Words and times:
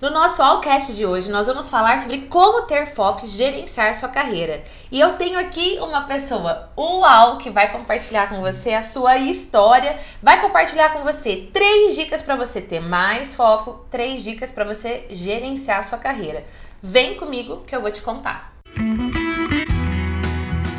No 0.00 0.10
nosso 0.10 0.40
Allcast 0.40 0.94
de 0.94 1.04
hoje, 1.04 1.28
nós 1.28 1.48
vamos 1.48 1.68
falar 1.68 1.98
sobre 1.98 2.28
como 2.28 2.62
ter 2.66 2.86
foco 2.86 3.26
e 3.26 3.28
gerenciar 3.28 3.92
sua 3.96 4.08
carreira. 4.08 4.62
E 4.92 5.00
eu 5.00 5.16
tenho 5.16 5.36
aqui 5.36 5.76
uma 5.80 6.02
pessoa 6.02 6.70
uau 6.78 7.36
que 7.38 7.50
vai 7.50 7.72
compartilhar 7.72 8.28
com 8.28 8.40
você 8.40 8.74
a 8.74 8.82
sua 8.84 9.16
história, 9.16 9.98
vai 10.22 10.40
compartilhar 10.40 10.90
com 10.90 11.02
você 11.02 11.48
três 11.52 11.96
dicas 11.96 12.22
para 12.22 12.36
você 12.36 12.60
ter 12.60 12.78
mais 12.78 13.34
foco, 13.34 13.84
três 13.90 14.22
dicas 14.22 14.52
para 14.52 14.64
você 14.64 15.04
gerenciar 15.10 15.82
sua 15.82 15.98
carreira. 15.98 16.44
Vem 16.80 17.16
comigo 17.16 17.64
que 17.66 17.74
eu 17.74 17.82
vou 17.82 17.90
te 17.90 18.00
contar. 18.00 18.52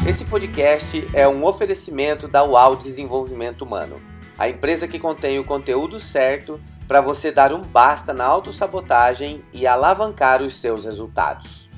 Esse 0.07 0.23
podcast 0.23 1.05
é 1.13 1.27
um 1.27 1.45
oferecimento 1.45 2.25
da 2.25 2.45
UAU 2.45 2.77
Desenvolvimento 2.77 3.63
Humano, 3.63 4.01
a 4.37 4.47
empresa 4.47 4.87
que 4.87 4.97
contém 4.97 5.39
o 5.39 5.43
conteúdo 5.43 5.99
certo 5.99 6.57
para 6.89 7.01
você 7.01 7.31
dar 7.31 7.53
um 7.53 7.61
basta 7.61 8.15
na 8.15 8.25
autossabotagem 8.25 9.43
e 9.53 9.67
alavancar 9.67 10.41
os 10.41 10.59
seus 10.59 10.85
resultados. 10.85 11.69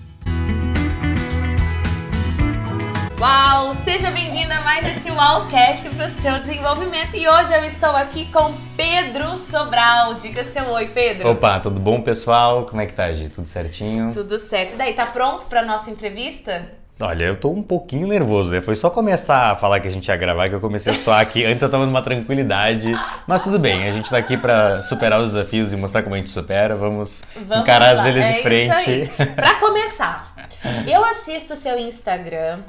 Uau! 3.19 3.73
Seja 3.83 4.09
bem-vinda 4.09 4.55
a 4.55 4.61
mais 4.61 4.97
esse 4.97 5.11
UAUcast 5.11 5.89
para 5.89 6.07
o 6.07 6.11
seu 6.11 6.39
desenvolvimento. 6.39 7.17
E 7.17 7.27
hoje 7.27 7.53
eu 7.53 7.65
estou 7.65 7.89
aqui 7.89 8.31
com 8.31 8.53
Pedro 8.77 9.35
Sobral. 9.35 10.13
Diga 10.13 10.45
seu 10.45 10.69
oi, 10.69 10.87
Pedro. 10.87 11.29
Opa, 11.29 11.59
tudo 11.59 11.81
bom, 11.81 12.01
pessoal? 12.01 12.65
Como 12.65 12.81
é 12.81 12.85
que 12.85 12.93
tá, 12.93 13.11
Gi? 13.11 13.29
Tudo 13.29 13.47
certinho? 13.47 14.13
Tudo 14.13 14.39
certo. 14.39 14.75
E 14.75 14.77
daí, 14.77 14.93
tá 14.93 15.07
pronto 15.07 15.45
para 15.47 15.61
nossa 15.61 15.91
entrevista? 15.91 16.71
Olha, 17.01 17.25
eu 17.25 17.35
tô 17.35 17.49
um 17.49 17.63
pouquinho 17.63 18.07
nervoso, 18.07 18.51
né? 18.51 18.61
Foi 18.61 18.75
só 18.75 18.89
começar 18.89 19.51
a 19.51 19.55
falar 19.55 19.79
que 19.79 19.87
a 19.87 19.91
gente 19.91 20.07
ia 20.07 20.15
gravar 20.15 20.47
que 20.47 20.55
eu 20.55 20.61
comecei 20.61 20.93
a 20.93 20.95
soar 20.95 21.19
aqui. 21.19 21.43
Antes 21.45 21.63
eu 21.63 21.69
tava 21.69 21.85
numa 21.85 22.01
tranquilidade, 22.01 22.91
mas 23.25 23.41
tudo 23.41 23.59
bem, 23.59 23.87
a 23.87 23.91
gente 23.91 24.09
tá 24.09 24.17
aqui 24.17 24.37
para 24.37 24.83
superar 24.83 25.19
os 25.19 25.33
desafios 25.33 25.73
e 25.73 25.77
mostrar 25.77 26.03
como 26.03 26.15
a 26.15 26.17
gente 26.17 26.29
supera. 26.29 26.75
Vamos, 26.75 27.23
Vamos 27.35 27.63
encarar 27.63 27.95
lá. 27.95 28.07
eles 28.07 28.25
é 28.25 28.33
de 28.33 28.41
frente. 28.41 29.11
Para 29.35 29.59
começar, 29.59 30.33
eu 30.87 31.03
assisto 31.03 31.53
o 31.53 31.55
seu 31.55 31.77
Instagram 31.77 32.59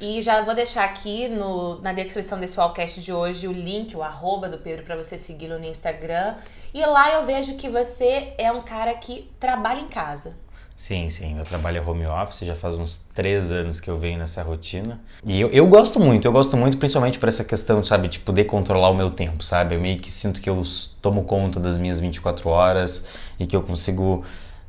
e 0.00 0.20
já 0.20 0.42
vou 0.42 0.54
deixar 0.54 0.84
aqui 0.84 1.28
no, 1.28 1.80
na 1.80 1.92
descrição 1.92 2.40
desse 2.40 2.56
podcast 2.56 3.00
de 3.00 3.12
hoje 3.12 3.46
o 3.46 3.52
link, 3.52 3.96
o 3.96 4.02
arroba 4.02 4.48
do 4.48 4.58
Pedro 4.58 4.84
para 4.84 4.96
você 4.96 5.18
segui-lo 5.18 5.58
no 5.58 5.64
Instagram. 5.64 6.34
E 6.72 6.84
lá 6.84 7.14
eu 7.14 7.24
vejo 7.24 7.54
que 7.56 7.68
você 7.68 8.34
é 8.36 8.50
um 8.50 8.62
cara 8.62 8.92
que 8.94 9.30
trabalha 9.38 9.80
em 9.80 9.88
casa. 9.88 10.36
Sim, 10.76 11.08
sim. 11.08 11.38
Eu 11.38 11.44
trabalho 11.44 11.88
home 11.88 12.04
office, 12.04 12.40
já 12.40 12.56
faz 12.56 12.74
uns 12.74 12.96
três 13.14 13.50
anos 13.52 13.78
que 13.78 13.88
eu 13.88 13.96
venho 13.98 14.18
nessa 14.18 14.42
rotina. 14.42 15.00
E 15.24 15.40
eu, 15.40 15.48
eu 15.50 15.66
gosto 15.66 16.00
muito, 16.00 16.26
eu 16.26 16.32
gosto 16.32 16.56
muito 16.56 16.76
principalmente 16.78 17.18
por 17.18 17.28
essa 17.28 17.44
questão, 17.44 17.82
sabe, 17.84 18.08
de 18.08 18.18
poder 18.18 18.44
controlar 18.44 18.90
o 18.90 18.94
meu 18.94 19.08
tempo, 19.10 19.44
sabe? 19.44 19.76
Eu 19.76 19.80
meio 19.80 19.98
que 19.98 20.10
sinto 20.10 20.40
que 20.40 20.50
eu 20.50 20.60
tomo 21.00 21.24
conta 21.24 21.60
das 21.60 21.76
minhas 21.76 22.00
24 22.00 22.48
horas 22.48 23.04
e 23.38 23.46
que 23.46 23.54
eu 23.54 23.62
consigo 23.62 24.24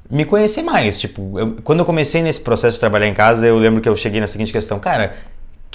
me 0.09 0.25
conhecer 0.25 0.61
mais. 0.61 0.99
Tipo, 0.99 1.39
eu, 1.39 1.55
quando 1.63 1.79
eu 1.79 1.85
comecei 1.85 2.21
nesse 2.21 2.39
processo 2.39 2.75
de 2.75 2.79
trabalhar 2.79 3.07
em 3.07 3.13
casa, 3.13 3.47
eu 3.47 3.57
lembro 3.57 3.81
que 3.81 3.89
eu 3.89 3.97
cheguei 3.97 4.21
na 4.21 4.27
seguinte 4.27 4.53
questão, 4.53 4.79
cara, 4.79 5.15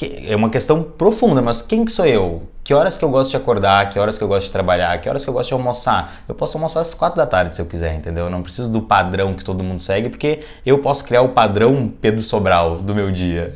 que 0.01 0.25
é 0.27 0.35
uma 0.35 0.49
questão 0.49 0.83
profunda, 0.83 1.43
mas 1.43 1.61
quem 1.61 1.85
que 1.85 1.93
sou 1.93 2.07
eu? 2.07 2.49
Que 2.65 2.73
horas 2.73 2.97
que 2.97 3.05
eu 3.05 3.11
gosto 3.11 3.33
de 3.33 3.37
acordar? 3.37 3.91
Que 3.91 3.99
horas 3.99 4.17
que 4.17 4.25
eu 4.25 4.29
gosto 4.29 4.47
de 4.47 4.53
trabalhar? 4.53 4.99
Que 4.99 5.07
horas 5.07 5.23
que 5.23 5.29
eu 5.29 5.35
gosto 5.35 5.49
de 5.49 5.53
almoçar? 5.53 6.23
Eu 6.27 6.35
posso 6.35 6.57
almoçar 6.57 6.81
às 6.81 6.95
quatro 6.95 7.19
da 7.19 7.27
tarde 7.27 7.55
se 7.55 7.61
eu 7.61 7.67
quiser, 7.67 7.95
entendeu? 7.97 8.25
Eu 8.25 8.31
não 8.31 8.41
preciso 8.41 8.73
do 8.73 8.81
padrão 8.81 9.35
que 9.35 9.45
todo 9.45 9.63
mundo 9.63 9.79
segue, 9.79 10.09
porque 10.09 10.41
eu 10.65 10.79
posso 10.79 11.05
criar 11.05 11.21
o 11.21 11.29
padrão 11.29 11.93
Pedro 12.01 12.23
Sobral 12.23 12.79
do 12.79 12.95
meu 12.95 13.13
dia. 13.13 13.53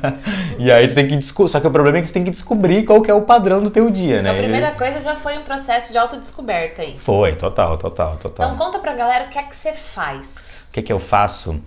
e 0.58 0.70
aí 0.70 0.86
tu 0.86 0.94
tem 0.94 1.08
que 1.08 1.16
descobrir. 1.16 1.50
Só 1.50 1.58
que 1.58 1.66
o 1.66 1.70
problema 1.70 1.96
é 1.96 2.02
que 2.02 2.08
tu 2.08 2.12
tem 2.12 2.24
que 2.24 2.30
descobrir 2.32 2.84
qual 2.84 3.00
que 3.00 3.10
é 3.10 3.14
o 3.14 3.22
padrão 3.22 3.62
do 3.62 3.70
teu 3.70 3.90
dia, 3.90 4.20
né? 4.20 4.30
A 4.30 4.34
primeira 4.34 4.72
coisa 4.72 5.00
já 5.00 5.16
foi 5.16 5.38
um 5.38 5.44
processo 5.44 5.90
de 5.90 5.96
autodescoberta 5.96 6.82
aí. 6.82 6.98
Foi, 6.98 7.34
total, 7.34 7.78
total, 7.78 8.18
total. 8.18 8.52
Então 8.52 8.58
conta 8.58 8.78
pra 8.78 8.92
galera 8.94 9.24
o 9.24 9.28
que 9.30 9.38
é 9.38 9.42
que 9.42 9.56
você 9.56 9.72
faz. 9.72 10.34
O 10.68 10.72
que 10.72 10.80
é 10.80 10.82
que 10.82 10.92
eu 10.92 10.98
faço? 10.98 11.58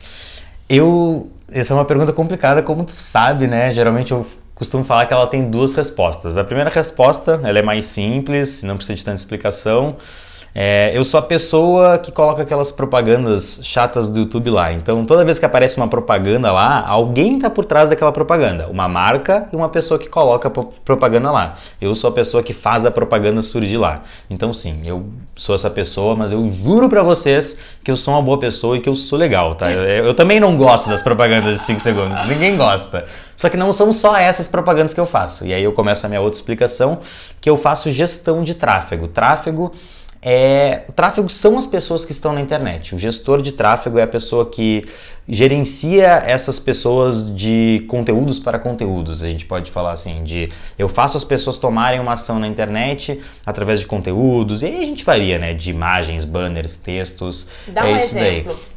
Eu. 0.73 1.29
Essa 1.51 1.73
é 1.73 1.75
uma 1.75 1.83
pergunta 1.83 2.13
complicada, 2.13 2.63
como 2.63 2.85
tu 2.85 2.95
sabe, 2.97 3.45
né? 3.45 3.73
Geralmente 3.73 4.13
eu 4.13 4.25
costumo 4.55 4.85
falar 4.85 5.05
que 5.05 5.13
ela 5.13 5.27
tem 5.27 5.49
duas 5.49 5.73
respostas. 5.73 6.37
A 6.37 6.45
primeira 6.45 6.69
resposta, 6.69 7.41
ela 7.43 7.59
é 7.59 7.61
mais 7.61 7.87
simples, 7.87 8.63
não 8.63 8.77
precisa 8.77 8.95
de 8.95 9.03
tanta 9.03 9.17
explicação. 9.17 9.97
É, 10.53 10.91
eu 10.93 11.05
sou 11.05 11.17
a 11.17 11.23
pessoa 11.23 11.97
que 11.97 12.11
coloca 12.11 12.41
aquelas 12.41 12.73
propagandas 12.73 13.61
chatas 13.63 14.09
do 14.09 14.19
YouTube 14.19 14.49
lá. 14.49 14.73
Então, 14.73 15.05
toda 15.05 15.23
vez 15.23 15.39
que 15.39 15.45
aparece 15.45 15.77
uma 15.77 15.87
propaganda 15.87 16.51
lá, 16.51 16.85
alguém 16.85 17.37
está 17.37 17.49
por 17.49 17.63
trás 17.63 17.89
daquela 17.89 18.11
propaganda. 18.11 18.67
Uma 18.67 18.87
marca 18.87 19.47
e 19.53 19.55
uma 19.55 19.69
pessoa 19.69 19.97
que 19.97 20.09
coloca 20.09 20.49
propaganda 20.49 21.31
lá. 21.31 21.55
Eu 21.79 21.95
sou 21.95 22.09
a 22.09 22.13
pessoa 22.13 22.43
que 22.43 22.53
faz 22.53 22.85
a 22.85 22.91
propaganda 22.91 23.41
surgir 23.41 23.77
lá. 23.77 24.01
Então, 24.29 24.53
sim, 24.53 24.81
eu 24.83 25.05
sou 25.37 25.55
essa 25.55 25.69
pessoa, 25.69 26.15
mas 26.17 26.33
eu 26.33 26.51
juro 26.51 26.89
para 26.89 27.01
vocês 27.01 27.57
que 27.81 27.89
eu 27.89 27.95
sou 27.95 28.13
uma 28.13 28.21
boa 28.21 28.37
pessoa 28.37 28.75
e 28.75 28.81
que 28.81 28.89
eu 28.89 28.95
sou 28.95 29.17
legal, 29.17 29.55
tá? 29.55 29.71
Eu, 29.71 30.05
eu 30.07 30.13
também 30.13 30.39
não 30.39 30.57
gosto 30.57 30.89
das 30.89 31.01
propagandas 31.01 31.55
de 31.55 31.61
5 31.61 31.79
segundos. 31.79 32.27
Ninguém 32.27 32.57
gosta. 32.57 33.05
Só 33.37 33.47
que 33.47 33.55
não 33.55 33.71
são 33.71 33.91
só 33.93 34.17
essas 34.17 34.49
propagandas 34.49 34.93
que 34.93 34.99
eu 34.99 35.05
faço. 35.05 35.45
E 35.45 35.53
aí 35.53 35.63
eu 35.63 35.71
começo 35.71 36.05
a 36.05 36.09
minha 36.09 36.19
outra 36.19 36.37
explicação, 36.37 36.99
que 37.39 37.49
eu 37.49 37.55
faço 37.55 37.89
gestão 37.89 38.43
de 38.43 38.53
tráfego. 38.53 39.07
Tráfego 39.07 39.71
é, 40.23 40.83
o 40.87 40.91
tráfego 40.91 41.27
são 41.29 41.57
as 41.57 41.65
pessoas 41.65 42.05
que 42.05 42.11
estão 42.11 42.31
na 42.31 42.41
internet. 42.41 42.93
O 42.93 42.99
gestor 42.99 43.41
de 43.41 43.51
tráfego 43.51 43.97
é 43.97 44.03
a 44.03 44.07
pessoa 44.07 44.45
que 44.45 44.85
gerencia 45.27 46.23
essas 46.25 46.59
pessoas 46.59 47.33
de 47.35 47.83
conteúdos 47.87 48.39
para 48.39 48.59
conteúdos. 48.59 49.23
A 49.23 49.29
gente 49.29 49.45
pode 49.45 49.71
falar 49.71 49.93
assim 49.93 50.23
de 50.23 50.49
eu 50.77 50.87
faço 50.87 51.17
as 51.17 51.23
pessoas 51.23 51.57
tomarem 51.57 51.99
uma 51.99 52.13
ação 52.13 52.37
na 52.37 52.47
internet 52.47 53.19
através 53.43 53.79
de 53.79 53.87
conteúdos. 53.87 54.61
E 54.61 54.67
aí 54.67 54.83
a 54.83 54.85
gente 54.85 55.03
varia, 55.03 55.39
né? 55.39 55.55
De 55.55 55.71
imagens, 55.71 56.23
banners, 56.23 56.77
textos. 56.77 57.47
Dá 57.67 57.87
é 57.87 57.93
um 57.93 57.97
isso 57.97 58.15
exemplo. 58.15 58.53
Daí. 58.53 58.71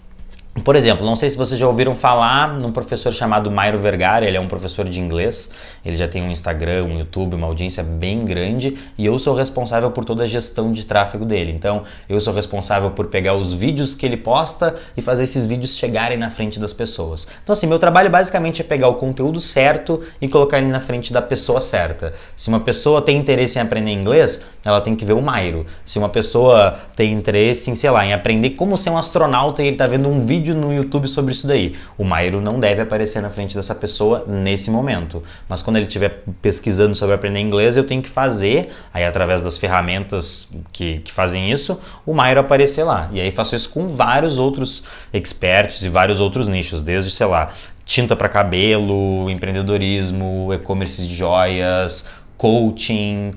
Por 0.62 0.76
exemplo, 0.76 1.04
não 1.04 1.16
sei 1.16 1.28
se 1.28 1.36
vocês 1.36 1.58
já 1.58 1.66
ouviram 1.66 1.94
falar 1.94 2.54
num 2.54 2.70
professor 2.70 3.12
chamado 3.12 3.50
Mairo 3.50 3.76
Vergara, 3.76 4.24
ele 4.24 4.36
é 4.36 4.40
um 4.40 4.46
professor 4.46 4.88
de 4.88 5.00
inglês, 5.00 5.50
ele 5.84 5.96
já 5.96 6.06
tem 6.06 6.22
um 6.22 6.30
Instagram, 6.30 6.84
um 6.84 6.98
YouTube, 6.98 7.34
uma 7.34 7.48
audiência 7.48 7.82
bem 7.82 8.24
grande 8.24 8.78
e 8.96 9.04
eu 9.04 9.18
sou 9.18 9.34
responsável 9.34 9.90
por 9.90 10.04
toda 10.04 10.22
a 10.22 10.26
gestão 10.26 10.70
de 10.70 10.86
tráfego 10.86 11.24
dele. 11.24 11.50
Então, 11.50 11.82
eu 12.08 12.20
sou 12.20 12.32
responsável 12.32 12.92
por 12.92 13.06
pegar 13.06 13.34
os 13.34 13.52
vídeos 13.52 13.96
que 13.96 14.06
ele 14.06 14.16
posta 14.16 14.76
e 14.96 15.02
fazer 15.02 15.24
esses 15.24 15.44
vídeos 15.44 15.76
chegarem 15.76 16.16
na 16.16 16.30
frente 16.30 16.60
das 16.60 16.72
pessoas. 16.72 17.26
Então, 17.42 17.52
assim, 17.52 17.66
meu 17.66 17.80
trabalho 17.80 18.08
basicamente 18.08 18.60
é 18.62 18.64
pegar 18.64 18.88
o 18.88 18.94
conteúdo 18.94 19.40
certo 19.40 20.02
e 20.20 20.28
colocar 20.28 20.58
ele 20.58 20.68
na 20.68 20.80
frente 20.80 21.12
da 21.12 21.20
pessoa 21.20 21.60
certa. 21.60 22.14
Se 22.36 22.48
uma 22.48 22.60
pessoa 22.60 23.02
tem 23.02 23.18
interesse 23.18 23.58
em 23.58 23.62
aprender 23.62 23.90
inglês, 23.90 24.40
ela 24.64 24.80
tem 24.80 24.94
que 24.94 25.04
ver 25.04 25.14
o 25.14 25.20
Mairo. 25.20 25.66
Se 25.84 25.98
uma 25.98 26.08
pessoa 26.08 26.78
tem 26.94 27.12
interesse 27.12 27.72
em, 27.72 27.74
sei 27.74 27.90
lá, 27.90 28.06
em 28.06 28.12
aprender 28.12 28.50
como 28.50 28.76
ser 28.76 28.90
um 28.90 28.96
astronauta 28.96 29.60
e 29.60 29.66
ele 29.66 29.74
está 29.74 29.88
vendo 29.88 30.08
um 30.08 30.24
vídeo 30.24 30.43
vídeo 30.44 30.54
no 30.54 30.70
YouTube 30.70 31.08
sobre 31.08 31.32
isso 31.32 31.46
daí. 31.46 31.74
O 31.96 32.04
Mairo 32.04 32.38
não 32.38 32.60
deve 32.60 32.82
aparecer 32.82 33.22
na 33.22 33.30
frente 33.30 33.54
dessa 33.54 33.74
pessoa 33.74 34.24
nesse 34.28 34.70
momento. 34.70 35.22
Mas 35.48 35.62
quando 35.62 35.76
ele 35.76 35.86
estiver 35.86 36.22
pesquisando 36.42 36.94
sobre 36.94 37.14
aprender 37.14 37.40
inglês, 37.40 37.78
eu 37.78 37.84
tenho 37.84 38.02
que 38.02 38.10
fazer, 38.10 38.68
aí 38.92 39.06
através 39.06 39.40
das 39.40 39.56
ferramentas 39.56 40.46
que, 40.70 40.98
que 40.98 41.10
fazem 41.10 41.50
isso, 41.50 41.80
o 42.04 42.12
Mairo 42.12 42.40
aparecer 42.40 42.84
lá. 42.84 43.08
E 43.10 43.20
aí 43.20 43.30
faço 43.30 43.56
isso 43.56 43.70
com 43.70 43.88
vários 43.88 44.38
outros 44.38 44.84
experts 45.14 45.82
e 45.82 45.88
vários 45.88 46.20
outros 46.20 46.46
nichos, 46.46 46.82
desde, 46.82 47.10
sei 47.10 47.26
lá, 47.26 47.50
tinta 47.86 48.14
para 48.14 48.28
cabelo, 48.28 49.30
empreendedorismo, 49.30 50.52
e-commerce 50.52 51.06
de 51.06 51.14
joias, 51.14 52.04
coaching, 52.36 53.34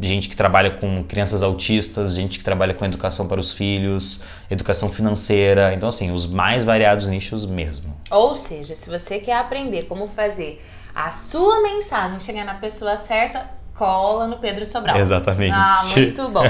gente 0.00 0.28
que 0.28 0.36
trabalha 0.36 0.72
com 0.72 1.04
crianças 1.04 1.42
autistas, 1.42 2.14
gente 2.14 2.38
que 2.38 2.44
trabalha 2.44 2.74
com 2.74 2.84
educação 2.84 3.28
para 3.28 3.40
os 3.40 3.52
filhos, 3.52 4.22
educação 4.50 4.90
financeira. 4.90 5.72
Então, 5.74 5.88
assim, 5.88 6.10
os 6.10 6.26
mais 6.26 6.64
variados 6.64 7.06
nichos 7.08 7.46
mesmo. 7.46 7.96
Ou 8.10 8.34
seja, 8.34 8.74
se 8.74 8.88
você 8.90 9.18
quer 9.18 9.36
aprender 9.36 9.84
como 9.84 10.08
fazer 10.08 10.64
a 10.94 11.10
sua 11.10 11.62
mensagem 11.62 12.18
chegar 12.18 12.44
na 12.44 12.54
pessoa 12.54 12.96
certa, 12.96 13.48
cola 13.74 14.26
no 14.26 14.38
Pedro 14.38 14.66
Sobral. 14.66 14.98
Exatamente. 14.98 15.54
Ah, 15.54 15.82
muito 15.96 16.28
bom. 16.28 16.44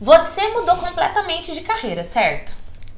Você 0.00 0.48
mudou 0.48 0.76
completamente 0.76 1.52
de 1.54 1.60
carreira, 1.60 2.02
certo? 2.02 2.52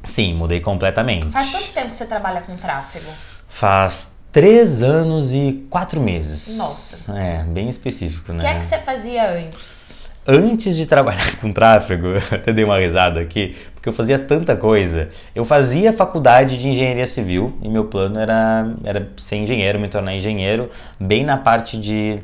Sim, 0.05 0.35
mudei 0.35 0.61
completamente. 0.61 1.27
Faz 1.31 1.51
quanto 1.51 1.73
tempo 1.73 1.91
que 1.91 1.97
você 1.97 2.07
trabalha 2.07 2.41
com 2.41 2.57
tráfego? 2.57 3.11
Faz 3.49 4.16
Três 4.37 4.83
anos 4.83 5.33
e 5.33 5.65
quatro 5.71 5.99
meses. 5.99 6.59
Nossa. 6.59 7.19
É, 7.19 7.43
bem 7.43 7.71
específico, 7.71 8.35
né? 8.35 8.41
O 8.41 8.41
que 8.43 8.47
é 8.47 8.59
que 8.59 8.67
você 8.67 8.77
fazia 8.81 9.31
antes? 9.31 9.95
Antes 10.27 10.77
de 10.77 10.85
trabalhar 10.85 11.41
com 11.41 11.51
tráfego, 11.51 12.09
até 12.31 12.53
dei 12.53 12.63
uma 12.63 12.79
risada 12.79 13.19
aqui, 13.19 13.57
porque 13.73 13.89
eu 13.89 13.95
fazia 13.95 14.19
tanta 14.19 14.55
coisa. 14.55 15.09
Eu 15.35 15.47
fazia 15.47 15.91
faculdade 15.91 16.59
de 16.59 16.69
engenharia 16.69 17.07
civil 17.07 17.59
e 17.63 17.69
meu 17.71 17.87
plano 17.87 18.19
era, 18.19 18.75
era 18.85 19.09
ser 19.17 19.37
engenheiro, 19.37 19.81
me 19.81 19.89
tornar 19.89 20.15
engenheiro, 20.15 20.71
bem 21.01 21.25
na 21.25 21.39
parte 21.39 21.81
de 21.81 22.19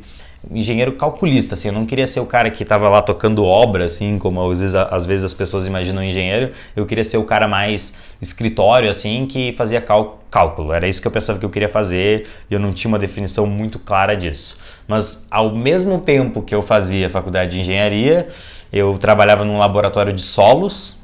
engenheiro 0.50 0.92
calculista, 0.92 1.54
assim, 1.54 1.68
eu 1.68 1.74
não 1.74 1.86
queria 1.86 2.06
ser 2.06 2.20
o 2.20 2.26
cara 2.26 2.50
que 2.50 2.62
estava 2.62 2.88
lá 2.88 3.00
tocando 3.00 3.44
obra, 3.44 3.84
assim, 3.84 4.18
como 4.18 4.50
às 4.50 4.60
vezes, 4.60 4.74
às 4.74 5.06
vezes 5.06 5.24
as 5.24 5.34
pessoas 5.34 5.66
imaginam 5.66 6.02
engenheiro, 6.02 6.52
eu 6.74 6.84
queria 6.84 7.04
ser 7.04 7.16
o 7.16 7.24
cara 7.24 7.46
mais 7.46 7.94
escritório, 8.20 8.90
assim, 8.90 9.26
que 9.26 9.52
fazia 9.52 9.80
cálculo, 9.80 10.72
era 10.72 10.88
isso 10.88 11.00
que 11.00 11.06
eu 11.06 11.12
pensava 11.12 11.38
que 11.38 11.44
eu 11.44 11.50
queria 11.50 11.68
fazer 11.68 12.26
e 12.50 12.54
eu 12.54 12.60
não 12.60 12.72
tinha 12.72 12.88
uma 12.88 12.98
definição 12.98 13.46
muito 13.46 13.78
clara 13.78 14.16
disso. 14.16 14.58
Mas 14.88 15.26
ao 15.30 15.54
mesmo 15.54 16.00
tempo 16.00 16.42
que 16.42 16.54
eu 16.54 16.62
fazia 16.62 17.08
faculdade 17.08 17.52
de 17.52 17.60
engenharia, 17.60 18.28
Eu 18.72 18.96
trabalhava 18.96 19.44
num 19.44 19.58
laboratório 19.58 20.14
de 20.14 20.22
solos. 20.22 20.98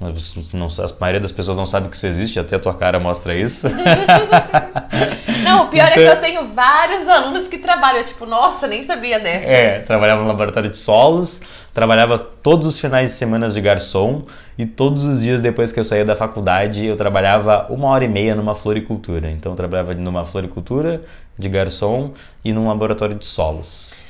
Não, 0.55 0.69
a 0.69 1.00
maioria 1.00 1.20
das 1.20 1.31
pessoas 1.31 1.55
não 1.55 1.67
sabe 1.67 1.91
que 1.91 1.97
isso 1.97 2.06
existe, 2.06 2.41
até 2.41 2.56
a 2.56 2.59
tua 2.59 2.73
cara 2.73 2.99
mostra 2.99 3.37
isso. 3.37 3.69
não, 5.44 5.65
o 5.65 5.69
pior 5.69 5.91
então, 5.91 5.91
é 5.91 5.93
que 5.93 6.00
então 6.00 6.15
eu 6.15 6.20
tenho 6.20 6.55
vários 6.55 7.06
alunos 7.06 7.47
que 7.47 7.59
trabalham, 7.59 8.03
tipo, 8.05 8.25
nossa, 8.25 8.67
nem 8.67 8.82
sabia 8.82 9.20
dessa. 9.20 9.47
É, 9.47 9.81
trabalhava 9.81 10.23
no 10.23 10.29
laboratório 10.29 10.70
de 10.70 10.79
solos, 10.79 11.43
trabalhava 11.75 12.19
todos 12.19 12.67
os 12.67 12.81
finais 12.81 13.11
de 13.11 13.17
semana 13.19 13.50
de 13.50 13.61
garçom 13.61 14.23
e 14.56 14.64
todos 14.64 15.05
os 15.05 15.21
dias 15.21 15.43
depois 15.43 15.71
que 15.71 15.79
eu 15.79 15.85
saía 15.85 16.06
da 16.06 16.17
faculdade 16.17 16.87
eu 16.87 16.97
trabalhava 16.97 17.67
uma 17.69 17.88
hora 17.88 18.03
e 18.03 18.09
meia 18.09 18.35
numa 18.35 18.55
floricultura. 18.55 19.31
Então 19.31 19.53
eu 19.53 19.56
trabalhava 19.56 19.93
numa 19.93 20.25
floricultura 20.25 21.03
de 21.38 21.50
garçom 21.50 22.12
e 22.43 22.50
num 22.50 22.67
laboratório 22.67 23.14
de 23.14 23.26
solos. 23.26 24.08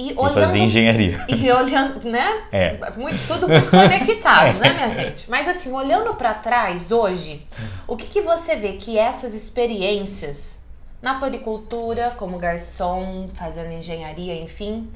E, 0.00 0.14
olhando, 0.16 0.38
e 0.38 0.44
fazia 0.46 0.62
engenharia. 0.62 1.24
E 1.28 1.52
olhando, 1.52 2.08
né? 2.08 2.42
É. 2.50 2.78
Muito, 2.96 3.26
tudo 3.26 3.46
muito 3.46 3.70
conectado, 3.70 4.56
é. 4.56 4.60
né, 4.60 4.72
minha 4.72 4.88
gente? 4.88 5.30
Mas 5.30 5.46
assim, 5.46 5.70
olhando 5.72 6.14
para 6.14 6.32
trás 6.32 6.90
hoje, 6.90 7.42
o 7.86 7.96
que, 7.96 8.06
que 8.06 8.22
você 8.22 8.56
vê 8.56 8.72
que 8.72 8.98
essas 8.98 9.34
experiências 9.34 10.58
na 11.02 11.18
floricultura, 11.18 12.14
como 12.16 12.38
garçom, 12.38 13.28
fazendo 13.34 13.72
engenharia, 13.72 14.40
enfim, 14.40 14.88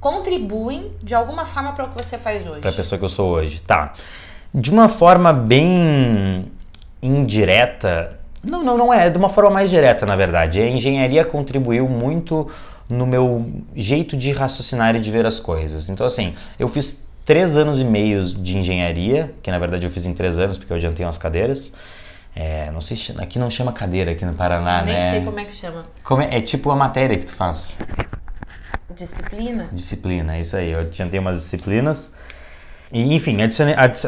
contribuem 0.00 0.90
de 1.02 1.14
alguma 1.14 1.44
forma 1.44 1.72
para 1.72 1.84
o 1.84 1.90
que 1.90 2.02
você 2.02 2.16
faz 2.16 2.46
hoje? 2.46 2.60
Para 2.60 2.70
a 2.70 2.74
pessoa 2.74 2.98
que 2.98 3.04
eu 3.04 3.10
sou 3.10 3.30
hoje. 3.30 3.60
Tá. 3.60 3.92
De 4.54 4.70
uma 4.70 4.88
forma 4.88 5.32
bem 5.32 6.50
indireta, 7.02 8.18
não, 8.42 8.64
não, 8.64 8.78
não 8.78 8.92
é, 8.92 9.10
de 9.10 9.18
uma 9.18 9.28
forma 9.28 9.50
mais 9.50 9.68
direta, 9.68 10.06
na 10.06 10.16
verdade. 10.16 10.60
A 10.60 10.66
engenharia 10.66 11.24
contribuiu 11.24 11.86
muito 11.88 12.50
no 12.90 13.06
meu 13.06 13.46
jeito 13.74 14.16
de 14.16 14.32
raciocinar 14.32 14.96
e 14.96 15.00
de 15.00 15.10
ver 15.10 15.24
as 15.24 15.38
coisas. 15.38 15.88
Então, 15.88 16.04
assim, 16.04 16.34
eu 16.58 16.68
fiz 16.68 17.06
três 17.24 17.56
anos 17.56 17.80
e 17.80 17.84
meio 17.84 18.24
de 18.24 18.58
engenharia, 18.58 19.32
que 19.42 19.50
na 19.50 19.58
verdade 19.58 19.86
eu 19.86 19.90
fiz 19.90 20.04
em 20.04 20.12
três 20.12 20.38
anos, 20.38 20.58
porque 20.58 20.72
eu 20.72 20.76
adiantei 20.76 21.06
umas 21.06 21.16
cadeiras. 21.16 21.72
É, 22.34 22.70
não 22.70 22.80
sei, 22.80 22.96
aqui 23.18 23.38
não 23.38 23.50
chama 23.50 23.72
cadeira 23.72 24.12
aqui 24.12 24.24
no 24.24 24.34
Paraná, 24.34 24.82
Nem 24.82 24.94
né? 24.94 25.00
Nem 25.02 25.12
sei 25.12 25.24
como 25.24 25.40
é 25.40 25.44
que 25.44 25.54
chama. 25.54 25.84
Como 26.02 26.22
é, 26.22 26.36
é 26.36 26.40
tipo 26.40 26.70
a 26.70 26.76
matéria 26.76 27.16
que 27.16 27.26
tu 27.26 27.34
faz. 27.34 27.68
Disciplina? 28.94 29.68
Disciplina, 29.72 30.36
é 30.36 30.40
isso 30.40 30.56
aí. 30.56 30.70
Eu 30.72 30.80
adiantei 30.80 31.18
umas 31.18 31.38
disciplinas. 31.38 32.14
E, 32.92 33.14
enfim, 33.14 33.36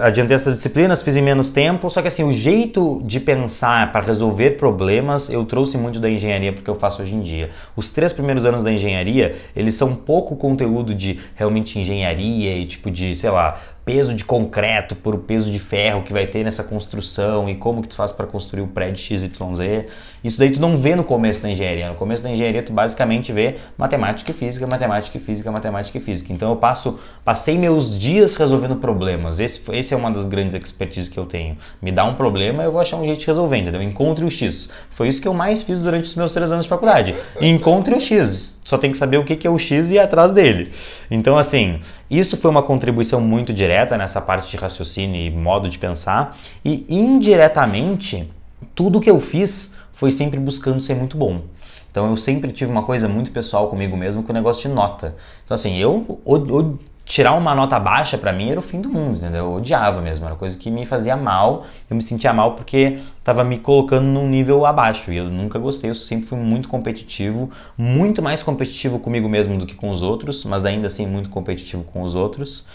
adiantei 0.02 0.34
essas 0.34 0.56
disciplinas, 0.56 1.02
fiz 1.02 1.14
em 1.14 1.22
menos 1.22 1.50
tempo, 1.50 1.88
só 1.88 2.02
que 2.02 2.08
assim, 2.08 2.24
o 2.24 2.32
jeito 2.32 3.00
de 3.04 3.20
pensar 3.20 3.92
para 3.92 4.04
resolver 4.04 4.52
problemas 4.52 5.30
eu 5.30 5.44
trouxe 5.44 5.78
muito 5.78 6.00
da 6.00 6.10
engenharia 6.10 6.52
porque 6.52 6.68
eu 6.68 6.74
faço 6.74 7.00
hoje 7.00 7.14
em 7.14 7.20
dia. 7.20 7.50
Os 7.76 7.90
três 7.90 8.12
primeiros 8.12 8.44
anos 8.44 8.60
da 8.60 8.72
engenharia, 8.72 9.36
eles 9.54 9.76
são 9.76 9.94
pouco 9.94 10.34
conteúdo 10.34 10.96
de 10.96 11.20
realmente 11.36 11.78
engenharia 11.78 12.56
e 12.56 12.66
tipo 12.66 12.90
de, 12.90 13.14
sei 13.14 13.30
lá, 13.30 13.56
peso 13.84 14.14
de 14.14 14.24
concreto 14.24 14.94
por 14.94 15.18
peso 15.18 15.50
de 15.50 15.58
ferro 15.58 16.02
que 16.02 16.12
vai 16.12 16.26
ter 16.26 16.44
nessa 16.44 16.62
construção 16.62 17.48
e 17.48 17.56
como 17.56 17.82
que 17.82 17.88
tu 17.88 17.94
faz 17.94 18.12
para 18.12 18.26
construir 18.26 18.62
o 18.62 18.68
prédio 18.68 19.02
XYZ. 19.02 19.86
Isso 20.22 20.38
daí 20.38 20.50
tu 20.50 20.60
não 20.60 20.76
vê 20.76 20.94
no 20.94 21.02
começo 21.02 21.42
da 21.42 21.50
engenharia. 21.50 21.88
No 21.88 21.96
começo 21.96 22.22
da 22.22 22.30
engenharia 22.30 22.62
tu 22.62 22.72
basicamente 22.72 23.32
vê 23.32 23.56
matemática 23.76 24.30
e 24.30 24.34
física, 24.34 24.66
matemática 24.66 25.16
e 25.16 25.20
física, 25.20 25.50
matemática 25.50 25.98
e 25.98 26.00
física. 26.00 26.32
Então 26.32 26.50
eu 26.50 26.56
passo, 26.56 27.00
passei 27.24 27.58
meus 27.58 27.98
dias 27.98 28.34
resolvendo 28.36 28.76
problemas. 28.76 29.40
Esse, 29.40 29.60
esse 29.72 29.92
é 29.92 29.96
uma 29.96 30.10
das 30.10 30.24
grandes 30.24 30.54
expertises 30.54 31.08
que 31.08 31.18
eu 31.18 31.26
tenho. 31.26 31.56
Me 31.80 31.90
dá 31.90 32.04
um 32.04 32.14
problema, 32.14 32.62
eu 32.62 32.70
vou 32.70 32.80
achar 32.80 32.96
um 32.96 33.04
jeito 33.04 33.20
de 33.20 33.26
resolver, 33.26 33.56
entendeu? 33.56 33.82
Encontre 33.82 34.24
o 34.24 34.30
X. 34.30 34.70
Foi 34.90 35.08
isso 35.08 35.20
que 35.20 35.26
eu 35.26 35.34
mais 35.34 35.60
fiz 35.60 35.80
durante 35.80 36.04
os 36.04 36.14
meus 36.14 36.32
três 36.32 36.52
anos 36.52 36.66
de 36.66 36.68
faculdade. 36.68 37.16
Encontre 37.40 37.94
o 37.96 38.00
X. 38.00 38.60
Só 38.64 38.78
tem 38.78 38.92
que 38.92 38.96
saber 38.96 39.18
o 39.18 39.24
que 39.24 39.44
é 39.44 39.50
o 39.50 39.58
X 39.58 39.90
e 39.90 39.94
ir 39.94 39.98
atrás 39.98 40.30
dele. 40.30 40.70
Então, 41.10 41.36
assim, 41.36 41.80
isso 42.08 42.36
foi 42.36 42.48
uma 42.48 42.62
contribuição 42.62 43.20
muito 43.20 43.52
direta 43.52 43.71
nessa 43.96 44.20
parte 44.20 44.50
de 44.50 44.56
raciocínio 44.56 45.20
e 45.20 45.30
modo 45.30 45.68
de 45.68 45.78
pensar. 45.78 46.36
E 46.64 46.84
indiretamente, 46.88 48.30
tudo 48.74 49.00
que 49.00 49.10
eu 49.10 49.20
fiz 49.20 49.74
foi 49.92 50.10
sempre 50.10 50.38
buscando 50.38 50.80
ser 50.80 50.94
muito 50.94 51.16
bom. 51.16 51.42
Então 51.90 52.08
eu 52.08 52.16
sempre 52.16 52.50
tive 52.50 52.72
uma 52.72 52.82
coisa 52.82 53.06
muito 53.06 53.30
pessoal 53.30 53.68
comigo 53.68 53.96
mesmo, 53.96 54.22
com 54.22 54.32
o 54.32 54.34
negócio 54.34 54.68
de 54.68 54.74
nota. 54.74 55.14
Então 55.44 55.54
assim, 55.54 55.76
eu, 55.76 56.20
eu 56.26 56.78
tirar 57.04 57.34
uma 57.34 57.54
nota 57.54 57.78
baixa 57.78 58.16
para 58.16 58.32
mim 58.32 58.50
era 58.50 58.58
o 58.58 58.62
fim 58.62 58.80
do 58.80 58.88
mundo, 58.88 59.16
entendeu? 59.16 59.44
Eu 59.44 59.52
odiava 59.54 60.00
mesmo, 60.00 60.24
era 60.24 60.34
coisa 60.34 60.56
que 60.56 60.70
me 60.70 60.86
fazia 60.86 61.16
mal. 61.16 61.64
Eu 61.90 61.96
me 61.96 62.02
sentia 62.02 62.32
mal 62.32 62.52
porque 62.52 62.98
estava 63.18 63.44
me 63.44 63.58
colocando 63.58 64.06
num 64.06 64.28
nível 64.28 64.64
abaixo 64.64 65.12
e 65.12 65.16
eu 65.16 65.28
nunca 65.28 65.58
gostei. 65.58 65.90
Eu 65.90 65.94
sempre 65.94 66.26
fui 66.26 66.38
muito 66.38 66.68
competitivo, 66.68 67.50
muito 67.76 68.22
mais 68.22 68.42
competitivo 68.42 68.98
comigo 68.98 69.28
mesmo 69.28 69.58
do 69.58 69.66
que 69.66 69.74
com 69.74 69.90
os 69.90 70.02
outros, 70.02 70.44
mas 70.44 70.64
ainda 70.64 70.86
assim 70.86 71.06
muito 71.06 71.28
competitivo 71.28 71.84
com 71.84 72.02
os 72.02 72.14
outros. 72.14 72.66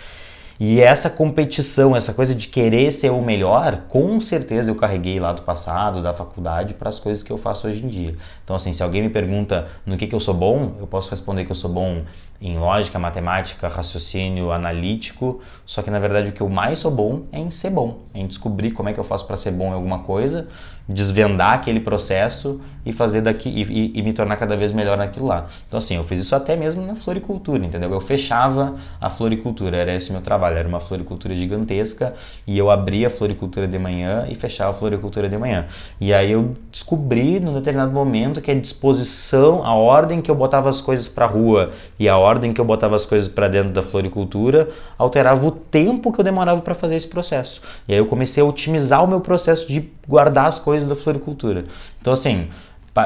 E 0.59 0.81
essa 0.81 1.09
competição, 1.09 1.95
essa 1.95 2.13
coisa 2.13 2.33
de 2.33 2.47
querer 2.47 2.91
ser 2.91 3.11
o 3.11 3.21
melhor, 3.21 3.83
com 3.89 4.19
certeza 4.19 4.71
eu 4.71 4.75
carreguei 4.75 5.19
lá 5.19 5.31
do 5.31 5.43
passado, 5.43 6.01
da 6.01 6.13
faculdade, 6.13 6.73
para 6.73 6.89
as 6.89 6.99
coisas 6.99 7.21
que 7.21 7.31
eu 7.31 7.37
faço 7.37 7.67
hoje 7.67 7.85
em 7.85 7.87
dia. 7.87 8.15
Então, 8.43 8.55
assim, 8.55 8.73
se 8.73 8.81
alguém 8.81 9.03
me 9.03 9.09
pergunta 9.09 9.67
no 9.85 9.97
que, 9.97 10.07
que 10.07 10.15
eu 10.15 10.19
sou 10.19 10.33
bom, 10.33 10.75
eu 10.79 10.87
posso 10.87 11.11
responder 11.11 11.45
que 11.45 11.51
eu 11.51 11.55
sou 11.55 11.69
bom 11.69 12.01
em 12.41 12.57
lógica, 12.57 12.99
matemática, 12.99 13.67
raciocínio 13.67 14.51
analítico, 14.51 15.41
só 15.65 15.81
que 15.81 15.89
na 15.89 15.99
verdade 15.99 16.29
o 16.29 16.33
que 16.33 16.41
eu 16.41 16.49
mais 16.49 16.79
sou 16.79 16.91
bom 16.91 17.23
é 17.31 17.39
em 17.39 17.49
ser 17.49 17.71
bom, 17.71 17.99
em 18.13 18.27
descobrir 18.27 18.71
como 18.71 18.89
é 18.89 18.93
que 18.93 18.99
eu 18.99 19.03
faço 19.03 19.25
para 19.25 19.35
ser 19.37 19.51
bom 19.51 19.69
em 19.69 19.73
alguma 19.73 19.99
coisa, 19.99 20.47
desvendar 20.87 21.53
aquele 21.53 21.79
processo 21.79 22.61
e 22.85 22.93
fazer 22.93 23.21
daqui 23.21 23.49
e, 23.49 23.63
e, 23.63 23.99
e, 23.99 24.01
me 24.01 24.13
tornar 24.13 24.37
cada 24.37 24.55
vez 24.55 24.71
melhor 24.71 24.97
naquilo 24.97 25.27
lá. 25.27 25.47
Então 25.67 25.77
assim, 25.77 25.95
eu 25.95 26.03
fiz 26.03 26.19
isso 26.19 26.35
até 26.35 26.55
mesmo 26.55 26.85
na 26.85 26.95
floricultura, 26.95 27.65
entendeu? 27.65 27.91
Eu 27.91 27.99
fechava 27.99 28.75
a 29.01 29.09
floricultura, 29.09 29.75
era 29.75 29.93
esse 29.93 30.11
meu 30.11 30.21
trabalho, 30.21 30.57
era 30.57 30.67
uma 30.67 30.79
floricultura 30.79 31.35
gigantesca 31.35 32.13
e 32.45 32.57
eu 32.57 32.71
abria 32.71 33.07
a 33.07 33.09
floricultura 33.09 33.67
de 33.67 33.77
manhã 33.77 34.25
e 34.29 34.35
fechava 34.35 34.69
a 34.69 34.73
floricultura 34.73 35.27
de 35.27 35.37
manhã. 35.37 35.65
E 35.99 36.13
aí 36.13 36.31
eu 36.31 36.55
descobri 36.71 37.39
num 37.39 37.53
determinado 37.55 37.91
momento 37.91 38.41
que 38.41 38.51
a 38.51 38.55
disposição, 38.55 39.65
a 39.65 39.73
ordem 39.73 40.21
que 40.21 40.31
eu 40.31 40.35
botava 40.35 40.69
as 40.69 40.79
coisas 40.79 41.07
para 41.07 41.25
rua 41.25 41.71
e 41.99 42.07
a 42.07 42.17
ordem 42.27 42.53
que 42.53 42.61
eu 42.61 42.65
botava 42.65 42.95
as 42.95 43.05
coisas 43.05 43.27
para 43.27 43.47
dentro 43.47 43.71
da 43.71 43.81
floricultura 43.81 44.69
alterava 44.97 45.45
o 45.47 45.51
tempo 45.51 46.11
que 46.11 46.19
eu 46.19 46.23
demorava 46.23 46.61
para 46.61 46.75
fazer 46.75 46.95
esse 46.95 47.07
processo. 47.07 47.61
E 47.87 47.93
aí 47.93 47.99
eu 47.99 48.05
comecei 48.05 48.43
a 48.43 48.45
otimizar 48.45 49.03
o 49.03 49.07
meu 49.07 49.21
processo 49.21 49.67
de 49.67 49.89
guardar 50.07 50.45
as 50.45 50.59
coisas 50.59 50.87
da 50.87 50.95
floricultura. 50.95 51.65
Então, 51.99 52.13
assim, 52.13 52.47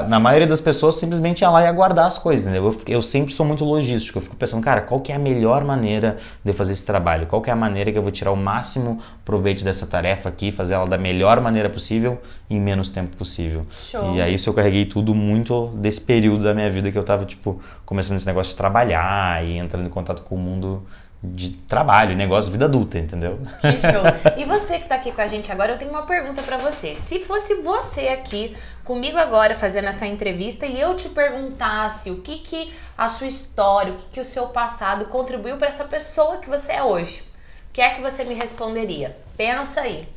na 0.07 0.19
maioria 0.19 0.47
das 0.47 0.61
pessoas 0.61 0.95
simplesmente 0.95 1.41
ia 1.41 1.49
lá 1.49 1.63
e 1.63 1.67
aguardar 1.67 2.05
as 2.05 2.17
coisas, 2.17 2.45
entendeu? 2.45 2.71
Eu, 2.71 2.81
eu, 2.95 3.01
sempre 3.01 3.33
sou 3.33 3.45
muito 3.45 3.65
logístico, 3.65 4.17
eu 4.17 4.21
fico 4.21 4.35
pensando, 4.35 4.63
cara, 4.63 4.81
qual 4.81 4.99
que 5.01 5.11
é 5.11 5.15
a 5.15 5.19
melhor 5.19 5.63
maneira 5.63 6.17
de 6.43 6.53
fazer 6.53 6.73
esse 6.73 6.85
trabalho? 6.85 7.27
Qual 7.27 7.41
que 7.41 7.49
é 7.49 7.53
a 7.53 7.55
maneira 7.55 7.91
que 7.91 7.97
eu 7.97 8.01
vou 8.01 8.11
tirar 8.11 8.31
o 8.31 8.37
máximo 8.37 8.99
proveito 9.25 9.63
dessa 9.63 9.85
tarefa 9.85 10.29
aqui, 10.29 10.51
fazer 10.51 10.75
ela 10.75 10.87
da 10.87 10.97
melhor 10.97 11.41
maneira 11.41 11.69
possível 11.69 12.21
em 12.49 12.59
menos 12.59 12.89
tempo 12.89 13.15
possível. 13.15 13.65
Show. 13.89 14.15
E 14.15 14.21
aí 14.21 14.33
isso 14.33 14.49
eu 14.49 14.53
carreguei 14.53 14.85
tudo 14.85 15.13
muito 15.15 15.67
desse 15.75 16.01
período 16.01 16.43
da 16.43 16.53
minha 16.53 16.69
vida 16.69 16.91
que 16.91 16.97
eu 16.97 17.03
tava, 17.03 17.25
tipo, 17.25 17.61
começando 17.85 18.17
esse 18.17 18.25
negócio 18.27 18.51
de 18.51 18.57
trabalhar 18.57 19.43
e 19.45 19.57
entrando 19.57 19.85
em 19.85 19.89
contato 19.89 20.23
com 20.23 20.35
o 20.35 20.37
mundo 20.37 20.83
de 21.23 21.51
trabalho, 21.51 22.15
negócio, 22.15 22.51
vida 22.51 22.65
adulta, 22.65 22.97
entendeu? 22.97 23.39
Que 23.61 23.79
show. 23.79 24.37
E 24.37 24.45
você 24.45 24.77
que 24.77 24.83
está 24.83 24.95
aqui 24.95 25.11
com 25.11 25.21
a 25.21 25.27
gente 25.27 25.51
agora, 25.51 25.73
eu 25.73 25.77
tenho 25.77 25.91
uma 25.91 26.01
pergunta 26.03 26.41
para 26.41 26.57
você. 26.57 26.97
Se 26.97 27.19
fosse 27.19 27.55
você 27.55 28.07
aqui 28.07 28.57
comigo 28.83 29.17
agora 29.17 29.53
fazendo 29.53 29.87
essa 29.87 30.07
entrevista 30.07 30.65
e 30.65 30.81
eu 30.81 30.95
te 30.95 31.09
perguntasse 31.09 32.09
o 32.09 32.21
que 32.21 32.39
que 32.39 32.73
a 32.97 33.07
sua 33.07 33.27
história, 33.27 33.93
o 33.93 33.97
que 33.97 34.05
que 34.13 34.19
o 34.19 34.25
seu 34.25 34.47
passado 34.47 35.05
contribuiu 35.05 35.57
para 35.57 35.67
essa 35.67 35.85
pessoa 35.85 36.37
que 36.37 36.49
você 36.49 36.73
é 36.73 36.83
hoje, 36.83 37.21
o 37.69 37.73
que 37.73 37.81
é 37.81 37.91
que 37.91 38.01
você 38.01 38.23
me 38.23 38.33
responderia? 38.33 39.15
Pensa 39.37 39.81
aí. 39.81 40.07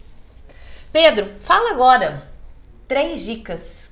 Pedro, 0.91 1.29
fala 1.41 1.73
agora 1.73 2.23
três 2.89 3.23
dicas 3.23 3.91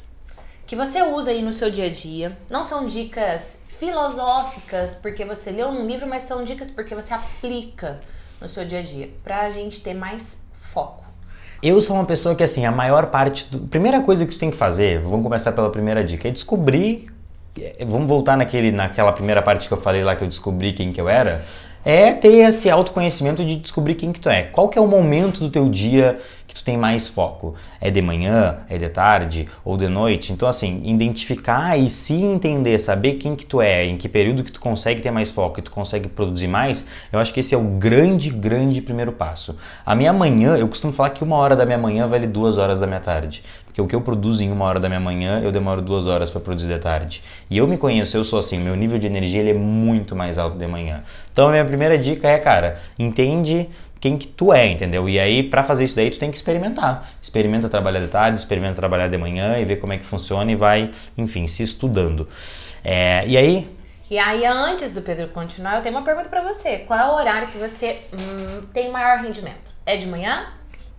que 0.67 0.75
você 0.75 1.03
usa 1.03 1.31
aí 1.31 1.43
no 1.43 1.53
seu 1.53 1.71
dia 1.71 1.87
a 1.87 1.91
dia. 1.91 2.39
Não 2.49 2.65
são 2.65 2.87
dicas 2.87 3.61
filosóficas 3.83 4.95
porque 4.95 5.25
você 5.25 5.51
leu 5.51 5.73
num 5.73 5.85
livro, 5.85 6.07
mas 6.07 6.23
são 6.23 6.45
dicas 6.45 6.71
porque 6.71 6.95
você 6.95 7.13
aplica 7.13 7.99
no 8.41 8.49
seu 8.49 8.65
dia 8.65 8.79
a 8.79 8.83
dia, 8.83 9.11
pra 9.25 9.51
gente 9.51 9.81
ter 9.81 9.93
mais 9.93 10.41
foco. 10.53 11.03
Eu 11.61 11.81
sou 11.81 11.97
uma 11.97 12.05
pessoa 12.05 12.33
que, 12.37 12.45
assim, 12.45 12.65
a 12.65 12.71
maior 12.71 13.07
parte. 13.07 13.45
Do... 13.51 13.67
Primeira 13.67 14.01
coisa 14.01 14.25
que 14.25 14.33
tu 14.33 14.39
tem 14.39 14.53
que 14.53 14.57
fazer, 14.57 15.01
vamos 15.01 15.25
começar 15.25 15.51
pela 15.51 15.69
primeira 15.69 16.05
dica, 16.05 16.29
é 16.29 16.31
descobrir. 16.31 17.09
É, 17.61 17.85
vamos 17.85 18.07
voltar 18.07 18.37
naquele, 18.37 18.71
naquela 18.71 19.11
primeira 19.11 19.43
parte 19.43 19.67
que 19.67 19.75
eu 19.75 19.81
falei 19.81 20.05
lá 20.05 20.15
que 20.15 20.23
eu 20.23 20.29
descobri 20.29 20.73
quem 20.73 20.93
que 20.93 21.01
eu 21.01 21.09
era. 21.09 21.45
É 21.85 22.13
ter 22.13 22.49
esse 22.49 22.71
autoconhecimento 22.71 23.45
de 23.45 23.57
descobrir 23.57 23.97
quem 23.97 24.13
que 24.13 24.21
tu 24.21 24.29
é. 24.29 24.45
Qual 24.45 24.69
que 24.69 24.79
é 24.79 24.81
o 24.81 24.87
momento 24.87 25.41
do 25.41 25.51
teu 25.51 25.69
dia 25.69 26.21
que 26.53 26.55
tu 26.55 26.65
tem 26.65 26.77
mais 26.77 27.09
foco? 27.09 27.55
É 27.81 27.91
de 27.91 28.03
manhã, 28.03 28.59
é 28.69 28.77
de 28.77 28.89
tarde 28.91 29.49
ou 29.65 29.77
de 29.79 29.89
noite? 29.89 30.33
Então 30.33 30.47
assim, 30.47 30.83
identificar 30.85 31.79
e 31.79 31.89
se 31.89 32.15
entender, 32.15 32.79
saber 32.79 33.15
quem 33.15 33.35
que 33.35 33.47
tu 33.47 33.63
é, 33.63 33.87
em 33.87 33.97
que 33.97 34.09
período 34.09 34.45
que 34.45 34.53
tu 34.53 34.61
consegue 34.61 35.01
ter 35.01 35.11
mais 35.11 35.31
foco 35.31 35.59
e 35.61 35.63
tu 35.63 35.71
consegue 35.71 36.09
produzir 36.09 36.49
mais, 36.49 36.87
eu 37.11 37.19
acho 37.19 37.33
que 37.33 37.41
esse 37.41 37.55
é 37.55 37.59
o 37.59 37.63
grande, 37.63 38.29
grande 38.29 38.83
primeiro 38.83 39.13
passo. 39.13 39.57
A 39.85 39.95
minha 39.95 40.13
manhã, 40.13 40.57
eu 40.57 40.69
costumo 40.69 40.93
falar 40.93 41.11
que 41.11 41.25
uma 41.25 41.37
hora 41.37 41.57
da 41.57 41.65
minha 41.65 41.79
manhã 41.79 42.07
vale 42.07 42.27
duas 42.27 42.59
horas 42.59 42.79
da 42.79 42.87
minha 42.87 43.01
tarde. 43.01 43.43
Porque 43.65 43.81
o 43.81 43.87
que 43.87 43.97
eu 43.97 44.03
produzo 44.03 44.45
em 44.45 44.53
uma 44.53 44.67
hora 44.67 44.79
da 44.79 44.87
minha 44.87 45.01
manhã, 45.01 45.41
eu 45.41 45.51
demoro 45.51 45.81
duas 45.81 46.07
horas 46.07 46.29
para 46.29 46.43
produzir 46.43 46.69
de 46.69 46.79
tarde. 46.79 47.23
E 47.49 47.57
eu 47.57 47.67
me 47.67 47.79
conheço, 47.79 48.15
eu 48.15 48.23
sou 48.23 48.39
assim, 48.39 48.59
meu 48.59 48.77
nível 48.77 48.99
de 48.99 49.07
energia 49.07 49.41
ele 49.41 49.51
é 49.51 49.55
muito 49.55 50.15
mais 50.15 50.37
alto 50.37 50.59
de 50.59 50.67
manhã. 50.67 51.03
Então 51.33 51.49
a 51.49 51.51
minha 51.51 51.65
primeira 51.65 51.97
dica 51.97 52.29
é, 52.29 52.37
cara, 52.37 52.77
entende 52.99 53.71
quem 54.03 54.19
que 54.19 54.27
tu 54.27 54.53
é, 54.53 54.67
entendeu? 54.67 55.09
E 55.09 55.21
aí, 55.21 55.45
para 55.45 55.63
fazer 55.63 55.85
isso 55.85 55.95
daí, 55.95 56.11
tu 56.11 56.19
tem 56.19 56.29
que 56.29 56.37
experimentar. 56.37 57.09
Experimenta 57.23 57.69
trabalhar 57.69 58.01
de 58.01 58.09
tarde, 58.09 58.37
experimenta 58.37 58.75
trabalhar 58.75 59.07
de 59.07 59.17
manhã 59.17 59.57
e 59.59 59.65
ver 59.65 59.77
como 59.77 59.93
é 59.93 59.97
que 59.97 60.05
funciona 60.05 60.51
e 60.51 60.57
vai, 60.57 60.91
enfim, 61.17 61.47
se 61.47 61.63
estudando. 61.63 62.29
É, 62.83 63.25
e 63.29 63.37
aí... 63.37 63.71
E 64.11 64.19
aí, 64.19 64.45
antes 64.45 64.91
do 64.91 65.03
Pedro 65.03 65.29
continuar, 65.29 65.77
eu 65.77 65.83
tenho 65.83 65.95
uma 65.95 66.03
pergunta 66.03 66.29
para 66.29 66.43
você. 66.43 66.79
Qual 66.79 66.99
é 66.99 67.07
o 67.07 67.15
horário 67.15 67.47
que 67.47 67.57
você 67.57 68.01
hum, 68.13 68.63
tem 68.75 68.91
maior 68.91 69.19
rendimento? 69.19 69.71
É 69.87 69.97
de 69.97 70.09
manhã? 70.09 70.49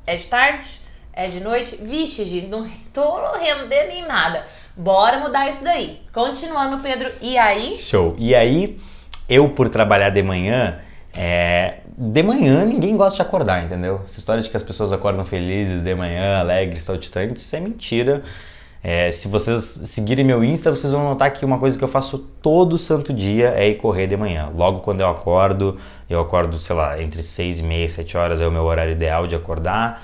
É 0.07 0.15
de 0.15 0.25
tarde? 0.25 0.79
É 1.11 1.27
de 1.27 1.41
noite? 1.41 1.77
Vixe, 1.81 2.23
Gi, 2.23 2.47
não 2.47 2.65
tô 2.93 3.33
rendendo 3.33 3.91
em 3.91 4.07
nada. 4.07 4.47
Bora 4.77 5.19
mudar 5.19 5.49
isso 5.49 5.61
daí. 5.61 5.99
Continuando, 6.13 6.81
Pedro, 6.81 7.11
e 7.21 7.37
aí? 7.37 7.77
Show. 7.77 8.15
E 8.17 8.33
aí, 8.33 8.79
eu 9.27 9.49
por 9.49 9.67
trabalhar 9.67 10.09
de 10.09 10.23
manhã, 10.23 10.79
é, 11.13 11.75
de 11.95 12.23
manhã 12.23 12.65
ninguém 12.65 12.97
gosta 12.97 13.17
de 13.17 13.21
acordar, 13.21 13.63
entendeu? 13.63 14.01
Essa 14.03 14.17
história 14.17 14.41
de 14.41 14.49
que 14.49 14.57
as 14.57 14.63
pessoas 14.63 14.91
acordam 14.91 15.23
felizes 15.23 15.83
de 15.83 15.93
manhã, 15.93 16.39
alegres, 16.39 16.83
saltitantes, 16.83 17.43
isso 17.43 17.55
é 17.55 17.59
mentira. 17.59 18.23
É, 18.83 19.09
se 19.11 19.29
vocês 19.29 19.63
seguirem 19.85 20.25
meu 20.25 20.43
Insta, 20.43 20.69
vocês 20.69 20.91
vão 20.91 21.03
notar 21.05 21.31
que 21.31 21.45
uma 21.45 21.57
coisa 21.57 21.77
que 21.77 21.83
eu 21.83 21.87
faço 21.87 22.17
todo 22.41 22.77
santo 22.77 23.13
dia 23.13 23.53
é 23.55 23.69
ir 23.69 23.75
correr 23.75 24.07
de 24.07 24.17
manhã. 24.17 24.49
Logo 24.53 24.79
quando 24.79 24.99
eu 24.99 25.07
acordo, 25.07 25.77
eu 26.09 26.19
acordo, 26.19 26.59
sei 26.59 26.75
lá, 26.75 27.01
entre 27.01 27.23
6 27.23 27.59
e 27.59 27.63
meia, 27.63 27.87
7 27.87 28.17
horas 28.17 28.41
é 28.41 28.47
o 28.47 28.51
meu 28.51 28.63
horário 28.63 28.91
ideal 28.91 29.25
de 29.25 29.35
acordar. 29.35 30.03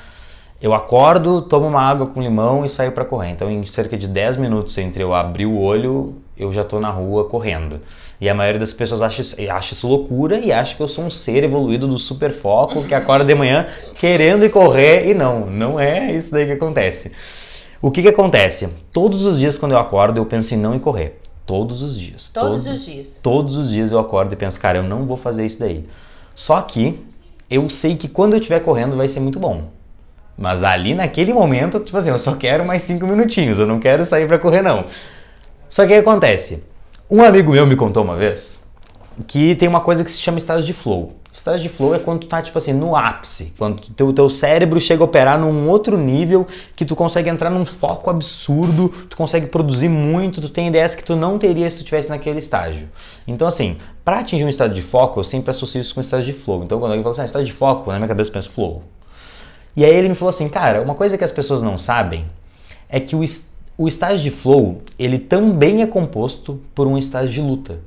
Eu 0.62 0.74
acordo, 0.74 1.42
tomo 1.42 1.68
uma 1.68 1.82
água 1.82 2.08
com 2.08 2.22
limão 2.22 2.64
e 2.64 2.70
saio 2.70 2.92
para 2.94 3.04
correr. 3.04 3.32
Então, 3.32 3.50
em 3.50 3.66
cerca 3.66 3.98
de 3.98 4.08
10 4.08 4.38
minutos 4.38 4.78
entre 4.78 5.04
eu 5.04 5.14
abrir 5.14 5.46
o 5.46 5.60
olho, 5.60 6.16
eu 6.40 6.52
já 6.54 6.62
estou 6.62 6.80
na 6.80 6.90
rua 6.90 7.26
correndo. 7.26 7.82
E 8.22 8.30
a 8.30 8.34
maioria 8.34 8.60
das 8.60 8.72
pessoas 8.72 9.02
acha, 9.02 9.24
acha 9.52 9.74
isso 9.74 9.88
loucura 9.88 10.40
e 10.40 10.52
acha 10.52 10.74
que 10.76 10.82
eu 10.82 10.88
sou 10.88 11.04
um 11.04 11.10
ser 11.10 11.44
evoluído 11.44 11.88
do 11.88 12.00
super 12.00 12.32
foco 12.32 12.84
que 12.86 12.96
acorda 12.96 13.26
de 13.26 13.36
manhã 13.36 13.68
querendo 14.00 14.46
ir 14.46 14.50
correr. 14.50 15.10
E 15.10 15.14
não, 15.14 15.46
não 15.46 15.80
é 15.80 16.14
isso 16.14 16.32
daí 16.32 16.46
que 16.46 16.54
acontece. 16.54 17.12
O 17.82 17.92
que, 17.92 18.02
que 18.02 18.10
acontece? 18.10 18.70
Todos 18.92 19.26
os 19.26 19.38
dias 19.38 19.58
quando 19.58 19.74
eu 19.74 19.78
acordo, 19.78 20.18
eu 20.18 20.26
penso 20.26 20.54
em 20.54 20.58
não 20.58 20.74
ir 20.76 20.80
correr. 20.80 21.20
Todos 21.46 21.82
os 21.82 22.00
dias. 22.00 22.30
Todos, 22.34 22.64
todos 22.64 22.80
os 22.80 22.86
dias. 22.86 23.20
Todos 23.22 23.56
os 23.58 23.70
dias 23.70 23.92
eu 23.92 24.00
acordo 24.00 24.34
e 24.34 24.36
penso, 24.38 24.60
cara, 24.60 24.78
eu 24.78 24.84
não 24.84 25.06
vou 25.06 25.18
fazer 25.18 25.46
isso 25.46 25.60
daí. 25.60 25.84
Só 26.36 26.62
que 26.62 27.00
eu 27.50 27.70
sei 27.70 27.98
que 27.98 28.08
quando 28.08 28.34
eu 28.34 28.40
estiver 28.40 28.60
correndo 28.62 28.96
vai 28.96 29.08
ser 29.08 29.20
muito 29.20 29.40
bom. 29.40 29.70
Mas 30.38 30.64
ali 30.64 30.94
naquele 30.94 31.34
momento, 31.34 31.82
tipo 31.82 31.98
assim, 31.98 32.12
eu 32.12 32.18
só 32.18 32.34
quero 32.36 32.66
mais 32.66 32.84
cinco 32.84 33.06
minutinhos, 33.06 33.60
eu 33.60 33.66
não 33.66 33.78
quero 33.78 34.06
sair 34.06 34.26
para 34.26 34.40
correr 34.40 34.62
não. 34.62 34.86
Só 35.70 35.86
que 35.86 35.94
aí 35.94 36.00
acontece, 36.00 36.64
um 37.10 37.22
amigo 37.24 37.52
meu 37.52 37.66
me 37.68 37.76
contou 37.76 38.04
uma 38.04 38.16
vez 38.16 38.60
que 39.28 39.56
tem 39.56 39.68
uma 39.68 39.82
coisa 39.82 40.04
que 40.04 40.12
se 40.12 40.20
chama 40.20 40.38
estágio 40.38 40.66
de 40.66 40.74
flow. 40.74 41.14
Estágio 41.32 41.62
de 41.62 41.70
flow 41.70 41.94
é 41.94 42.00
quando 42.00 42.22
tu 42.22 42.28
tá, 42.28 42.42
tipo 42.42 42.58
assim, 42.58 42.74
no 42.74 42.96
ápice, 42.96 43.54
quando 43.58 43.78
o 43.78 43.92
teu, 43.92 44.12
teu 44.12 44.30
cérebro 44.30 44.80
chega 44.80 45.04
a 45.04 45.06
operar 45.06 45.40
num 45.40 45.70
outro 45.70 45.98
nível 45.98 46.48
que 46.76 46.84
tu 46.84 46.96
consegue 46.96 47.30
entrar 47.30 47.52
num 47.52 47.66
foco 47.66 48.10
absurdo, 48.10 48.90
tu 49.10 49.16
consegue 49.16 49.46
produzir 49.46 49.90
muito, 49.90 50.42
tu 50.42 50.50
tem 50.50 50.70
ideias 50.70 50.96
que 50.96 51.04
tu 51.04 51.16
não 51.16 51.38
teria 51.38 51.70
se 51.70 51.78
tu 51.78 51.80
estivesse 51.80 52.10
naquele 52.10 52.40
estágio. 52.40 52.90
Então, 53.28 53.48
assim, 53.48 53.78
para 54.04 54.20
atingir 54.20 54.46
um 54.46 54.50
estado 54.50 54.74
de 54.74 54.82
foco, 54.82 55.20
eu 55.20 55.24
sempre 55.24 55.52
associo 55.52 55.80
isso 55.80 55.94
com 55.94 56.02
estágio 56.02 56.34
de 56.34 56.40
flow. 56.40 56.64
Então, 56.64 56.80
quando 56.80 56.92
alguém 56.94 57.04
fala 57.04 57.24
assim, 57.24 57.38
ah, 57.38 57.44
de 57.44 57.54
foco, 57.54 57.92
na 57.92 57.98
minha 57.98 58.08
cabeça 58.08 58.30
eu 58.30 58.34
penso 58.34 58.50
flow. 58.50 58.82
E 59.76 59.86
aí 59.86 59.94
ele 59.94 60.10
me 60.10 60.16
falou 60.16 60.30
assim, 60.30 60.48
cara, 60.48 60.82
uma 60.82 60.96
coisa 60.96 61.18
que 61.18 61.24
as 61.24 61.32
pessoas 61.32 61.62
não 61.62 61.78
sabem 61.78 62.26
é 62.90 63.00
que 63.00 63.16
o, 63.16 63.24
o 63.80 63.88
estágio 63.88 64.22
de 64.22 64.30
flow, 64.30 64.82
ele 65.00 65.18
também 65.18 65.82
é 65.82 65.88
composto 65.88 66.60
por 66.76 66.86
um 66.86 66.98
estágio 66.98 67.34
de 67.34 67.42
luta. 67.42 67.80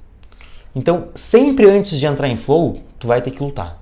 Então, 0.75 1.09
sempre 1.15 1.69
antes 1.69 2.01
de 2.01 2.07
entrar 2.07 2.29
em 2.29 2.37
flow, 2.37 2.79
tu 2.99 3.07
vai 3.07 3.21
ter 3.21 3.31
que 3.31 3.43
lutar. 3.43 3.79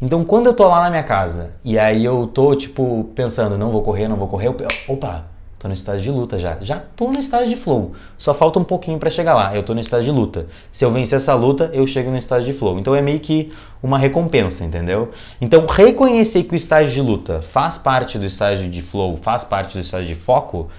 Então, 0.00 0.24
quando 0.24 0.46
eu 0.46 0.54
tô 0.54 0.66
lá 0.66 0.82
na 0.82 0.88
minha 0.88 1.02
casa 1.02 1.50
e 1.62 1.78
aí 1.78 2.02
eu 2.02 2.26
tô, 2.26 2.56
tipo, 2.56 3.10
pensando, 3.14 3.58
não 3.58 3.70
vou 3.70 3.82
correr, 3.82 4.08
não 4.08 4.16
vou 4.16 4.28
correr, 4.28 4.46
eu, 4.46 4.56
opa, 4.88 5.26
Tô 5.60 5.68
no 5.68 5.74
estágio 5.74 6.10
de 6.10 6.18
luta 6.18 6.38
já. 6.38 6.56
Já 6.62 6.78
tô 6.96 7.12
no 7.12 7.20
estágio 7.20 7.50
de 7.50 7.56
flow. 7.56 7.92
Só 8.16 8.32
falta 8.32 8.58
um 8.58 8.64
pouquinho 8.64 8.98
para 8.98 9.10
chegar 9.10 9.34
lá. 9.34 9.54
Eu 9.54 9.62
tô 9.62 9.74
no 9.74 9.80
estágio 9.80 10.10
de 10.10 10.18
luta. 10.18 10.46
Se 10.72 10.86
eu 10.86 10.90
vencer 10.90 11.16
essa 11.16 11.34
luta, 11.34 11.68
eu 11.74 11.86
chego 11.86 12.10
no 12.10 12.16
estágio 12.16 12.50
de 12.50 12.58
flow. 12.58 12.78
Então 12.78 12.94
é 12.94 13.02
meio 13.02 13.20
que 13.20 13.52
uma 13.82 13.98
recompensa, 13.98 14.64
entendeu? 14.64 15.10
Então 15.38 15.66
reconhecer 15.66 16.44
que 16.44 16.54
o 16.54 16.56
estágio 16.56 16.94
de 16.94 17.02
luta 17.02 17.42
faz 17.42 17.76
parte 17.76 18.18
do 18.18 18.24
estágio 18.24 18.70
de 18.70 18.80
flow, 18.80 19.18
faz 19.18 19.44
parte 19.44 19.76
do 19.76 19.80
estágio 19.82 20.08
de 20.08 20.14
foco, 20.14 20.70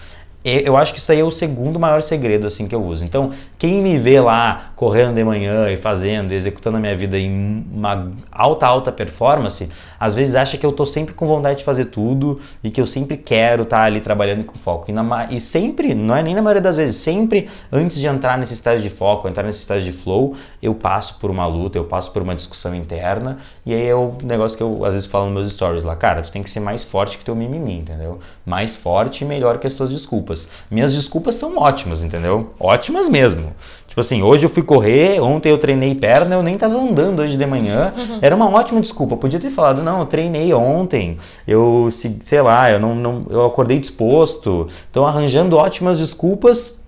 eu 0.44 0.76
acho 0.76 0.94
que 0.94 1.00
isso 1.00 1.12
aí 1.12 1.20
é 1.20 1.24
o 1.24 1.30
segundo 1.30 1.80
maior 1.80 2.02
segredo 2.02 2.48
assim 2.48 2.68
que 2.68 2.74
eu 2.74 2.84
uso. 2.84 3.06
Então, 3.06 3.30
quem 3.60 3.82
me 3.82 3.98
vê 4.00 4.20
lá 4.20 4.72
correndo 4.76 5.14
de 5.14 5.24
manhã 5.24 5.70
e 5.70 5.78
fazendo, 5.78 6.32
executando 6.32 6.78
a 6.78 6.80
minha 6.80 6.96
vida 6.96 7.18
em 7.18 7.64
uma 7.72 8.12
alta 8.32 8.66
alta 8.66 8.92
performance, 8.92 9.70
às 10.00 10.16
vezes 10.16 10.34
acha 10.34 10.58
que 10.58 10.66
eu 10.66 10.72
tô 10.72 10.84
sempre 10.84 11.14
com 11.14 11.28
vontade 11.28 11.60
de 11.60 11.64
fazer 11.64 11.86
tudo 11.86 12.40
e 12.64 12.72
que 12.72 12.82
eu 12.82 12.88
sempre 12.88 13.18
quero 13.18 13.64
estar 13.64 13.82
tá 13.82 13.86
ali 13.86 14.02
trabalhando 14.02 14.44
com 14.44 14.56
foco. 14.56 14.90
E, 14.90 14.94
na, 14.94 15.32
e, 15.32 15.40
sempre, 15.40 15.94
não 15.94 16.16
é 16.16 16.24
nem 16.24 16.34
na 16.34 16.42
maioria 16.42 16.62
das 16.62 16.76
vezes, 16.76 16.96
sempre 16.96 17.48
antes 17.72 18.00
de 18.00 18.08
entrar 18.08 18.36
nesse 18.36 18.54
estágio 18.54 18.82
de 18.82 18.90
foco, 18.90 19.28
entrar 19.28 19.44
nesse 19.44 19.60
estágio 19.60 19.92
de 19.92 19.96
flow, 19.96 20.36
eu 20.62 20.74
passo 20.74 21.20
por 21.20 21.30
uma 21.30 21.46
luta, 21.46 21.78
eu 21.78 21.86
passo 21.86 22.12
por 22.12 22.24
uma 22.24 22.34
discussão 22.34 22.74
interna 22.74 23.38
e 23.64 23.76
aí 23.76 23.88
é 23.88 23.94
o 23.94 24.16
negócio 24.24 24.58
que 24.58 24.64
eu 24.64 24.84
às 24.84 24.96
vezes 24.96 25.08
falo 25.08 25.26
nos 25.26 25.34
meus 25.34 25.52
stories 25.52 25.84
lá, 25.84 25.96
cara, 25.96 26.24
tu 26.24 26.32
tem 26.32 26.42
que 26.42 26.50
ser 26.50 26.60
mais 26.60 26.84
forte 26.84 27.20
que 27.20 27.24
teu 27.24 27.36
mimimi, 27.36 27.78
entendeu? 27.78 28.20
Mais 28.44 28.76
forte 28.76 29.24
e 29.24 29.28
melhor 29.28 29.60
que 29.60 29.68
as 29.68 29.76
tuas 29.76 29.92
desculpas 29.92 30.31
desculpas. 30.32 30.50
Minhas 30.70 30.94
desculpas 30.94 31.36
são 31.36 31.58
ótimas, 31.58 32.04
entendeu? 32.04 32.52
Ótimas 32.60 33.10
mesmo. 33.10 33.54
Tipo 33.88 34.00
assim, 34.00 34.22
hoje 34.22 34.46
eu 34.46 34.50
fui 34.50 34.64
correr, 34.64 35.20
ontem 35.20 35.50
eu 35.50 35.58
treinei 35.58 35.94
perna, 35.94 36.36
eu 36.36 36.44
nem 36.44 36.58
tava 36.58 36.78
andando 36.78 37.22
hoje 37.22 37.36
de 37.36 37.46
manhã. 37.46 37.94
Era 38.22 38.36
uma 38.36 38.50
ótima 38.50 38.80
desculpa. 38.80 39.18
podia 39.18 39.40
ter 39.40 39.50
falado, 39.50 39.84
não, 39.84 40.00
eu 40.00 40.06
treinei 40.06 40.54
ontem, 40.54 41.18
eu, 41.46 41.90
sei 41.92 42.42
lá, 42.42 42.72
eu 42.72 42.80
não, 42.80 42.96
não 42.96 43.26
eu 43.30 43.46
acordei 43.46 43.80
disposto. 43.80 44.68
Então, 44.90 45.06
arranjando 45.06 45.58
ótimas 45.58 46.00
desculpas, 46.00 46.80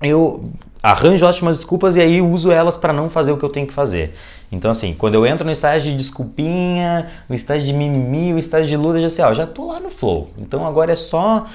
eu 0.00 0.50
arranjo 0.82 1.24
ótimas 1.26 1.58
desculpas 1.58 1.96
e 1.96 2.00
aí 2.00 2.20
uso 2.20 2.50
elas 2.50 2.76
para 2.76 2.92
não 2.92 3.08
fazer 3.08 3.30
o 3.32 3.36
que 3.36 3.44
eu 3.44 3.50
tenho 3.50 3.66
que 3.66 3.74
fazer. 3.74 4.14
Então, 4.50 4.70
assim, 4.70 4.94
quando 4.94 5.14
eu 5.14 5.26
entro 5.26 5.44
no 5.44 5.52
estágio 5.52 5.90
de 5.90 5.96
desculpinha, 5.96 7.08
no 7.28 7.34
estágio 7.34 7.66
de 7.66 7.72
mimimi, 7.72 8.34
o 8.34 8.38
estágio 8.38 8.68
de 8.68 8.76
luta, 8.76 8.98
já 9.00 9.08
sei, 9.08 9.24
ó, 9.24 9.32
já 9.32 9.46
tô 9.46 9.66
lá 9.66 9.80
no 9.80 9.90
flow. 9.90 10.30
Então 10.38 10.66
agora 10.66 10.92
é 10.92 10.96
só 10.96 11.46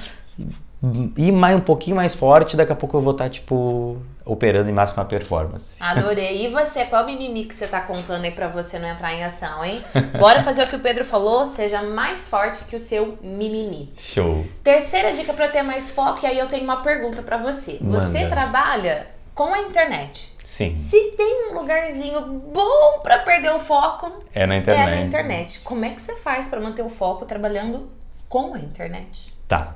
ir 1.18 1.32
mais 1.32 1.58
um 1.58 1.62
pouquinho 1.62 1.96
mais 1.96 2.14
forte, 2.14 2.56
daqui 2.56 2.72
a 2.72 2.76
pouco 2.76 2.98
eu 2.98 3.02
vou 3.02 3.12
estar, 3.12 3.26
tá, 3.26 3.30
tipo, 3.30 3.98
operando 4.24 4.70
em 4.70 4.74
máxima 4.74 5.04
performance. 5.06 5.76
Adorei. 5.80 6.46
E 6.46 6.50
você, 6.50 6.86
qual 6.86 7.06
mimimi 7.06 7.46
que 7.46 7.56
você 7.56 7.68
tá 7.68 7.82
contando 7.82 8.24
aí 8.24 8.32
pra 8.32 8.48
você 8.48 8.78
não 8.78 8.88
entrar 8.88 9.14
em 9.14 9.24
ação, 9.24 9.64
hein? 9.64 9.82
Bora 10.20 10.44
fazer 10.44 10.64
o 10.64 10.68
que 10.68 10.76
o 10.76 10.80
Pedro 10.80 11.04
falou, 11.04 11.46
seja 11.46 11.82
mais 11.82 12.28
forte 12.28 12.64
que 12.66 12.76
o 12.76 12.80
seu 12.80 13.18
mimimi. 13.22 13.92
Show. 13.98 14.46
Terceira 14.64 15.14
dica 15.14 15.34
para 15.34 15.48
ter 15.48 15.64
mais 15.64 15.90
foco, 15.90 16.20
e 16.24 16.28
aí 16.28 16.38
eu 16.38 16.48
tenho 16.48 16.64
uma 16.64 16.82
pergunta 16.82 17.24
para 17.24 17.38
você. 17.38 17.78
Manda. 17.82 18.00
Você 18.00 18.28
trabalha 18.28 19.08
com 19.34 19.54
a 19.54 19.60
internet. 19.60 20.36
Sim. 20.44 20.78
Se 20.78 21.12
tem 21.12 21.50
um 21.52 21.60
lugarzinho 21.60 22.22
bom 22.22 23.00
para 23.04 23.20
perder 23.20 23.52
o 23.54 23.60
foco, 23.60 24.12
é 24.34 24.46
na 24.46 24.58
internet. 24.58 24.92
É 24.92 24.96
na 24.96 25.02
internet. 25.02 25.60
Como 25.60 25.84
é 25.84 25.90
que 25.90 26.02
você 26.02 26.16
faz 26.16 26.48
para 26.48 26.60
manter 26.60 26.84
o 26.84 26.90
foco 26.90 27.26
trabalhando 27.26 27.90
com 28.30 28.54
a 28.54 28.60
internet? 28.60 29.34
Tá. 29.48 29.76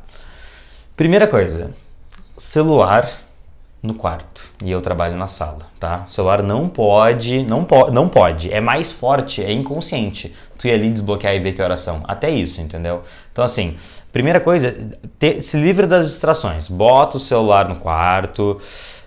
Primeira 1.02 1.26
coisa, 1.26 1.74
celular 2.38 3.10
no 3.82 3.96
quarto 3.96 4.52
e 4.64 4.70
eu 4.70 4.80
trabalho 4.82 5.18
na 5.18 5.28
sala, 5.28 5.66
tá? 5.80 6.06
O 6.08 6.12
celular 6.12 6.44
não 6.44 6.70
pode, 6.70 7.44
não, 7.44 7.64
po 7.64 7.90
não 7.90 8.08
pode, 8.08 8.54
é 8.54 8.62
mais 8.62 8.92
forte, 8.92 9.44
é 9.44 9.52
inconsciente. 9.52 10.32
Tu 10.60 10.68
ir 10.68 10.74
ali 10.74 10.92
desbloquear 10.92 11.34
e 11.34 11.40
ver 11.40 11.54
que 11.54 11.62
oração, 11.64 12.04
até 12.08 12.30
isso, 12.30 12.62
entendeu? 12.62 13.02
Então 13.32 13.44
assim, 13.44 13.78
primeira 14.14 14.40
coisa, 14.40 14.78
te, 15.18 15.42
se 15.42 15.58
livre 15.58 15.88
das 15.88 16.08
distrações, 16.08 16.68
bota 16.68 17.18
o 17.18 17.20
celular 17.20 17.68
no 17.68 17.78
quarto, 17.78 18.62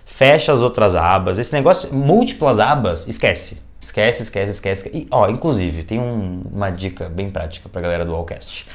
fecha 0.05 0.51
as 0.51 0.61
outras 0.61 0.95
abas, 0.95 1.37
esse 1.37 1.53
negócio, 1.53 1.93
múltiplas 1.93 2.59
abas, 2.59 3.07
esquece. 3.07 3.63
Esquece, 3.79 4.23
esquece, 4.23 4.51
esquece. 4.51 4.91
E, 4.93 5.07
ó, 5.09 5.29
inclusive, 5.29 5.83
tem 5.83 5.97
um, 5.97 6.43
uma 6.51 6.71
dica 6.71 7.07
bem 7.07 7.29
prática 7.29 7.69
pra 7.69 7.79
galera 7.79 8.03
do 8.03 8.13
Allcast. 8.13 8.67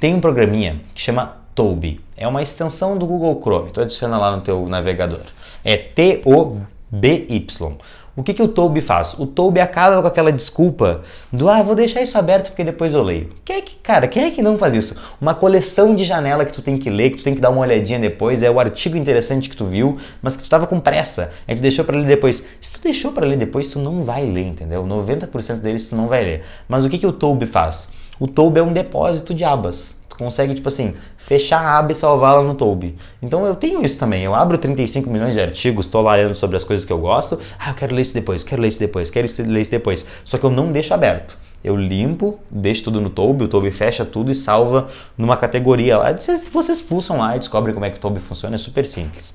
Tem 0.00 0.14
um 0.14 0.20
programinha 0.20 0.80
que 0.94 1.02
chama 1.02 1.43
Toby. 1.54 2.00
É 2.16 2.26
uma 2.26 2.42
extensão 2.42 2.98
do 2.98 3.06
Google 3.06 3.40
Chrome. 3.40 3.70
Tu 3.70 3.80
adiciona 3.80 4.18
lá 4.18 4.34
no 4.34 4.42
teu 4.42 4.66
navegador. 4.66 5.22
É 5.64 5.76
T-O-B-Y. 5.76 7.76
O 8.16 8.22
que, 8.22 8.32
que 8.32 8.42
o 8.42 8.46
Toby 8.46 8.80
faz? 8.80 9.18
O 9.18 9.26
Toby 9.26 9.58
acaba 9.58 10.00
com 10.00 10.06
aquela 10.06 10.30
desculpa 10.30 11.02
do 11.32 11.48
ah, 11.48 11.60
vou 11.64 11.74
deixar 11.74 12.00
isso 12.00 12.16
aberto 12.16 12.50
porque 12.50 12.62
depois 12.62 12.94
eu 12.94 13.02
leio. 13.02 13.30
Quem 13.44 13.56
é 13.56 13.60
que, 13.60 13.74
cara, 13.76 14.06
quem 14.06 14.22
é 14.22 14.30
que 14.30 14.40
não 14.40 14.56
faz 14.56 14.72
isso? 14.72 14.94
Uma 15.20 15.34
coleção 15.34 15.96
de 15.96 16.04
janela 16.04 16.44
que 16.44 16.52
tu 16.52 16.62
tem 16.62 16.78
que 16.78 16.88
ler, 16.88 17.10
que 17.10 17.16
tu 17.16 17.24
tem 17.24 17.34
que 17.34 17.40
dar 17.40 17.50
uma 17.50 17.62
olhadinha 17.62 17.98
depois, 17.98 18.44
é 18.44 18.48
o 18.48 18.60
artigo 18.60 18.96
interessante 18.96 19.50
que 19.50 19.56
tu 19.56 19.64
viu, 19.64 19.98
mas 20.22 20.36
que 20.36 20.44
tu 20.44 20.48
tava 20.48 20.64
com 20.64 20.78
pressa. 20.78 21.32
Aí 21.48 21.56
tu 21.56 21.62
deixou 21.62 21.84
para 21.84 21.96
ler 21.96 22.06
depois. 22.06 22.46
Se 22.60 22.72
tu 22.72 22.80
deixou 22.80 23.10
para 23.10 23.26
ler 23.26 23.36
depois, 23.36 23.66
tu 23.66 23.80
não 23.80 24.04
vai 24.04 24.24
ler, 24.24 24.46
entendeu? 24.46 24.86
90% 24.86 25.56
deles 25.56 25.88
tu 25.88 25.96
não 25.96 26.06
vai 26.06 26.22
ler. 26.22 26.44
Mas 26.68 26.84
o 26.84 26.88
que, 26.88 26.98
que 26.98 27.06
o 27.06 27.12
Toby 27.12 27.46
faz? 27.46 27.88
O 28.20 28.28
Toby 28.28 28.60
é 28.60 28.62
um 28.62 28.72
depósito 28.72 29.34
de 29.34 29.44
abas. 29.44 29.96
Consegue, 30.18 30.54
tipo 30.54 30.68
assim, 30.68 30.94
fechar 31.16 31.60
a 31.60 31.78
aba 31.78 31.92
e 31.92 31.94
salvá-la 31.94 32.42
no 32.42 32.54
Toby. 32.54 32.94
Então 33.20 33.44
eu 33.44 33.56
tenho 33.56 33.84
isso 33.84 33.98
também. 33.98 34.22
Eu 34.22 34.34
abro 34.34 34.56
35 34.56 35.10
milhões 35.10 35.34
de 35.34 35.40
artigos, 35.40 35.86
estou 35.86 36.02
lá 36.02 36.14
lendo 36.14 36.34
sobre 36.34 36.56
as 36.56 36.62
coisas 36.62 36.84
que 36.84 36.92
eu 36.92 36.98
gosto. 36.98 37.38
Ah, 37.58 37.70
eu 37.70 37.74
quero 37.74 37.94
ler 37.94 38.02
isso 38.02 38.14
depois, 38.14 38.44
quero 38.44 38.62
ler 38.62 38.68
isso 38.68 38.78
depois, 38.78 39.10
quero 39.10 39.26
ler 39.38 39.60
isso 39.60 39.70
depois. 39.70 40.06
Só 40.24 40.38
que 40.38 40.44
eu 40.44 40.50
não 40.50 40.70
deixo 40.70 40.94
aberto. 40.94 41.36
Eu 41.64 41.76
limpo, 41.76 42.38
deixo 42.50 42.84
tudo 42.84 43.00
no 43.00 43.08
Toby, 43.08 43.44
o 43.44 43.48
Toby 43.48 43.70
fecha 43.70 44.04
tudo 44.04 44.30
e 44.30 44.34
salva 44.34 44.88
numa 45.16 45.36
categoria 45.36 45.96
lá. 45.96 46.16
Se 46.16 46.50
vocês 46.50 46.80
fuçam 46.80 47.18
lá 47.18 47.34
e 47.34 47.38
descobrem 47.38 47.74
como 47.74 47.86
é 47.86 47.90
que 47.90 47.96
o 47.96 48.00
Toby 48.00 48.20
funciona, 48.20 48.54
é 48.54 48.58
super 48.58 48.84
simples. 48.84 49.34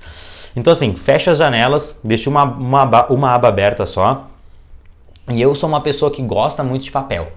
Então 0.56 0.72
assim, 0.72 0.96
fecha 0.96 1.32
as 1.32 1.40
janelas, 1.40 2.00
deixa 2.04 2.30
uma, 2.30 2.44
uma, 2.44 3.08
uma 3.08 3.34
aba 3.34 3.48
aberta 3.48 3.86
só. 3.86 4.28
E 5.28 5.42
eu 5.42 5.54
sou 5.56 5.68
uma 5.68 5.82
pessoa 5.82 6.10
que 6.12 6.22
gosta 6.22 6.64
muito 6.64 6.84
de 6.84 6.92
papel. 6.92 7.32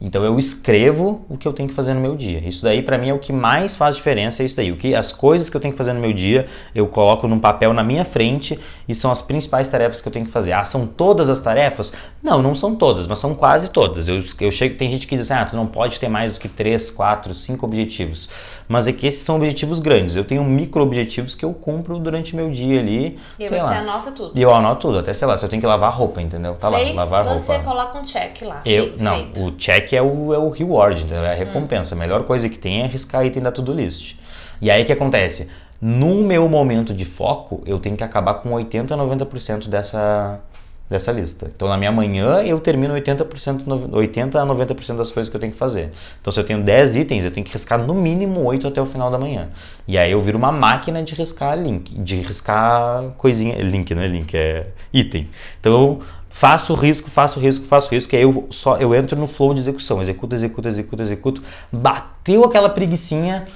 Então 0.00 0.24
eu 0.24 0.38
escrevo 0.38 1.24
o 1.28 1.36
que 1.36 1.46
eu 1.46 1.52
tenho 1.52 1.68
que 1.68 1.74
fazer 1.74 1.92
no 1.92 2.00
meu 2.00 2.14
dia. 2.14 2.38
Isso 2.46 2.62
daí 2.62 2.82
para 2.82 2.96
mim 2.96 3.08
é 3.08 3.14
o 3.14 3.18
que 3.18 3.32
mais 3.32 3.74
faz 3.74 3.96
diferença, 3.96 4.42
é 4.42 4.46
isso 4.46 4.56
daí. 4.56 4.70
O 4.70 4.76
que 4.76 4.94
as 4.94 5.12
coisas 5.12 5.50
que 5.50 5.56
eu 5.56 5.60
tenho 5.60 5.72
que 5.72 5.78
fazer 5.78 5.92
no 5.92 6.00
meu 6.00 6.12
dia, 6.12 6.46
eu 6.72 6.86
coloco 6.86 7.26
num 7.26 7.40
papel 7.40 7.72
na 7.72 7.82
minha 7.82 8.04
frente 8.04 8.58
e 8.88 8.94
são 8.94 9.10
as 9.10 9.20
principais 9.20 9.66
tarefas 9.68 10.00
que 10.00 10.06
eu 10.06 10.12
tenho 10.12 10.26
que 10.26 10.30
fazer. 10.30 10.52
Ah, 10.52 10.64
são 10.64 10.86
todas 10.86 11.28
as 11.28 11.40
tarefas? 11.40 11.92
Não, 12.22 12.40
não 12.40 12.54
são 12.54 12.76
todas, 12.76 13.06
mas 13.08 13.18
são 13.18 13.34
quase 13.34 13.70
todas. 13.70 14.06
Eu, 14.06 14.22
eu 14.40 14.50
chego, 14.50 14.76
tem 14.76 14.88
gente 14.88 15.06
que 15.06 15.16
diz 15.16 15.30
assim, 15.30 15.42
ah, 15.42 15.44
tu 15.44 15.56
não 15.56 15.66
pode 15.66 15.98
ter 15.98 16.08
mais 16.08 16.32
do 16.32 16.38
que 16.38 16.48
três, 16.48 16.90
quatro, 16.90 17.34
cinco 17.34 17.66
objetivos. 17.66 18.28
Mas 18.68 18.86
é 18.86 18.92
que 18.92 19.06
esses 19.06 19.20
são 19.20 19.36
objetivos 19.36 19.80
grandes. 19.80 20.14
Eu 20.14 20.24
tenho 20.24 20.44
micro 20.44 20.82
objetivos 20.82 21.34
que 21.34 21.44
eu 21.44 21.54
cumpro 21.54 21.98
durante 21.98 22.34
o 22.34 22.36
meu 22.36 22.50
dia 22.50 22.78
ali. 22.78 23.18
E 23.38 23.46
sei 23.46 23.58
você 23.58 23.64
lá. 23.64 23.78
anota 23.78 24.12
tudo. 24.12 24.32
E 24.38 24.42
eu 24.42 24.54
anoto 24.54 24.88
tudo, 24.88 24.98
até 24.98 25.14
sei 25.14 25.26
lá, 25.26 25.36
se 25.36 25.44
eu 25.44 25.48
tenho 25.48 25.60
que 25.60 25.66
lavar 25.66 25.90
roupa, 25.92 26.20
entendeu? 26.20 26.54
Tá 26.54 26.70
Fez, 26.70 26.94
lá, 26.94 27.02
lavar 27.02 27.24
você 27.24 27.52
roupa. 27.52 27.64
coloca 27.64 27.98
um 27.98 28.04
check 28.04 28.42
lá. 28.42 28.60
Eu, 28.66 28.94
não, 28.98 29.32
o 29.38 29.52
check 29.52 29.87
é 29.96 30.02
o, 30.02 30.34
é 30.34 30.38
o 30.38 30.48
reward, 30.48 31.04
entendeu? 31.04 31.24
é 31.24 31.32
a 31.32 31.34
recompensa. 31.34 31.94
A 31.94 31.98
melhor 31.98 32.24
coisa 32.24 32.48
que 32.48 32.58
tem 32.58 32.82
é 32.82 32.84
arriscar 32.84 33.24
item 33.24 33.42
da 33.42 33.52
to-do 33.52 33.72
list. 33.72 34.16
E 34.60 34.70
aí 34.70 34.82
o 34.82 34.84
que 34.84 34.92
acontece? 34.92 35.48
No 35.80 36.22
meu 36.22 36.48
momento 36.48 36.92
de 36.92 37.04
foco, 37.04 37.62
eu 37.64 37.78
tenho 37.78 37.96
que 37.96 38.02
acabar 38.02 38.34
com 38.34 38.52
80 38.52 38.94
a 38.94 38.98
90% 38.98 39.68
dessa, 39.68 40.40
dessa 40.88 41.12
lista. 41.12 41.50
Então 41.54 41.68
na 41.68 41.76
minha 41.76 41.92
manhã 41.92 42.42
eu 42.42 42.58
termino 42.60 42.94
80%, 42.94 43.66
no- 43.66 43.96
80 43.96 44.40
a 44.40 44.46
90% 44.46 44.96
das 44.96 45.10
coisas 45.10 45.28
que 45.28 45.36
eu 45.36 45.40
tenho 45.40 45.52
que 45.52 45.58
fazer. 45.58 45.90
Então 46.20 46.32
se 46.32 46.40
eu 46.40 46.44
tenho 46.44 46.62
10 46.62 46.96
itens, 46.96 47.24
eu 47.24 47.30
tenho 47.30 47.44
que 47.44 47.52
riscar 47.52 47.82
no 47.82 47.94
mínimo 47.94 48.42
8 48.44 48.68
até 48.68 48.80
o 48.80 48.86
final 48.86 49.10
da 49.10 49.18
manhã. 49.18 49.48
E 49.86 49.98
aí 49.98 50.12
eu 50.12 50.20
viro 50.20 50.38
uma 50.38 50.50
máquina 50.52 51.02
de 51.02 51.14
riscar 51.14 51.58
link, 51.58 51.94
de 51.94 52.16
riscar 52.16 53.10
coisinha, 53.18 53.56
link, 53.58 53.94
não 53.94 54.02
é 54.02 54.06
link, 54.06 54.34
é 54.34 54.66
item. 54.92 55.28
Então 55.60 55.72
eu 55.72 56.02
faço 56.30 56.72
risco, 56.74 57.10
faço 57.10 57.40
risco, 57.40 57.66
faço 57.66 57.90
risco, 57.90 58.14
e 58.14 58.16
aí 58.16 58.22
eu 58.22 58.46
só 58.50 58.76
eu 58.76 58.94
entro 58.94 59.18
no 59.18 59.26
flow 59.26 59.52
de 59.52 59.60
execução, 59.60 60.00
executo, 60.00 60.34
executo, 60.36 60.68
executo, 60.68 61.02
executo, 61.02 61.42
bateu 61.72 62.44
aquela 62.44 62.68
preguicinha, 62.70 63.46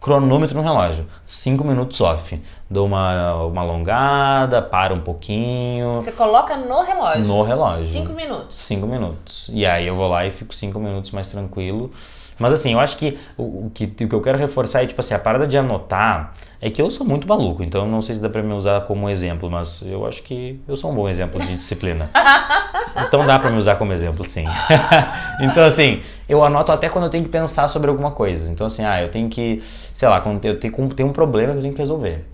cronômetro 0.00 0.56
no 0.56 0.62
relógio, 0.62 1.06
5 1.26 1.64
minutos 1.64 2.00
off. 2.00 2.40
Dou 2.70 2.86
uma, 2.86 3.34
uma 3.44 3.62
alongada, 3.62 4.60
para 4.62 4.92
um 4.94 5.00
pouquinho 5.00 5.94
Você 5.96 6.12
coloca 6.12 6.56
no 6.56 6.82
relógio. 6.82 7.24
no 7.24 7.42
relógio. 7.42 7.90
Cinco 7.90 8.12
minutos. 8.12 8.56
5 8.56 8.86
minutos. 8.86 9.50
E 9.52 9.66
aí 9.66 9.86
eu 9.86 9.94
vou 9.96 10.08
lá 10.08 10.26
e 10.26 10.30
fico 10.30 10.54
5 10.54 10.78
minutos 10.78 11.10
mais 11.10 11.30
tranquilo. 11.30 11.90
Mas 12.38 12.52
assim, 12.52 12.72
eu 12.72 12.80
acho 12.80 12.96
que 12.96 13.18
o, 13.36 13.70
que 13.74 13.84
o 13.84 14.08
que 14.08 14.14
eu 14.14 14.20
quero 14.22 14.38
reforçar 14.38 14.82
é, 14.82 14.86
tipo 14.86 15.00
assim, 15.00 15.14
a 15.14 15.18
parada 15.18 15.46
de 15.46 15.58
anotar 15.58 16.32
é 16.60 16.70
que 16.70 16.80
eu 16.80 16.90
sou 16.90 17.06
muito 17.06 17.26
maluco, 17.26 17.62
então 17.62 17.86
não 17.86 18.00
sei 18.02 18.14
se 18.16 18.20
dá 18.20 18.28
pra 18.28 18.42
me 18.42 18.52
usar 18.52 18.80
como 18.82 19.08
exemplo, 19.08 19.50
mas 19.50 19.82
eu 19.86 20.06
acho 20.06 20.22
que 20.22 20.60
eu 20.66 20.76
sou 20.76 20.90
um 20.90 20.94
bom 20.94 21.08
exemplo 21.08 21.40
de 21.40 21.56
disciplina. 21.56 22.10
Então 23.06 23.24
dá 23.24 23.38
pra 23.38 23.48
me 23.50 23.58
usar 23.58 23.76
como 23.76 23.92
exemplo, 23.92 24.24
sim. 24.24 24.44
então 25.38 25.62
assim, 25.64 26.00
eu 26.28 26.42
anoto 26.42 26.72
até 26.72 26.88
quando 26.88 27.04
eu 27.04 27.10
tenho 27.10 27.22
que 27.22 27.30
pensar 27.30 27.68
sobre 27.68 27.88
alguma 27.90 28.10
coisa. 28.10 28.50
Então 28.50 28.66
assim, 28.66 28.84
ah, 28.84 29.00
eu 29.00 29.08
tenho 29.08 29.28
que, 29.28 29.62
sei 29.94 30.08
lá, 30.08 30.20
quando 30.20 30.44
eu 30.44 30.58
tenho, 30.58 30.88
tenho 30.90 31.08
um 31.08 31.12
problema 31.12 31.52
que 31.52 31.58
eu 31.58 31.62
tenho 31.62 31.74
que 31.74 31.80
resolver. 31.80 32.24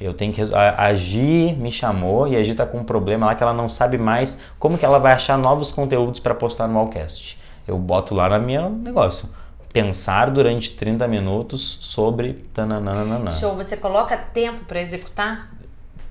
Eu 0.00 0.12
tenho 0.12 0.32
que 0.32 0.38
resol- 0.38 0.56
a, 0.58 0.84
a 0.86 0.94
Gi 0.94 1.54
me 1.58 1.70
chamou 1.70 2.26
e 2.28 2.36
a 2.36 2.42
Gi 2.42 2.54
tá 2.54 2.66
com 2.66 2.78
um 2.78 2.84
problema 2.84 3.26
lá 3.26 3.34
que 3.34 3.42
ela 3.42 3.52
não 3.52 3.68
sabe 3.68 3.98
mais 3.98 4.40
como 4.58 4.76
que 4.78 4.84
ela 4.84 4.98
vai 4.98 5.12
achar 5.12 5.36
novos 5.38 5.72
conteúdos 5.72 6.20
para 6.20 6.34
postar 6.34 6.68
no 6.68 6.78
Allcast. 6.78 7.38
Eu 7.66 7.78
boto 7.78 8.14
lá 8.14 8.28
no 8.28 8.44
meu 8.44 8.68
negócio. 8.70 9.28
Pensar 9.72 10.30
durante 10.30 10.70
30 10.72 11.08
minutos 11.08 11.78
sobre 11.80 12.34
tananana. 12.52 13.30
Show, 13.32 13.54
você 13.56 13.76
coloca 13.76 14.16
tempo 14.16 14.64
pra 14.66 14.80
executar 14.80 15.48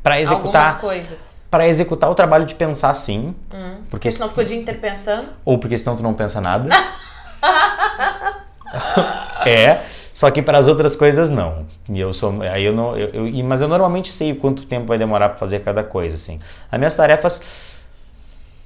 Para 0.01 0.15
algumas 0.15 0.31
executar, 0.33 0.81
coisas. 0.81 1.39
para 1.51 1.67
executar 1.67 2.09
o 2.09 2.15
trabalho 2.15 2.45
de 2.45 2.55
pensar 2.55 2.93
sim, 2.95 3.35
Hum. 3.53 3.81
porque 3.89 4.09
senão 4.11 4.29
fica 4.29 4.41
o 4.41 4.45
dia 4.45 4.57
inteiro 4.57 4.79
pensando. 4.79 5.27
ou 5.45 5.59
porque 5.59 5.77
senão 5.77 5.95
tu 5.95 6.01
não 6.01 6.13
pensa 6.15 6.41
nada. 6.41 6.69
é, 9.45 9.83
só 10.13 10.31
que 10.31 10.41
para 10.41 10.57
as 10.57 10.67
outras 10.67 10.95
coisas 10.95 11.29
não. 11.29 11.67
E 11.87 11.99
eu 11.99 12.13
sou, 12.13 12.41
aí 12.41 12.63
eu 12.63 12.73
não, 12.73 12.97
eu, 12.97 13.27
eu- 13.27 13.43
mas 13.45 13.61
eu 13.61 13.67
normalmente 13.67 14.11
sei 14.11 14.33
quanto 14.33 14.65
tempo 14.65 14.87
vai 14.87 14.97
demorar 14.97 15.29
para 15.29 15.37
fazer 15.37 15.59
cada 15.59 15.83
coisa, 15.83 16.15
assim. 16.15 16.39
As 16.71 16.79
minhas 16.79 16.95
tarefas 16.95 17.43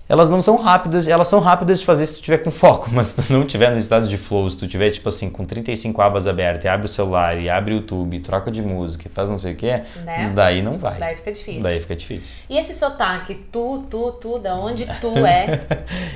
elas 0.07 0.29
não 0.29 0.41
são 0.41 0.55
rápidas, 0.57 1.07
elas 1.07 1.27
são 1.27 1.39
rápidas 1.39 1.79
de 1.79 1.85
fazer 1.85 2.05
se 2.05 2.15
tu 2.15 2.21
tiver 2.21 2.37
com 2.39 2.51
foco, 2.51 2.89
mas 2.93 3.07
se 3.07 3.21
tu 3.23 3.33
não 3.33 3.45
tiver 3.45 3.71
no 3.71 3.77
estado 3.77 4.07
de 4.07 4.17
flow, 4.17 4.49
se 4.49 4.57
tu 4.57 4.67
tiver 4.67 4.89
tipo 4.91 5.09
assim 5.09 5.29
com 5.29 5.45
35 5.45 6.01
abas 6.01 6.27
abertas, 6.27 6.63
e 6.65 6.67
abre 6.67 6.85
o 6.85 6.89
celular, 6.89 7.37
e 7.39 7.49
abre 7.49 7.73
o 7.73 7.77
YouTube, 7.77 8.19
troca 8.19 8.51
de 8.51 8.61
música, 8.61 9.07
e 9.07 9.09
faz 9.11 9.29
não 9.29 9.37
sei 9.37 9.53
o 9.53 9.55
que, 9.55 9.71
Né? 10.03 10.31
daí 10.35 10.61
não 10.61 10.77
vai. 10.77 10.99
Daí 10.99 11.15
fica 11.15 11.31
difícil. 11.31 11.61
Daí 11.63 11.79
fica 11.79 11.95
difícil. 11.95 12.43
E 12.49 12.57
esse 12.57 12.75
sotaque, 12.75 13.35
tu, 13.51 13.85
tu, 13.89 14.11
tu, 14.13 14.37
da 14.39 14.55
onde 14.55 14.85
tu 15.01 15.09
é? 15.25 15.61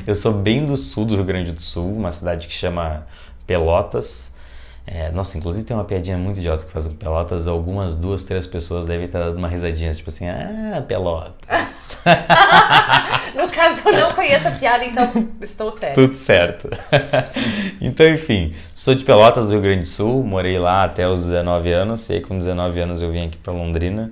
Eu 0.06 0.14
sou 0.16 0.34
bem 0.34 0.66
do 0.66 0.78
sul 0.78 1.06
do 1.06 1.16
Rio 1.16 1.26
Grande 1.26 1.52
do 1.52 1.62
Sul, 1.62 1.92
uma 1.96 2.12
cidade 2.12 2.48
que 2.48 2.54
chama 2.54 3.06
Pelotas. 3.48 4.30
É, 4.92 5.12
nossa, 5.12 5.38
inclusive 5.38 5.64
tem 5.64 5.78
uma 5.78 5.84
piadinha 5.84 6.18
muito 6.18 6.40
idiota 6.40 6.66
que 6.66 6.72
faz 6.72 6.88
com 6.88 6.96
Pelotas. 6.96 7.48
Algumas 7.48 7.94
duas, 7.94 8.24
três 8.24 8.48
pessoas 8.48 8.88
devem 8.88 9.04
estar 9.04 9.20
dando 9.20 9.38
uma 9.38 9.48
risadinha, 9.48 9.94
tipo 9.94 10.10
assim, 10.10 10.28
ah, 10.28 10.84
Pelotas. 10.88 11.98
No 13.36 13.48
caso, 13.48 13.82
eu 13.86 13.94
não 13.94 14.14
conheço 14.14 14.48
a 14.48 14.52
piada, 14.52 14.84
então 14.84 15.30
estou 15.40 15.72
sério. 15.72 15.94
Tudo 15.94 16.16
certo. 16.16 16.68
então, 17.80 18.08
enfim, 18.10 18.56
sou 18.74 18.96
de 18.96 19.06
Pelotas 19.06 19.46
do 19.46 19.52
Rio 19.52 19.62
Grande 19.62 19.82
do 19.82 19.88
Sul, 19.88 20.24
morei 20.24 20.58
lá 20.58 20.84
até 20.84 21.08
os 21.08 21.26
19 21.26 21.72
anos, 21.72 22.10
e 22.10 22.14
aí 22.14 22.22
com 22.22 22.38
19 22.38 22.80
anos 22.80 23.02
eu 23.02 23.12
vim 23.12 23.28
aqui 23.28 23.38
para 23.38 23.54
Londrina. 23.54 24.12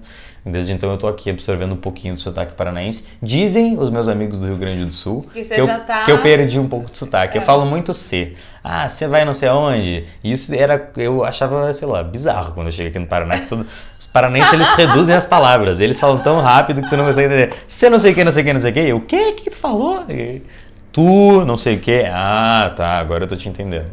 Desde 0.51 0.73
então 0.73 0.89
eu 0.91 0.97
tô 0.97 1.07
aqui 1.07 1.29
absorvendo 1.29 1.73
um 1.73 1.77
pouquinho 1.77 2.13
do 2.13 2.19
sotaque 2.19 2.53
paranaense. 2.53 3.05
Dizem 3.21 3.77
os 3.77 3.89
meus 3.89 4.07
amigos 4.07 4.39
do 4.39 4.47
Rio 4.47 4.57
Grande 4.57 4.85
do 4.85 4.93
Sul 4.93 5.25
Que 5.33 5.43
você 5.43 5.59
eu, 5.59 5.67
tá- 5.67 6.03
que 6.05 6.11
eu 6.11 6.21
perdi 6.21 6.59
um 6.59 6.67
pouco 6.67 6.89
de 6.89 6.97
sotaque. 6.97 7.37
É. 7.37 7.41
Eu 7.41 7.45
falo 7.45 7.65
muito 7.65 7.93
C. 7.93 8.33
Ah, 8.63 8.87
você 8.89 9.07
vai 9.07 9.23
não 9.23 9.33
sei 9.33 9.49
aonde. 9.49 10.05
Isso 10.23 10.53
era, 10.53 10.91
eu 10.97 11.23
achava, 11.23 11.73
sei 11.73 11.87
lá, 11.87 12.03
bizarro 12.03 12.53
quando 12.53 12.67
eu 12.67 12.71
cheguei 12.71 12.89
aqui 12.89 12.99
no 12.99 13.07
Paraná. 13.07 13.39
Que 13.39 13.47
todo, 13.47 13.65
os 13.99 14.05
paranaenses 14.05 14.53
eles 14.53 14.67
reduzem 14.75 15.15
as 15.15 15.25
palavras. 15.25 15.79
Eles 15.79 15.99
falam 15.99 16.19
tão 16.19 16.39
rápido 16.41 16.81
que 16.81 16.89
tu 16.89 16.97
não 16.97 17.05
consegue 17.05 17.27
entender. 17.33 17.55
Você 17.67 17.89
não 17.89 17.99
sei 17.99 18.11
o 18.11 18.15
que, 18.15 18.23
não 18.23 18.31
sei 18.31 18.41
o 18.43 18.45
que, 18.45 18.53
não 18.53 18.59
sei 18.59 18.71
o 18.71 18.73
que. 18.73 18.93
O 18.93 19.01
quê? 19.01 19.29
O 19.31 19.35
que 19.35 19.49
tu 19.51 19.57
falou? 19.57 20.03
E, 20.09 20.41
Tu, 20.97 21.45
não 21.45 21.59
sei 21.59 21.75
o 21.75 21.79
que. 21.79 22.05
Ah, 22.11 22.73
tá, 22.75 22.97
agora 22.97 23.25
eu 23.25 23.27
tô 23.27 23.35
te 23.35 23.47
entendendo. 23.47 23.91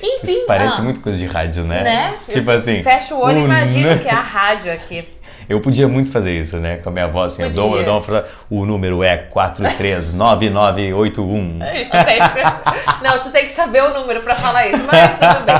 Enfim, 0.00 0.30
Isso 0.30 0.46
parece 0.46 0.80
ah, 0.80 0.84
muito 0.84 1.00
coisa 1.00 1.18
de 1.18 1.26
rádio, 1.26 1.64
né? 1.64 1.82
né? 1.82 2.16
Tipo 2.28 2.52
assim. 2.52 2.80
Fecha 2.82 3.14
o 3.14 3.20
olho 3.20 3.38
e 3.38 3.44
imagina 3.44 3.98
que 3.98 4.06
é 4.06 4.12
a 4.12 4.20
rádio 4.20 4.70
aqui. 4.72 5.04
Eu 5.48 5.60
podia 5.62 5.88
muito 5.88 6.12
fazer 6.12 6.32
isso, 6.32 6.58
né? 6.58 6.76
Com 6.76 6.90
a 6.90 6.92
minha 6.92 7.08
voz 7.08 7.32
assim, 7.32 7.42
eu 7.42 7.48
dou, 7.50 7.68
Podia. 7.68 7.80
eu 7.80 7.86
dou 7.86 7.94
uma 7.94 8.02
frase. 8.02 8.28
O 8.50 8.66
número 8.66 9.02
é 9.02 9.16
439981. 9.16 11.56
Não, 13.02 13.18
tu 13.22 13.30
tem 13.30 13.44
que 13.44 13.50
saber 13.50 13.82
o 13.82 13.94
número 13.94 14.20
pra 14.20 14.34
falar 14.34 14.66
isso, 14.66 14.84
mas 14.84 15.14
tudo 15.14 15.46
bem. 15.46 15.56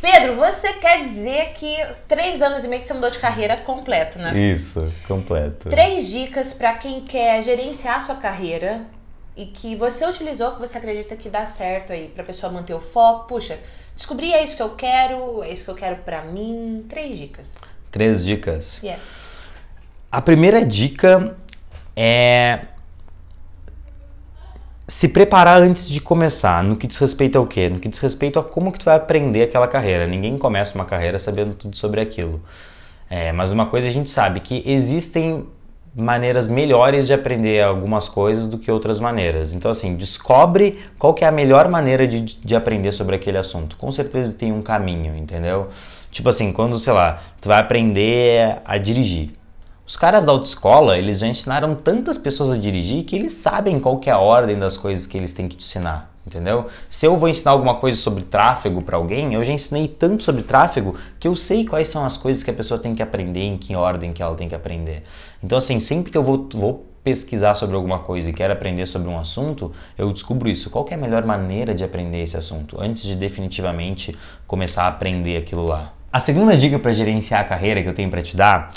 Pedro, 0.00 0.34
você 0.34 0.72
quer 0.72 1.04
dizer 1.04 1.52
que 1.54 1.76
três 2.08 2.42
anos 2.42 2.64
e 2.64 2.68
meio 2.68 2.82
que 2.82 2.88
você 2.88 2.94
mudou 2.94 3.10
de 3.10 3.20
carreira 3.20 3.56
completo, 3.58 4.18
né? 4.18 4.36
Isso, 4.36 4.92
completo. 5.06 5.68
Três 5.68 6.08
dicas 6.08 6.52
pra 6.52 6.72
quem 6.72 7.02
quer 7.02 7.40
gerenciar 7.44 8.02
sua 8.02 8.16
carreira 8.16 8.80
e 9.38 9.46
que 9.46 9.76
você 9.76 10.04
utilizou, 10.04 10.50
que 10.50 10.58
você 10.58 10.76
acredita 10.76 11.14
que 11.14 11.30
dá 11.30 11.46
certo 11.46 11.92
aí 11.92 12.08
pra 12.08 12.24
pessoa 12.24 12.50
manter 12.50 12.74
o 12.74 12.80
foco? 12.80 13.28
Puxa, 13.28 13.56
descobri 13.94 14.32
é 14.32 14.42
isso 14.42 14.56
que 14.56 14.62
eu 14.62 14.70
quero, 14.70 15.44
é 15.44 15.52
isso 15.52 15.64
que 15.64 15.70
eu 15.70 15.76
quero 15.76 16.02
pra 16.02 16.22
mim. 16.22 16.84
Três 16.88 17.16
dicas. 17.16 17.54
Três 17.88 18.24
dicas. 18.24 18.82
Yes. 18.82 18.98
A 20.10 20.20
primeira 20.20 20.64
dica 20.66 21.36
é 21.94 22.62
se 24.88 25.06
preparar 25.06 25.62
antes 25.62 25.88
de 25.88 26.00
começar, 26.00 26.64
no 26.64 26.74
que 26.74 26.88
diz 26.88 26.96
respeito 26.96 27.38
ao 27.38 27.46
quê? 27.46 27.68
No 27.68 27.78
que 27.78 27.88
diz 27.88 28.00
respeito 28.00 28.40
a 28.40 28.42
como 28.42 28.72
que 28.72 28.80
tu 28.80 28.86
vai 28.86 28.96
aprender 28.96 29.42
aquela 29.42 29.68
carreira. 29.68 30.04
Ninguém 30.04 30.36
começa 30.36 30.74
uma 30.74 30.84
carreira 30.84 31.16
sabendo 31.16 31.54
tudo 31.54 31.76
sobre 31.76 32.00
aquilo. 32.00 32.42
É, 33.08 33.30
mas 33.30 33.52
uma 33.52 33.66
coisa 33.66 33.86
a 33.86 33.90
gente 33.90 34.10
sabe 34.10 34.40
que 34.40 34.64
existem 34.66 35.46
maneiras 35.94 36.46
melhores 36.46 37.06
de 37.06 37.14
aprender 37.14 37.62
algumas 37.62 38.08
coisas 38.08 38.46
do 38.46 38.58
que 38.58 38.70
outras 38.70 39.00
maneiras. 39.00 39.52
Então, 39.52 39.70
assim, 39.70 39.96
descobre 39.96 40.78
qual 40.98 41.14
que 41.14 41.24
é 41.24 41.28
a 41.28 41.32
melhor 41.32 41.68
maneira 41.68 42.06
de, 42.06 42.20
de 42.20 42.56
aprender 42.56 42.92
sobre 42.92 43.16
aquele 43.16 43.38
assunto. 43.38 43.76
Com 43.76 43.90
certeza 43.90 44.36
tem 44.36 44.52
um 44.52 44.62
caminho, 44.62 45.16
entendeu? 45.16 45.68
Tipo 46.10 46.28
assim, 46.28 46.52
quando, 46.52 46.78
sei 46.78 46.92
lá, 46.92 47.20
tu 47.40 47.48
vai 47.48 47.58
aprender 47.58 48.60
a 48.64 48.78
dirigir. 48.78 49.30
Os 49.86 49.96
caras 49.96 50.24
da 50.24 50.32
autoescola, 50.32 50.98
eles 50.98 51.18
já 51.18 51.26
ensinaram 51.26 51.74
tantas 51.74 52.18
pessoas 52.18 52.50
a 52.50 52.58
dirigir 52.58 53.04
que 53.04 53.16
eles 53.16 53.34
sabem 53.34 53.80
qual 53.80 53.96
que 53.96 54.10
é 54.10 54.12
a 54.12 54.18
ordem 54.18 54.58
das 54.58 54.76
coisas 54.76 55.06
que 55.06 55.16
eles 55.16 55.32
têm 55.32 55.48
que 55.48 55.56
te 55.56 55.64
ensinar, 55.64 56.10
entendeu? 56.28 56.66
Se 56.88 57.06
eu 57.06 57.16
vou 57.16 57.28
ensinar 57.28 57.50
alguma 57.50 57.74
coisa 57.74 57.98
sobre 57.98 58.22
tráfego 58.22 58.80
para 58.82 58.96
alguém, 58.96 59.34
eu 59.34 59.42
já 59.42 59.52
ensinei 59.52 59.88
tanto 59.88 60.22
sobre 60.22 60.42
tráfego 60.42 60.94
que 61.18 61.26
eu 61.26 61.34
sei 61.34 61.66
quais 61.66 61.88
são 61.88 62.04
as 62.04 62.16
coisas 62.16 62.42
que 62.42 62.50
a 62.50 62.54
pessoa 62.54 62.78
tem 62.78 62.94
que 62.94 63.02
aprender, 63.02 63.40
em 63.40 63.56
que 63.56 63.74
ordem 63.74 64.12
que 64.12 64.22
ela 64.22 64.36
tem 64.36 64.48
que 64.48 64.54
aprender. 64.54 65.02
Então 65.42 65.58
assim, 65.58 65.80
sempre 65.80 66.12
que 66.12 66.18
eu 66.18 66.22
vou, 66.22 66.48
vou 66.54 66.86
pesquisar 67.02 67.54
sobre 67.54 67.74
alguma 67.74 68.00
coisa 68.00 68.30
e 68.30 68.32
quero 68.32 68.52
aprender 68.52 68.86
sobre 68.86 69.08
um 69.08 69.18
assunto, 69.18 69.72
eu 69.96 70.12
descubro 70.12 70.48
isso. 70.48 70.68
Qual 70.68 70.86
é 70.90 70.94
a 70.94 70.98
melhor 70.98 71.24
maneira 71.24 71.74
de 71.74 71.82
aprender 71.82 72.22
esse 72.22 72.36
assunto 72.36 72.80
antes 72.80 73.02
de 73.02 73.16
definitivamente 73.16 74.16
começar 74.46 74.84
a 74.84 74.88
aprender 74.88 75.38
aquilo 75.38 75.66
lá? 75.66 75.92
A 76.12 76.20
segunda 76.20 76.56
dica 76.56 76.78
para 76.78 76.92
gerenciar 76.92 77.40
a 77.40 77.44
carreira 77.44 77.82
que 77.82 77.88
eu 77.88 77.94
tenho 77.94 78.10
para 78.10 78.22
te 78.22 78.36
dar 78.36 78.72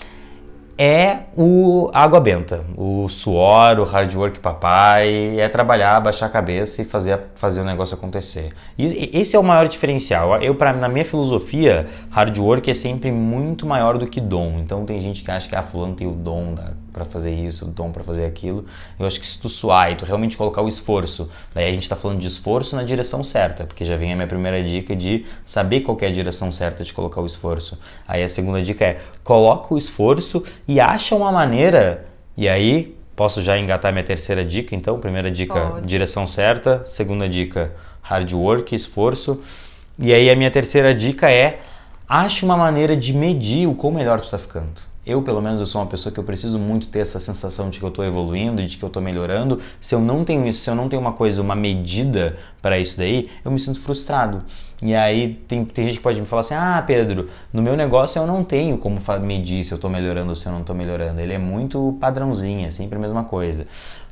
é 0.82 1.26
o 1.38 1.92
água 1.94 2.20
benta, 2.20 2.66
o 2.76 3.08
suor, 3.08 3.80
o 3.80 3.84
hard 3.84 4.16
work 4.16 4.40
papai, 4.40 5.40
é 5.40 5.48
trabalhar, 5.48 6.00
baixar 6.00 6.26
a 6.26 6.30
cabeça 6.30 6.82
e 6.82 6.86
fazer, 6.86 7.20
fazer 7.36 7.62
o 7.62 7.64
negócio 7.64 7.96
acontecer. 7.96 8.52
E 8.76 9.12
esse 9.14 9.36
é 9.36 9.40
o 9.40 9.44
maior 9.44 9.68
diferencial. 9.68 10.42
Eu, 10.42 10.56
pra, 10.56 10.74
na 10.74 10.90
minha 10.90 11.06
filosofia, 11.06 11.88
hard 12.10 12.36
work 12.36 12.72
é 12.72 12.74
sempre 12.74 13.12
muito 13.12 13.64
maior 13.68 14.00
do 14.00 14.08
que 14.08 14.20
dom. 14.20 14.58
Então 14.58 14.84
tem 14.84 15.00
gente 15.00 15.22
que 15.22 15.30
acha 15.30 15.48
que 15.48 15.56
ah, 15.56 15.62
fulano 15.62 15.94
tem 15.94 16.08
o 16.08 16.14
dom 16.14 16.56
para 16.92 17.06
fazer 17.06 17.32
isso, 17.32 17.66
o 17.66 17.68
dom 17.70 17.92
para 17.92 18.04
fazer 18.04 18.26
aquilo. 18.26 18.66
Eu 19.00 19.06
acho 19.06 19.20
que 19.20 19.28
se 19.28 19.40
tu 19.40 19.50
suar 19.50 19.92
e 19.92 19.96
tu 19.96 20.04
realmente 20.04 20.36
colocar 20.36 20.64
o 20.64 20.68
esforço, 20.68 21.30
daí 21.54 21.70
a 21.70 21.74
gente 21.74 21.84
está 21.84 21.96
falando 21.96 22.20
de 22.20 22.28
esforço 22.28 22.76
na 22.76 22.84
direção 22.84 23.24
certa, 23.24 23.66
porque 23.66 23.86
já 23.86 23.96
vem 23.96 24.12
a 24.12 24.16
minha 24.16 24.28
primeira 24.28 24.64
dica 24.64 24.96
de 24.96 25.26
saber 25.46 25.82
qual 25.82 25.96
é 26.02 26.08
a 26.08 26.12
direção 26.12 26.52
certa 26.52 26.84
de 26.84 26.92
colocar 26.92 27.22
o 27.22 27.26
esforço. 27.26 27.80
Aí 28.08 28.24
a 28.24 28.30
segunda 28.30 28.64
dica 28.64 28.84
é 28.84 29.00
coloca 29.24 29.74
o 29.74 29.78
esforço 29.78 30.44
e 30.72 30.80
acha 30.80 31.14
uma 31.14 31.34
maneira, 31.34 32.06
e 32.38 32.48
aí 32.48 32.96
posso 33.14 33.42
já 33.42 33.58
engatar 33.58 33.92
minha 33.92 34.06
terceira 34.06 34.46
dica, 34.46 34.74
então, 34.74 35.02
primeira 35.02 35.30
dica, 35.30 35.54
Pode. 35.54 35.86
direção 35.86 36.26
certa, 36.26 36.86
segunda 36.86 37.28
dica, 37.28 37.74
hard 38.02 38.32
work, 38.32 38.74
esforço. 38.74 39.42
E 40.00 40.14
aí 40.14 40.30
a 40.30 40.36
minha 40.36 40.50
terceira 40.50 40.96
dica 40.96 41.30
é 41.30 41.60
ache 42.08 42.46
uma 42.46 42.56
maneira 42.56 42.96
de 42.96 43.12
medir 43.12 43.68
o 43.68 43.76
quão 43.76 43.92
melhor 43.92 44.22
tu 44.22 44.26
está 44.26 44.38
ficando. 44.38 44.72
Eu, 45.04 45.22
pelo 45.24 45.42
menos, 45.42 45.60
eu 45.60 45.66
sou 45.66 45.82
uma 45.82 45.88
pessoa 45.88 46.14
que 46.14 46.20
eu 46.20 46.24
preciso 46.24 46.60
muito 46.60 46.88
ter 46.88 47.00
essa 47.00 47.20
sensação 47.20 47.72
de 47.72 47.80
que 47.80 47.86
eu 47.86 47.90
estou 47.90 48.06
evoluindo, 48.06 48.64
de 48.64 48.78
que 48.78 48.84
eu 48.84 48.88
estou 48.88 49.02
melhorando. 49.02 49.60
Se 49.80 49.96
eu 49.96 50.00
não 50.00 50.24
tenho 50.24 50.48
isso, 50.48 50.60
se 50.60 50.70
eu 50.70 50.76
não 50.76 50.88
tenho 50.88 51.02
uma 51.02 51.14
coisa, 51.14 51.42
uma 51.42 51.56
medida 51.56 52.38
para 52.62 52.78
isso 52.78 52.98
daí, 52.98 53.28
eu 53.44 53.50
me 53.50 53.60
sinto 53.60 53.80
frustrado. 53.80 54.44
E 54.80 54.94
aí 54.94 55.34
tem, 55.48 55.66
tem 55.66 55.86
gente 55.86 55.98
que 55.98 56.04
pode 56.04 56.20
me 56.20 56.28
falar 56.28 56.42
assim: 56.42 56.54
ah, 56.54 56.84
Pedro, 56.86 57.30
no 57.52 57.64
meu 57.64 57.76
negócio 57.76 58.20
eu 58.20 58.28
não 58.28 58.44
tenho 58.44 58.78
como 58.78 59.00
medir 59.22 59.64
se 59.64 59.74
eu 59.74 59.78
estou 59.78 59.90
melhorando 59.90 60.30
ou 60.30 60.36
se 60.36 60.46
eu 60.46 60.52
não 60.52 60.62
estou 60.62 60.76
melhorando. 60.76 61.20
Ele 61.20 61.34
é 61.34 61.38
muito 61.40 61.98
padrãozinho, 62.00 62.68
é 62.68 62.70
sempre 62.70 62.98
a 62.98 63.00
mesma 63.00 63.24
coisa. 63.24 63.66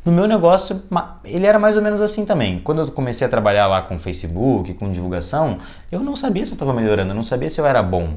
No 0.04 0.12
meu 0.12 0.28
negócio, 0.28 0.82
ele 1.25 1.45
era 1.45 1.60
mais 1.60 1.75
ou 1.75 1.84
menos 1.84 2.02
assim 2.02 2.25
também. 2.25 2.60
Quando 2.60 2.82
eu 2.82 2.91
comecei 2.91 3.28
a 3.28 3.30
trabalhar 3.30 3.67
lá 3.67 3.82
com 3.82 3.99
Facebook, 3.99 4.73
com 4.75 4.89
divulgação, 4.89 5.58
eu 5.91 5.99
não 5.99 6.15
sabia 6.15 6.45
se 6.45 6.52
eu 6.52 6.56
estava 6.56 6.73
melhorando, 6.73 7.12
eu 7.12 7.15
não 7.15 7.23
sabia 7.23 7.49
se 7.49 7.60
eu 7.60 7.65
era 7.65 7.84
bom. 7.84 8.13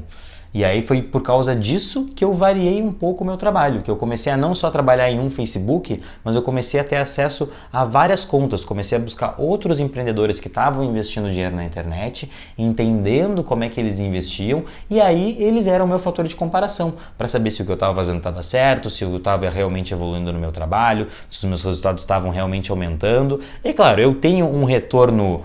E 0.53 0.63
aí 0.63 0.83
foi 0.83 1.01
por 1.01 1.23
causa 1.23 1.55
disso 1.55 2.05
que 2.15 2.23
eu 2.23 2.31
variei 2.31 2.81
um 2.81 2.91
pouco 2.91 3.23
o 3.23 3.27
meu 3.27 3.37
trabalho, 3.37 3.81
que 3.81 3.89
eu 3.89 3.95
comecei 3.95 4.31
a 4.31 4.37
não 4.37 4.53
só 4.53 4.69
trabalhar 4.69 5.09
em 5.09 5.19
um 5.19 5.29
Facebook, 5.29 5.99
mas 6.23 6.35
eu 6.35 6.43
comecei 6.43 6.79
a 6.79 6.83
ter 6.83 6.97
acesso 6.97 7.49
a 7.71 7.83
várias 7.83 8.23
contas, 8.23 8.63
comecei 8.63 8.97
a 8.97 9.01
buscar 9.01 9.33
outros 9.39 9.79
empreendedores 9.79 10.39
que 10.39 10.47
estavam 10.47 10.83
investindo 10.83 11.31
dinheiro 11.31 11.55
na 11.55 11.63
internet, 11.63 12.29
entendendo 12.55 13.43
como 13.43 13.63
é 13.63 13.69
que 13.69 13.79
eles 13.79 13.99
investiam, 13.99 14.63
e 14.89 15.01
aí 15.01 15.35
eles 15.39 15.65
eram 15.65 15.85
o 15.85 15.87
meu 15.87 15.97
fator 15.97 16.27
de 16.27 16.35
comparação 16.35 16.93
para 17.17 17.27
saber 17.27 17.49
se 17.49 17.63
o 17.63 17.65
que 17.65 17.71
eu 17.71 17.75
estava 17.75 17.95
fazendo 17.95 18.17
estava 18.17 18.43
certo, 18.43 18.91
se 18.91 19.03
eu 19.03 19.17
estava 19.17 19.49
realmente 19.49 19.91
evoluindo 19.91 20.31
no 20.31 20.37
meu 20.37 20.51
trabalho, 20.51 21.07
se 21.29 21.39
os 21.39 21.45
meus 21.45 21.63
resultados 21.63 22.03
estavam 22.03 22.29
realmente 22.29 22.69
aumentando. 22.69 23.39
E 23.63 23.73
claro, 23.73 23.99
eu 23.99 24.13
tenho 24.13 24.45
um 24.45 24.65
retorno 24.65 25.41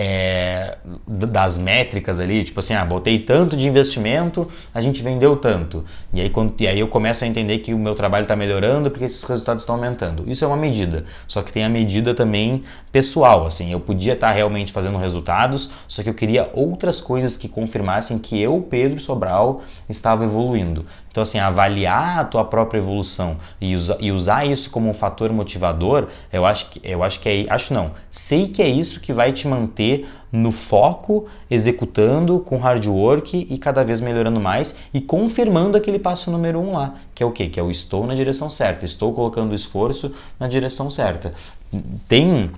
é, 0.00 0.78
das 1.08 1.58
métricas 1.58 2.20
ali, 2.20 2.44
tipo 2.44 2.60
assim, 2.60 2.72
ah, 2.72 2.84
botei 2.84 3.18
tanto 3.18 3.56
de 3.56 3.66
investimento, 3.66 4.46
a 4.72 4.80
gente 4.80 5.02
vendeu 5.02 5.34
tanto. 5.34 5.84
E 6.14 6.20
aí, 6.20 6.30
quando, 6.30 6.54
e 6.56 6.68
aí 6.68 6.78
eu 6.78 6.86
começo 6.86 7.24
a 7.24 7.26
entender 7.26 7.58
que 7.58 7.74
o 7.74 7.78
meu 7.78 7.96
trabalho 7.96 8.22
está 8.22 8.36
melhorando 8.36 8.92
porque 8.92 9.06
esses 9.06 9.24
resultados 9.24 9.64
estão 9.64 9.74
aumentando. 9.74 10.22
Isso 10.30 10.44
é 10.44 10.46
uma 10.46 10.56
medida. 10.56 11.04
Só 11.26 11.42
que 11.42 11.50
tem 11.50 11.64
a 11.64 11.68
medida 11.68 12.14
também 12.14 12.62
pessoal, 12.92 13.44
assim, 13.44 13.72
eu 13.72 13.80
podia 13.80 14.12
estar 14.12 14.28
tá 14.28 14.32
realmente 14.32 14.72
fazendo 14.72 14.98
resultados, 14.98 15.72
só 15.88 16.00
que 16.00 16.08
eu 16.08 16.14
queria 16.14 16.48
outras 16.54 17.00
coisas 17.00 17.36
que 17.36 17.48
confirmassem 17.48 18.20
que 18.20 18.40
eu, 18.40 18.64
Pedro 18.70 19.00
Sobral, 19.00 19.62
estava 19.88 20.24
evoluindo. 20.24 20.86
Então, 21.10 21.22
assim, 21.22 21.40
avaliar 21.40 22.20
a 22.20 22.24
tua 22.24 22.44
própria 22.44 22.78
evolução 22.78 23.36
e, 23.60 23.74
usa, 23.74 23.96
e 23.98 24.12
usar 24.12 24.46
isso 24.46 24.70
como 24.70 24.88
um 24.88 24.94
fator 24.94 25.32
motivador, 25.32 26.06
eu 26.32 26.46
acho 26.46 26.70
que, 26.70 26.80
eu 26.84 27.02
acho 27.02 27.18
que 27.18 27.28
é, 27.28 27.46
acho 27.52 27.74
não, 27.74 27.90
sei 28.10 28.46
que 28.46 28.62
é 28.62 28.68
isso 28.68 29.00
que 29.00 29.12
vai 29.12 29.32
te 29.32 29.48
manter 29.48 29.87
no 30.30 30.52
foco, 30.52 31.26
executando 31.50 32.40
com 32.40 32.58
hard 32.58 32.86
work 32.86 33.46
e 33.48 33.58
cada 33.58 33.82
vez 33.82 34.00
melhorando 34.00 34.40
mais 34.40 34.76
e 34.92 35.00
confirmando 35.00 35.76
aquele 35.76 35.98
passo 35.98 36.30
número 36.30 36.60
um 36.60 36.72
lá, 36.72 36.94
que 37.14 37.22
é 37.22 37.26
o 37.26 37.32
quê? 37.32 37.48
Que 37.48 37.58
é 37.58 37.62
o 37.62 37.70
estou 37.70 38.06
na 38.06 38.14
direção 38.14 38.50
certa, 38.50 38.84
estou 38.84 39.12
colocando 39.12 39.52
o 39.52 39.54
esforço 39.54 40.12
na 40.38 40.48
direção 40.48 40.90
certa. 40.90 41.32
Tem 42.06 42.50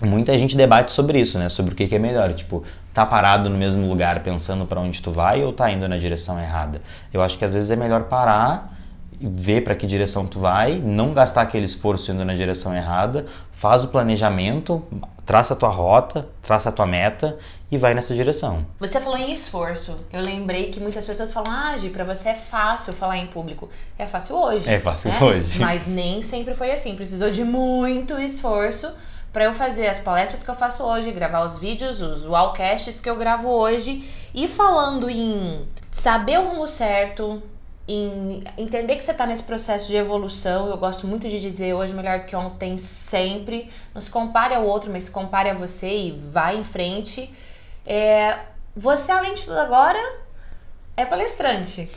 muita 0.00 0.36
gente 0.36 0.56
debate 0.56 0.92
sobre 0.92 1.20
isso, 1.20 1.38
né? 1.38 1.48
Sobre 1.48 1.72
o 1.72 1.76
que, 1.76 1.88
que 1.88 1.94
é 1.94 1.98
melhor, 1.98 2.32
tipo, 2.32 2.62
tá 2.94 3.04
parado 3.04 3.50
no 3.50 3.58
mesmo 3.58 3.88
lugar 3.88 4.22
pensando 4.22 4.64
para 4.64 4.80
onde 4.80 5.02
tu 5.02 5.10
vai 5.10 5.42
ou 5.42 5.52
tá 5.52 5.70
indo 5.70 5.88
na 5.88 5.98
direção 5.98 6.40
errada. 6.40 6.80
Eu 7.12 7.22
acho 7.22 7.36
que 7.36 7.44
às 7.44 7.54
vezes 7.54 7.70
é 7.70 7.76
melhor 7.76 8.04
parar 8.04 8.78
ver 9.20 9.62
para 9.62 9.74
que 9.74 9.86
direção 9.86 10.26
tu 10.26 10.38
vai, 10.38 10.78
não 10.78 11.12
gastar 11.12 11.42
aquele 11.42 11.64
esforço 11.64 12.12
indo 12.12 12.24
na 12.24 12.34
direção 12.34 12.74
errada, 12.74 13.26
faz 13.52 13.84
o 13.84 13.88
planejamento, 13.88 14.82
traça 15.28 15.52
a 15.52 15.56
tua 15.56 15.68
rota, 15.68 16.26
traça 16.40 16.70
a 16.70 16.72
tua 16.72 16.86
meta 16.86 17.38
e 17.70 17.76
vai 17.76 17.92
nessa 17.92 18.14
direção. 18.14 18.64
Você 18.80 18.98
falou 18.98 19.18
em 19.18 19.30
esforço. 19.30 19.94
Eu 20.10 20.22
lembrei 20.22 20.70
que 20.70 20.80
muitas 20.80 21.04
pessoas 21.04 21.30
falam: 21.30 21.52
"Ah, 21.52 21.76
Gi, 21.76 21.90
para 21.90 22.02
você 22.02 22.30
é 22.30 22.34
fácil 22.34 22.94
falar 22.94 23.18
em 23.18 23.26
público". 23.26 23.68
É 23.98 24.06
fácil 24.06 24.36
hoje. 24.36 24.70
É 24.70 24.80
fácil 24.80 25.10
né? 25.10 25.18
hoje. 25.22 25.60
Mas 25.60 25.86
nem 25.86 26.22
sempre 26.22 26.54
foi 26.54 26.70
assim. 26.70 26.96
Precisou 26.96 27.30
de 27.30 27.44
muito 27.44 28.18
esforço 28.18 28.90
para 29.30 29.44
eu 29.44 29.52
fazer 29.52 29.86
as 29.88 29.98
palestras 29.98 30.42
que 30.42 30.50
eu 30.50 30.54
faço 30.54 30.82
hoje, 30.82 31.12
gravar 31.12 31.44
os 31.44 31.58
vídeos, 31.58 32.00
os 32.00 32.24
wallcasts 32.24 32.98
que 32.98 33.10
eu 33.10 33.16
gravo 33.16 33.50
hoje 33.50 34.10
e 34.32 34.48
falando 34.48 35.10
em 35.10 35.60
saber 35.92 36.38
o 36.38 36.48
rumo 36.48 36.66
certo, 36.66 37.42
em 37.88 38.44
entender 38.58 38.96
que 38.96 39.02
você 39.02 39.12
está 39.12 39.26
nesse 39.26 39.42
processo 39.42 39.88
de 39.88 39.96
evolução. 39.96 40.68
Eu 40.68 40.76
gosto 40.76 41.06
muito 41.06 41.26
de 41.26 41.40
dizer 41.40 41.72
hoje 41.72 41.94
melhor 41.94 42.20
do 42.20 42.26
que 42.26 42.36
ontem 42.36 42.76
sempre. 42.76 43.70
Não 43.94 44.02
se 44.02 44.10
compare 44.10 44.54
ao 44.54 44.64
outro, 44.64 44.90
mas 44.92 45.04
se 45.04 45.10
compare 45.10 45.48
a 45.48 45.54
você 45.54 45.88
e 45.88 46.10
vai 46.30 46.58
em 46.58 46.64
frente. 46.64 47.32
É, 47.86 48.36
você, 48.76 49.10
além 49.10 49.34
de 49.34 49.44
tudo 49.44 49.58
agora, 49.58 49.98
é 50.98 51.06
palestrante. 51.06 51.88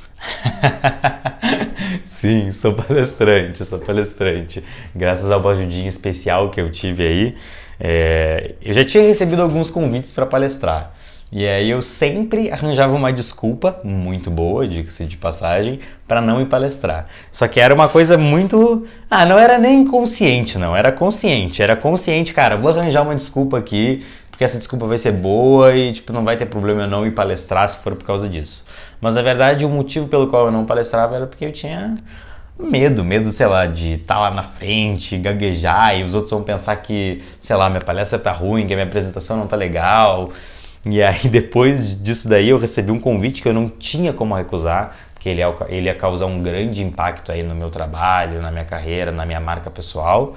Sim, 2.06 2.54
sou 2.54 2.74
palestrante, 2.74 3.66
sou 3.66 3.80
palestrante. 3.80 4.64
Graças 4.96 5.30
ao 5.30 5.46
ajudinha 5.50 5.90
especial 5.90 6.50
que 6.50 6.62
eu 6.62 6.72
tive 6.72 7.06
aí, 7.06 7.38
é, 7.80 8.56
eu 8.62 8.74
já 8.74 8.86
tinha 8.86 9.04
recebido 9.04 9.42
alguns 9.42 9.70
convites 9.70 10.12
para 10.12 10.26
palestrar. 10.26 10.94
E 11.32 11.48
aí 11.48 11.70
eu 11.70 11.82
sempre 11.82 12.52
arranjava 12.52 12.94
uma 12.94 13.14
desculpa, 13.14 13.80
muito 13.86 14.30
boa, 14.30 14.68
diga-se 14.68 15.06
de 15.06 15.16
passagem, 15.16 15.80
para 16.06 16.20
não 16.20 16.42
ir 16.42 16.48
palestrar. 16.48 17.08
Só 17.32 17.48
que 17.48 17.58
era 17.58 17.74
uma 17.74 17.88
coisa 17.88 18.18
muito. 18.18 18.86
Ah, 19.10 19.26
não 19.26 19.40
era 19.40 19.58
nem 19.58 19.86
consciente, 19.86 20.58
não, 20.58 20.76
era 20.76 20.92
consciente. 20.92 21.62
Era 21.62 21.74
consciente, 21.76 22.34
cara, 22.34 22.58
vou 22.58 22.72
arranjar 22.72 23.02
uma 23.04 23.16
desculpa 23.16 23.58
aqui, 23.58 24.04
porque 24.30 24.44
essa 24.44 24.58
desculpa 24.58 24.86
vai 24.88 24.98
ser 24.98 25.14
boa 25.14 25.74
e 25.74 25.94
tipo, 25.94 26.12
não 26.12 26.26
vai 26.26 26.36
ter 26.36 26.48
problema 26.48 26.82
eu 26.82 26.88
não 26.88 27.08
ir 27.08 27.12
palestrar 27.12 27.70
se 27.70 27.78
for 27.78 27.96
por 27.96 28.06
causa 28.06 28.28
disso. 28.28 28.66
Mas 29.00 29.16
na 29.16 29.22
verdade 29.22 29.66
o 29.66 29.70
motivo 29.70 30.10
pelo 30.10 30.28
qual 30.28 30.48
eu 30.48 30.52
não 30.52 30.66
palestrava 30.66 31.16
era 31.16 31.28
porque 31.28 31.46
eu 31.46 31.54
tinha 31.54 31.96
medo, 32.60 33.06
medo, 33.06 33.32
sei 33.32 33.46
lá, 33.48 33.66
de 33.66 33.94
estar 33.94 34.16
tá 34.16 34.20
lá 34.20 34.32
na 34.32 34.44
frente, 34.44 35.18
gaguejar 35.18 35.98
e 35.98 36.04
os 36.04 36.14
outros 36.14 36.32
vão 36.32 36.44
pensar 36.44 36.76
que, 36.76 37.22
sei 37.40 37.56
lá, 37.56 37.70
minha 37.70 37.82
palestra 37.82 38.20
tá 38.20 38.32
ruim, 38.32 38.68
que 38.68 38.74
a 38.74 38.76
minha 38.76 38.88
apresentação 38.88 39.38
não 39.38 39.48
tá 39.48 39.56
legal. 39.56 40.32
E 40.86 41.02
aí 41.02 41.28
depois 41.30 42.02
disso 42.02 42.28
daí 42.28 42.50
eu 42.50 42.58
recebi 42.58 42.92
um 42.92 43.00
convite 43.00 43.42
que 43.42 43.48
eu 43.48 43.54
não 43.54 43.70
tinha 43.70 44.14
como 44.14 44.36
recusar, 44.36 44.96
porque 45.14 45.30
ele 45.30 45.42
ia, 45.42 45.56
ele 45.70 45.86
ia 45.88 45.96
causar 45.96 46.26
um 46.26 46.42
grande 46.42 46.84
impacto 46.84 47.32
aí 47.32 47.44
no 47.44 47.56
meu 47.56 47.70
trabalho, 47.70 48.42
na 48.42 48.52
minha 48.52 48.66
carreira, 48.66 49.12
na 49.12 49.26
minha 49.26 49.40
marca 49.40 49.70
pessoal. 49.70 50.36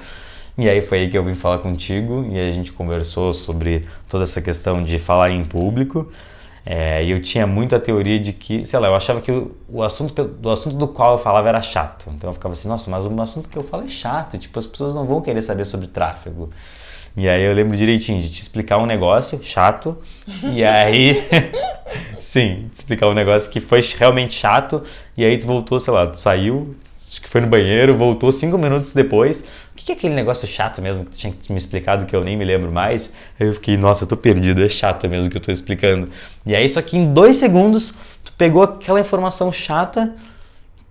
E 0.57 0.69
aí 0.69 0.81
foi 0.81 1.01
aí 1.01 1.09
que 1.11 1.19
eu 1.19 1.25
vim 1.25 1.35
falar 1.35 1.59
contigo 1.59 2.27
e 2.31 2.39
a 2.39 2.51
gente 2.51 2.73
conversou 2.73 3.33
sobre 3.33 3.89
toda 4.09 4.25
essa 4.25 4.41
questão 4.41 4.85
de 4.85 4.99
falar 4.99 5.31
em 5.31 5.45
público. 5.45 6.13
É, 6.67 7.05
e 7.05 7.11
eu 7.11 7.21
tinha 7.21 7.47
muito 7.47 7.75
a 7.77 7.81
teoria 7.81 8.19
de 8.19 8.33
que, 8.33 8.65
sei 8.65 8.79
lá, 8.79 8.89
eu 8.89 8.95
achava 8.95 9.21
que 9.21 9.31
o, 9.31 9.55
o 9.69 9.83
assunto 9.83 10.25
do 10.25 10.51
assunto 10.51 10.77
do 10.77 10.89
qual 10.89 11.13
eu 11.13 11.19
falava 11.19 11.49
era 11.49 11.61
chato. 11.61 12.11
Então 12.15 12.31
eu 12.31 12.35
ficava 12.35 12.53
assim, 12.55 12.69
nossa, 12.69 12.91
mas 12.91 13.05
o 13.05 13.21
assunto 13.21 13.49
que 13.49 13.57
eu 13.59 13.63
falo 13.63 13.85
é 13.85 13.89
chato, 13.89 14.39
tipo, 14.39 14.59
as 14.59 14.67
pessoas 14.67 14.95
não 14.95 15.05
vão 15.05 15.21
querer 15.21 15.43
saber 15.43 15.65
sobre 15.67 15.89
tráfego. 15.89 16.51
E 17.17 17.29
aí 17.29 17.43
eu 17.43 17.55
lembro 17.55 17.77
direitinho 17.77 18.21
de 18.21 18.29
te 18.29 18.41
explicar 18.41 18.79
um 18.79 18.87
negócio 18.87 19.41
chato, 19.43 19.97
e 20.53 20.65
aí. 20.65 21.23
sim, 22.21 22.69
te 22.73 22.77
explicar 22.77 23.09
um 23.09 23.15
negócio 23.15 23.51
que 23.51 23.61
foi 23.61 23.81
realmente 23.97 24.35
chato, 24.35 24.83
e 25.17 25.25
aí 25.25 25.39
tu 25.39 25.47
voltou, 25.47 25.79
sei 25.79 25.93
lá, 25.93 26.09
tu 26.09 26.19
saiu, 26.19 26.75
acho 27.09 27.23
que 27.23 27.29
foi 27.29 27.41
no 27.41 27.47
banheiro, 27.47 27.95
voltou 27.95 28.33
cinco 28.33 28.59
minutos 28.59 28.93
depois. 28.93 29.43
O 29.73 29.77
que 29.77 29.93
é 29.93 29.95
aquele 29.95 30.15
negócio 30.15 30.47
chato 30.49 30.83
mesmo 30.83 31.05
que 31.05 31.13
tu 31.13 31.19
tinha 31.19 31.35
me 31.51 31.57
explicado 31.57 32.07
que 32.07 32.17
eu 32.17 32.25
nem 32.25 32.37
me 32.37 32.45
lembro 32.45 32.73
mais? 32.73 33.15
Aí 33.39 33.47
eu 33.47 33.55
fiquei, 33.55 33.77
nossa, 33.77 34.03
eu 34.03 34.09
tô 34.09 34.17
perdido, 34.17 34.65
é 34.65 34.69
chato 34.69 35.09
mesmo 35.09 35.31
que 35.31 35.37
eu 35.37 35.41
tô 35.41 35.53
explicando. 35.53 36.11
E 36.45 36.55
aí, 36.55 36.69
só 36.69 36.83
que 36.83 36.97
em 36.97 37.13
dois 37.13 37.37
segundos, 37.37 37.95
tu 38.25 38.33
pegou 38.33 38.65
aquela 38.65 38.99
informação 38.99 39.53
chata 39.53 40.13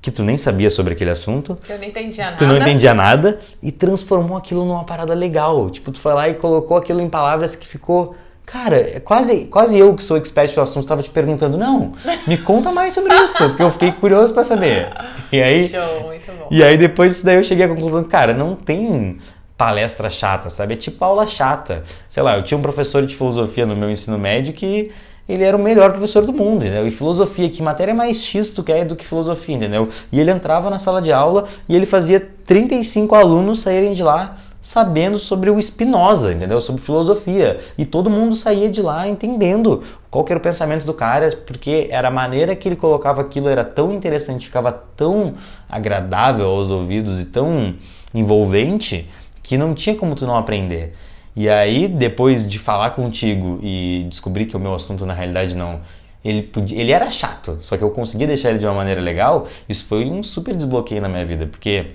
que 0.04 0.12
tu 0.12 0.22
nem 0.22 0.38
sabia 0.38 0.70
sobre 0.70 0.92
aquele 0.92 1.12
assunto. 1.12 1.58
Que 1.64 1.72
eu 1.72 1.78
não 1.78 1.86
entendia 1.86 2.26
nada. 2.26 2.38
Tu 2.38 2.46
não 2.46 2.58
entendia 2.58 2.94
nada 2.94 3.40
e 3.62 3.72
transformou 3.72 4.36
aquilo 4.36 4.66
numa 4.66 4.84
parada 4.84 5.14
legal. 5.14 5.70
Tipo, 5.70 5.94
tu 5.94 6.00
foi 6.00 6.14
lá 6.14 6.28
e 6.28 6.34
colocou 6.34 6.76
aquilo 6.76 7.00
em 7.00 7.08
palavras 7.08 7.56
que 7.56 7.66
ficou. 7.66 8.14
Cara, 8.46 8.76
é 8.76 9.00
quase, 9.00 9.46
quase 9.46 9.80
eu 9.80 9.96
que 9.96 10.04
sou 10.04 10.18
expert 10.18 10.54
no 10.58 10.62
assunto 10.62 10.84
estava 10.84 11.02
te 11.02 11.10
perguntando, 11.10 11.58
não, 11.58 11.94
me 12.28 12.38
conta 12.38 12.74
mais 12.74 12.94
sobre 12.94 13.16
isso, 13.16 13.38
porque 13.48 13.64
eu 13.64 13.72
fiquei 13.72 13.94
curioso 13.94 14.34
para 14.34 14.44
saber. 14.44 14.90
E 15.32 15.42
aí, 15.42 15.70
Show, 15.70 16.04
muito 16.04 16.30
bom. 16.34 16.50
E 16.52 16.62
aí 16.62 16.78
depois 16.78 17.14
disso 17.14 17.26
daí 17.26 17.38
eu 17.38 17.44
cheguei 17.44 17.66
à 17.66 17.70
conclusão, 17.70 18.04
cara, 18.04 18.34
não 18.34 18.54
tem 18.54 19.18
palestra 19.58 20.10
chata, 20.10 20.50
sabe? 20.50 20.74
É 20.74 20.78
tipo 20.78 21.02
aula 21.06 21.26
chata. 21.26 21.86
Sei 22.10 22.22
lá, 22.22 22.36
eu 22.36 22.44
tinha 22.44 22.58
um 22.58 22.62
professor 22.62 23.06
de 23.06 23.16
filosofia 23.16 23.66
no 23.66 23.78
meu 23.78 23.90
ensino 23.90 24.18
médio 24.20 24.54
que 24.54 24.92
ele 25.28 25.44
era 25.44 25.56
o 25.56 25.60
melhor 25.60 25.92
professor 25.92 26.26
do 26.26 26.34
mundo, 26.34 26.66
entendeu? 26.66 26.86
E 26.86 26.92
filosofia, 26.92 27.50
que 27.50 27.62
matéria 27.62 27.94
mais 27.94 28.22
X 28.22 28.52
tu 28.52 28.64
quer 28.64 28.86
do 28.86 28.96
que 28.96 29.06
filosofia, 29.06 29.56
entendeu? 29.56 29.90
E 30.12 30.20
ele 30.20 30.32
entrava 30.32 30.70
na 30.70 30.78
sala 30.78 31.02
de 31.02 31.12
aula 31.12 31.46
e 31.68 31.76
ele 31.76 31.86
fazia 31.86 32.20
35 32.46 33.16
alunos 33.16 33.62
saírem 33.62 33.94
de 33.94 34.04
lá 34.04 34.38
sabendo 34.64 35.20
sobre 35.20 35.50
o 35.50 35.62
Spinoza, 35.62 36.32
entendeu? 36.32 36.62
Sobre 36.62 36.82
filosofia. 36.82 37.60
E 37.78 37.86
todo 37.86 38.10
mundo 38.10 38.34
saía 38.34 38.70
de 38.70 38.82
lá 38.82 39.08
entendendo 39.08 39.84
qual 40.10 40.26
era 40.30 40.40
o 40.40 40.42
pensamento 40.42 40.86
do 40.86 40.94
cara, 40.94 41.30
porque 41.46 41.90
era 41.92 42.08
a 42.08 42.12
maneira 42.12 42.56
que 42.56 42.70
ele 42.70 42.78
colocava 42.78 43.22
aquilo 43.22 43.50
era 43.50 43.66
tão 43.66 43.94
interessante, 43.94 44.46
ficava 44.46 44.72
tão 44.72 45.34
agradável 45.68 46.48
aos 46.48 46.72
ouvidos 46.72 47.20
e 47.20 47.26
tão 47.26 47.76
envolvente 48.14 49.10
que 49.44 49.58
não 49.58 49.74
tinha 49.74 49.96
como 49.98 50.16
tu 50.16 50.26
não 50.26 50.38
aprender. 50.38 50.94
E 51.36 51.50
aí, 51.50 51.88
depois 51.88 52.48
de 52.48 52.60
falar 52.60 52.92
contigo 52.92 53.60
e 53.62 54.06
descobrir 54.08 54.46
que 54.46 54.56
o 54.56 54.60
meu 54.60 54.74
assunto 54.74 55.06
na 55.06 55.14
realidade 55.14 55.56
não. 55.56 55.82
Ele, 56.24 56.42
podia, 56.44 56.80
ele 56.80 56.92
era 56.92 57.12
chato, 57.12 57.58
só 57.60 57.76
que 57.76 57.84
eu 57.84 57.92
conseguia 57.92 58.26
deixar 58.28 58.50
ele 58.50 58.60
de 58.60 58.66
uma 58.66 58.76
maneira 58.76 59.02
legal. 59.02 59.48
Isso 59.68 59.86
foi 59.86 60.06
um 60.06 60.24
super 60.24 60.56
desbloqueio 60.56 61.02
na 61.02 61.10
minha 61.10 61.26
vida, 61.26 61.48
porque 61.48 61.88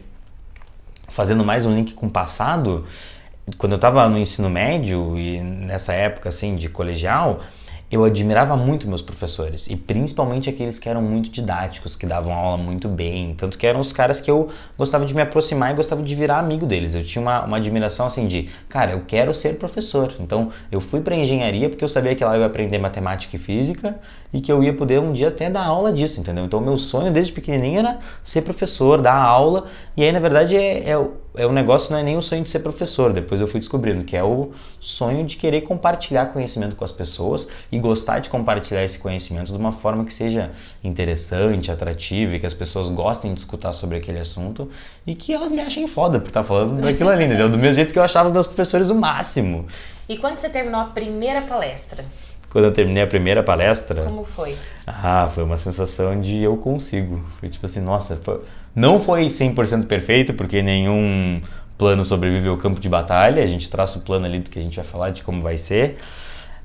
fazendo 1.08 1.44
mais 1.44 1.64
um 1.64 1.74
link 1.74 1.94
com 1.94 2.06
o 2.06 2.10
passado, 2.10 2.84
quando 3.56 3.72
eu 3.72 3.76
estava 3.76 4.06
no 4.08 4.18
ensino 4.18 4.50
médio 4.50 5.18
e 5.18 5.40
nessa 5.40 5.94
época 5.94 6.28
assim 6.28 6.56
de 6.56 6.68
colegial, 6.68 7.40
eu 7.90 8.04
admirava 8.04 8.56
muito 8.56 8.86
meus 8.86 9.00
professores 9.00 9.66
e 9.66 9.76
principalmente 9.76 10.50
aqueles 10.50 10.78
que 10.78 10.88
eram 10.88 11.00
muito 11.00 11.30
didáticos, 11.30 11.96
que 11.96 12.06
davam 12.06 12.32
aula 12.34 12.56
muito 12.56 12.88
bem, 12.88 13.34
tanto 13.34 13.56
que 13.56 13.66
eram 13.66 13.80
os 13.80 13.92
caras 13.92 14.20
que 14.20 14.30
eu 14.30 14.48
gostava 14.76 15.06
de 15.06 15.14
me 15.14 15.22
aproximar 15.22 15.72
e 15.72 15.74
gostava 15.74 16.02
de 16.02 16.14
virar 16.14 16.38
amigo 16.38 16.66
deles. 16.66 16.94
Eu 16.94 17.02
tinha 17.02 17.22
uma, 17.22 17.44
uma 17.44 17.56
admiração 17.56 18.06
assim 18.06 18.28
de, 18.28 18.48
cara, 18.68 18.92
eu 18.92 19.02
quero 19.06 19.32
ser 19.32 19.58
professor. 19.58 20.12
Então 20.20 20.50
eu 20.70 20.80
fui 20.80 21.00
para 21.00 21.16
engenharia 21.16 21.68
porque 21.68 21.82
eu 21.82 21.88
sabia 21.88 22.14
que 22.14 22.24
lá 22.24 22.36
eu 22.36 22.40
ia 22.40 22.46
aprender 22.46 22.78
matemática 22.78 23.36
e 23.36 23.38
física 23.38 23.98
e 24.32 24.40
que 24.40 24.52
eu 24.52 24.62
ia 24.62 24.74
poder 24.74 25.00
um 25.00 25.12
dia 25.12 25.28
até 25.28 25.48
dar 25.48 25.64
aula 25.64 25.90
disso, 25.90 26.20
entendeu? 26.20 26.44
Então 26.44 26.60
meu 26.60 26.76
sonho 26.76 27.10
desde 27.10 27.32
pequenininho 27.32 27.78
era 27.78 27.98
ser 28.22 28.42
professor, 28.42 29.00
dar 29.00 29.16
aula 29.16 29.64
e 29.96 30.04
aí 30.04 30.12
na 30.12 30.20
verdade 30.20 30.56
é, 30.56 30.90
é 30.90 31.08
é 31.38 31.46
o 31.46 31.52
negócio 31.52 31.92
não 31.92 32.00
é 32.00 32.02
nem 32.02 32.16
o 32.16 32.22
sonho 32.22 32.42
de 32.42 32.50
ser 32.50 32.58
professor, 32.58 33.12
depois 33.12 33.40
eu 33.40 33.46
fui 33.46 33.60
descobrindo 33.60 34.04
que 34.04 34.16
é 34.16 34.24
o 34.24 34.50
sonho 34.80 35.24
de 35.24 35.36
querer 35.36 35.60
compartilhar 35.60 36.26
conhecimento 36.26 36.74
com 36.74 36.84
as 36.84 36.90
pessoas 36.90 37.46
e 37.70 37.77
gostar 37.80 38.18
de 38.20 38.30
compartilhar 38.30 38.84
esse 38.84 38.98
conhecimento 38.98 39.52
de 39.52 39.58
uma 39.58 39.72
forma 39.72 40.04
que 40.04 40.12
seja 40.12 40.50
interessante, 40.82 41.70
atrativa 41.70 42.36
e 42.36 42.40
que 42.40 42.46
as 42.46 42.54
pessoas 42.54 42.88
gostem 42.90 43.32
de 43.32 43.40
escutar 43.40 43.72
sobre 43.72 43.96
aquele 43.96 44.18
assunto 44.18 44.70
e 45.06 45.14
que 45.14 45.32
elas 45.32 45.52
me 45.52 45.60
achem 45.60 45.86
foda 45.86 46.18
por 46.20 46.28
estar 46.28 46.42
falando 46.42 46.80
daquilo 46.80 47.10
ali, 47.10 47.24
entendeu? 47.24 47.48
Do 47.48 47.58
mesmo 47.58 47.74
jeito 47.74 47.92
que 47.92 47.98
eu 47.98 48.02
achava 48.02 48.30
meus 48.30 48.46
professores 48.46 48.90
o 48.90 48.94
máximo. 48.94 49.66
E 50.08 50.16
quando 50.16 50.38
você 50.38 50.48
terminou 50.48 50.80
a 50.80 50.84
primeira 50.84 51.42
palestra? 51.42 52.04
Quando 52.50 52.64
eu 52.64 52.72
terminei 52.72 53.02
a 53.02 53.06
primeira 53.06 53.42
palestra. 53.42 54.04
Como 54.04 54.24
foi? 54.24 54.56
Ah, 54.86 55.30
foi 55.34 55.44
uma 55.44 55.58
sensação 55.58 56.18
de 56.18 56.42
eu 56.42 56.56
consigo. 56.56 57.22
Foi 57.38 57.48
tipo 57.48 57.66
assim, 57.66 57.80
nossa, 57.80 58.16
foi... 58.16 58.40
não 58.74 58.98
foi 58.98 59.26
100% 59.26 59.86
perfeito, 59.86 60.32
porque 60.32 60.62
nenhum 60.62 61.42
plano 61.76 62.04
sobrevive 62.04 62.48
ao 62.48 62.56
campo 62.56 62.80
de 62.80 62.88
batalha. 62.88 63.42
A 63.42 63.46
gente 63.46 63.68
traça 63.68 63.98
o 63.98 64.00
plano 64.00 64.24
ali 64.24 64.38
do 64.38 64.50
que 64.50 64.58
a 64.58 64.62
gente 64.62 64.76
vai 64.76 64.84
falar, 64.84 65.10
de 65.10 65.22
como 65.22 65.42
vai 65.42 65.58
ser. 65.58 65.98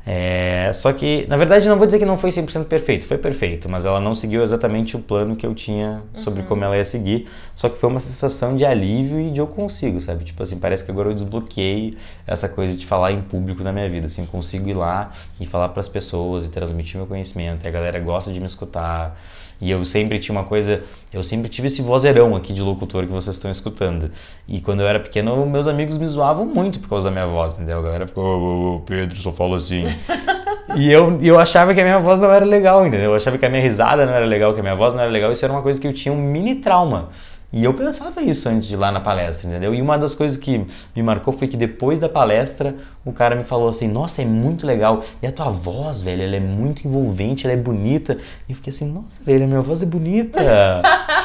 É, 0.05 0.69
só 0.73 0.91
que, 0.91 1.25
na 1.27 1.37
verdade, 1.37 1.67
não 1.69 1.77
vou 1.77 1.85
dizer 1.85 1.97
que 1.97 2.05
não 2.05 2.17
foi 2.17 2.29
100% 2.29 2.65
perfeito, 2.65 3.07
foi 3.07 3.17
perfeito, 3.17 3.69
mas 3.69 3.85
ela 3.85 4.01
não 4.01 4.13
seguiu 4.13 4.43
exatamente 4.43 4.97
o 4.97 4.99
plano 4.99 5.35
que 5.35 5.45
eu 5.45 5.55
tinha 5.55 6.01
sobre 6.13 6.41
uhum. 6.41 6.47
como 6.47 6.63
ela 6.63 6.75
ia 6.75 6.83
seguir. 6.83 7.27
Só 7.55 7.69
que 7.69 7.77
foi 7.77 7.89
uma 7.89 8.01
sensação 8.01 8.55
de 8.55 8.65
alívio 8.65 9.19
e 9.19 9.31
de 9.31 9.39
eu 9.39 9.47
consigo, 9.47 10.01
sabe? 10.01 10.25
Tipo 10.25 10.43
assim, 10.43 10.57
parece 10.57 10.83
que 10.83 10.91
agora 10.91 11.09
eu 11.09 11.13
desbloqueei 11.13 11.95
essa 12.27 12.49
coisa 12.49 12.75
de 12.75 12.85
falar 12.85 13.13
em 13.13 13.21
público 13.21 13.63
na 13.63 13.71
minha 13.71 13.89
vida. 13.89 14.07
Assim, 14.07 14.25
consigo 14.25 14.69
ir 14.69 14.73
lá 14.73 15.11
e 15.39 15.45
falar 15.45 15.69
para 15.69 15.79
as 15.79 15.87
pessoas 15.87 16.45
e 16.45 16.51
transmitir 16.51 16.97
meu 16.97 17.07
conhecimento. 17.07 17.63
E 17.65 17.67
a 17.67 17.71
galera 17.71 17.99
gosta 17.99 18.31
de 18.31 18.39
me 18.39 18.45
escutar. 18.45 19.17
E 19.61 19.71
eu 19.71 19.85
sempre 19.85 20.19
tinha 20.19 20.37
uma 20.37 20.43
coisa, 20.43 20.83
eu 21.13 21.23
sempre 21.23 21.47
tive 21.47 21.67
esse 21.67 21.81
vozeirão 21.81 22.35
aqui 22.35 22.51
de 22.51 22.61
locutor 22.61 23.05
que 23.05 23.11
vocês 23.13 23.37
estão 23.37 23.49
escutando. 23.49 24.11
E 24.45 24.59
quando 24.59 24.81
eu 24.81 24.87
era 24.87 24.99
pequeno, 24.99 25.45
meus 25.45 25.67
amigos 25.67 25.97
me 25.97 26.05
zoavam 26.05 26.45
muito 26.45 26.81
por 26.81 26.89
causa 26.89 27.09
da 27.09 27.11
minha 27.13 27.27
voz, 27.27 27.53
entendeu? 27.53 27.79
A 27.79 27.81
galera 27.81 28.07
ficou, 28.07 28.75
ô, 28.75 28.79
Pedro, 28.81 29.15
só 29.21 29.31
falo 29.31 29.55
assim. 29.55 29.85
e 30.75 30.91
eu, 30.91 31.19
eu 31.21 31.39
achava 31.39 31.73
que 31.73 31.81
a 31.81 31.83
minha 31.83 31.99
voz 31.99 32.19
não 32.19 32.31
era 32.31 32.45
legal, 32.45 32.85
entendeu? 32.85 33.11
Eu 33.11 33.15
achava 33.15 33.37
que 33.37 33.45
a 33.45 33.49
minha 33.49 33.61
risada 33.61 34.05
não 34.05 34.13
era 34.13 34.25
legal, 34.25 34.53
que 34.53 34.59
a 34.59 34.63
minha 34.63 34.75
voz 34.75 34.93
não 34.93 35.01
era 35.01 35.11
legal. 35.11 35.31
Isso 35.31 35.43
era 35.45 35.53
uma 35.53 35.61
coisa 35.61 35.79
que 35.79 35.87
eu 35.87 35.93
tinha 35.93 36.13
um 36.13 36.17
mini 36.17 36.55
trauma. 36.55 37.09
E 37.53 37.63
eu 37.63 37.71
pensava 37.71 38.19
isso 38.23 38.49
antes 38.49 38.67
de 38.67 38.73
ir 38.73 38.77
lá 38.77 38.91
na 38.91 38.99
palestra, 38.99 39.47
entendeu? 39.47 39.75
E 39.75 39.79
uma 39.79 39.95
das 39.95 40.15
coisas 40.15 40.35
que 40.35 40.65
me 40.95 41.03
marcou 41.03 41.31
foi 41.31 41.47
que 41.47 41.55
depois 41.55 41.99
da 41.99 42.09
palestra, 42.09 42.75
o 43.05 43.13
cara 43.13 43.35
me 43.35 43.43
falou 43.43 43.69
assim: 43.69 43.87
Nossa, 43.87 44.23
é 44.23 44.25
muito 44.25 44.65
legal. 44.65 45.03
E 45.21 45.27
a 45.27 45.31
tua 45.31 45.51
voz, 45.51 46.01
velho, 46.01 46.23
ela 46.23 46.35
é 46.35 46.39
muito 46.39 46.87
envolvente, 46.87 47.45
ela 47.45 47.53
é 47.53 47.57
bonita. 47.57 48.17
E 48.49 48.53
eu 48.53 48.55
fiquei 48.55 48.73
assim: 48.73 48.91
Nossa, 48.91 49.23
velho, 49.23 49.43
a 49.43 49.47
minha 49.47 49.61
voz 49.61 49.83
é 49.83 49.85
bonita. 49.85 50.41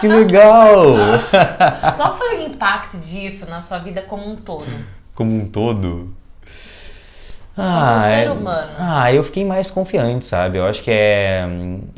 que 0.02 0.06
legal. 0.06 0.96
Qual 1.96 2.18
foi 2.18 2.40
o 2.40 2.46
impacto 2.48 2.98
disso 2.98 3.48
na 3.48 3.62
sua 3.62 3.78
vida 3.78 4.02
como 4.02 4.30
um 4.30 4.36
todo? 4.36 4.66
Como 5.14 5.34
um 5.34 5.46
todo? 5.46 6.14
Ah, 7.60 7.98
ser 8.00 8.28
é, 8.28 8.30
humano. 8.30 8.70
Ah, 8.78 9.12
eu 9.12 9.24
fiquei 9.24 9.44
mais 9.44 9.68
confiante, 9.68 10.24
sabe? 10.26 10.58
Eu 10.58 10.64
acho 10.64 10.80
que 10.80 10.92
é. 10.92 11.44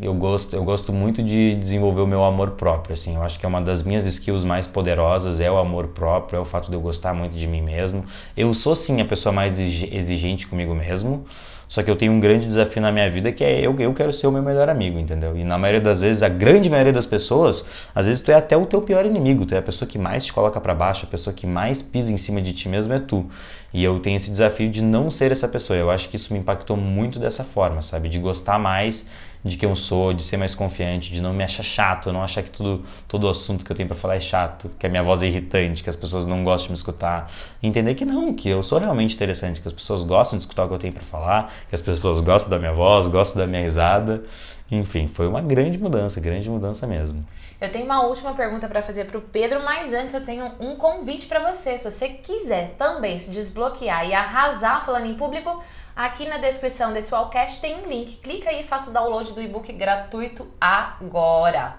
Eu 0.00 0.14
gosto, 0.14 0.56
eu 0.56 0.64
gosto 0.64 0.90
muito 0.90 1.22
de 1.22 1.54
desenvolver 1.54 2.00
o 2.00 2.06
meu 2.06 2.24
amor 2.24 2.52
próprio, 2.52 2.94
assim. 2.94 3.14
Eu 3.16 3.22
acho 3.22 3.38
que 3.38 3.44
é 3.44 3.48
uma 3.48 3.60
das 3.60 3.82
minhas 3.82 4.06
skills 4.06 4.42
mais 4.42 4.66
poderosas 4.66 5.38
é 5.38 5.50
o 5.50 5.58
amor 5.58 5.88
próprio, 5.88 6.38
é 6.38 6.40
o 6.40 6.46
fato 6.46 6.70
de 6.70 6.76
eu 6.76 6.80
gostar 6.80 7.12
muito 7.12 7.36
de 7.36 7.46
mim 7.46 7.60
mesmo. 7.60 8.06
Eu 8.34 8.54
sou, 8.54 8.74
sim, 8.74 9.02
a 9.02 9.04
pessoa 9.04 9.34
mais 9.34 9.60
exigente 9.60 10.46
comigo 10.46 10.74
mesmo. 10.74 11.26
Só 11.70 11.84
que 11.84 11.90
eu 11.90 11.94
tenho 11.94 12.12
um 12.12 12.18
grande 12.18 12.48
desafio 12.48 12.82
na 12.82 12.90
minha 12.90 13.08
vida 13.08 13.30
que 13.30 13.44
é 13.44 13.60
eu, 13.64 13.78
eu 13.78 13.94
quero 13.94 14.12
ser 14.12 14.26
o 14.26 14.32
meu 14.32 14.42
melhor 14.42 14.68
amigo, 14.68 14.98
entendeu? 14.98 15.36
E 15.36 15.44
na 15.44 15.56
maioria 15.56 15.80
das 15.80 16.02
vezes, 16.02 16.20
a 16.20 16.28
grande 16.28 16.68
maioria 16.68 16.92
das 16.92 17.06
pessoas, 17.06 17.64
às 17.94 18.06
vezes 18.06 18.20
tu 18.20 18.32
é 18.32 18.34
até 18.34 18.56
o 18.56 18.66
teu 18.66 18.82
pior 18.82 19.06
inimigo, 19.06 19.46
tu 19.46 19.54
é 19.54 19.58
a 19.58 19.62
pessoa 19.62 19.88
que 19.88 19.96
mais 19.96 20.26
te 20.26 20.32
coloca 20.32 20.60
para 20.60 20.74
baixo, 20.74 21.06
a 21.06 21.08
pessoa 21.08 21.32
que 21.32 21.46
mais 21.46 21.80
pisa 21.80 22.12
em 22.12 22.16
cima 22.16 22.42
de 22.42 22.52
ti 22.52 22.68
mesmo 22.68 22.92
é 22.92 22.98
tu. 22.98 23.24
E 23.72 23.84
eu 23.84 24.00
tenho 24.00 24.16
esse 24.16 24.32
desafio 24.32 24.68
de 24.68 24.82
não 24.82 25.12
ser 25.12 25.30
essa 25.30 25.46
pessoa. 25.46 25.78
Eu 25.78 25.92
acho 25.92 26.08
que 26.08 26.16
isso 26.16 26.32
me 26.32 26.40
impactou 26.40 26.76
muito 26.76 27.20
dessa 27.20 27.44
forma, 27.44 27.82
sabe? 27.82 28.08
De 28.08 28.18
gostar 28.18 28.58
mais 28.58 29.08
de 29.42 29.56
quem 29.56 29.68
eu 29.68 29.74
sou, 29.74 30.12
de 30.12 30.22
ser 30.22 30.36
mais 30.36 30.54
confiante, 30.54 31.12
de 31.12 31.22
não 31.22 31.32
me 31.32 31.42
achar 31.42 31.62
chato, 31.62 32.12
não 32.12 32.22
achar 32.22 32.42
que 32.42 32.50
tudo, 32.50 32.84
todo 33.08 33.28
assunto 33.28 33.64
que 33.64 33.72
eu 33.72 33.76
tenho 33.76 33.88
para 33.88 33.96
falar 33.96 34.16
é 34.16 34.20
chato, 34.20 34.70
que 34.78 34.86
a 34.86 34.88
minha 34.88 35.02
voz 35.02 35.22
é 35.22 35.26
irritante, 35.26 35.82
que 35.82 35.88
as 35.88 35.96
pessoas 35.96 36.26
não 36.26 36.44
gostam 36.44 36.66
de 36.66 36.72
me 36.72 36.76
escutar. 36.76 37.30
Entender 37.62 37.94
que 37.94 38.04
não, 38.04 38.34
que 38.34 38.48
eu 38.48 38.62
sou 38.62 38.78
realmente 38.78 39.14
interessante, 39.14 39.60
que 39.60 39.68
as 39.68 39.72
pessoas 39.72 40.02
gostam 40.02 40.38
de 40.38 40.44
escutar 40.44 40.64
o 40.64 40.68
que 40.68 40.74
eu 40.74 40.78
tenho 40.78 40.92
para 40.92 41.02
falar, 41.02 41.52
que 41.68 41.74
as 41.74 41.82
pessoas 41.82 42.20
gostam 42.20 42.50
da 42.50 42.58
minha 42.58 42.72
voz, 42.72 43.08
gostam 43.08 43.40
da 43.40 43.46
minha 43.46 43.62
risada. 43.62 44.22
Enfim, 44.70 45.08
foi 45.08 45.26
uma 45.26 45.40
grande 45.40 45.78
mudança, 45.78 46.20
grande 46.20 46.48
mudança 46.48 46.86
mesmo. 46.86 47.26
Eu 47.60 47.70
tenho 47.70 47.84
uma 47.84 48.06
última 48.06 48.32
pergunta 48.32 48.68
para 48.68 48.82
fazer 48.82 49.04
para 49.04 49.18
o 49.18 49.20
Pedro, 49.20 49.62
mas 49.62 49.92
antes 49.92 50.14
eu 50.14 50.24
tenho 50.24 50.50
um 50.60 50.76
convite 50.76 51.26
para 51.26 51.52
você. 51.52 51.76
Se 51.76 51.90
você 51.90 52.08
quiser 52.08 52.70
também 52.78 53.18
se 53.18 53.30
desbloquear 53.30 54.08
e 54.08 54.14
arrasar 54.14 54.84
falando 54.84 55.06
em 55.06 55.14
público, 55.14 55.62
aqui 55.94 56.28
na 56.28 56.38
descrição 56.38 56.92
desse 56.92 57.12
Wallcast 57.12 57.60
tem 57.60 57.76
um 57.76 57.88
link. 57.88 58.16
Clica 58.16 58.50
aí 58.50 58.60
e 58.60 58.64
faça 58.64 58.90
o 58.90 58.92
download 58.92 59.32
do 59.32 59.42
e-book 59.42 59.72
gratuito 59.72 60.46
agora. 60.60 61.74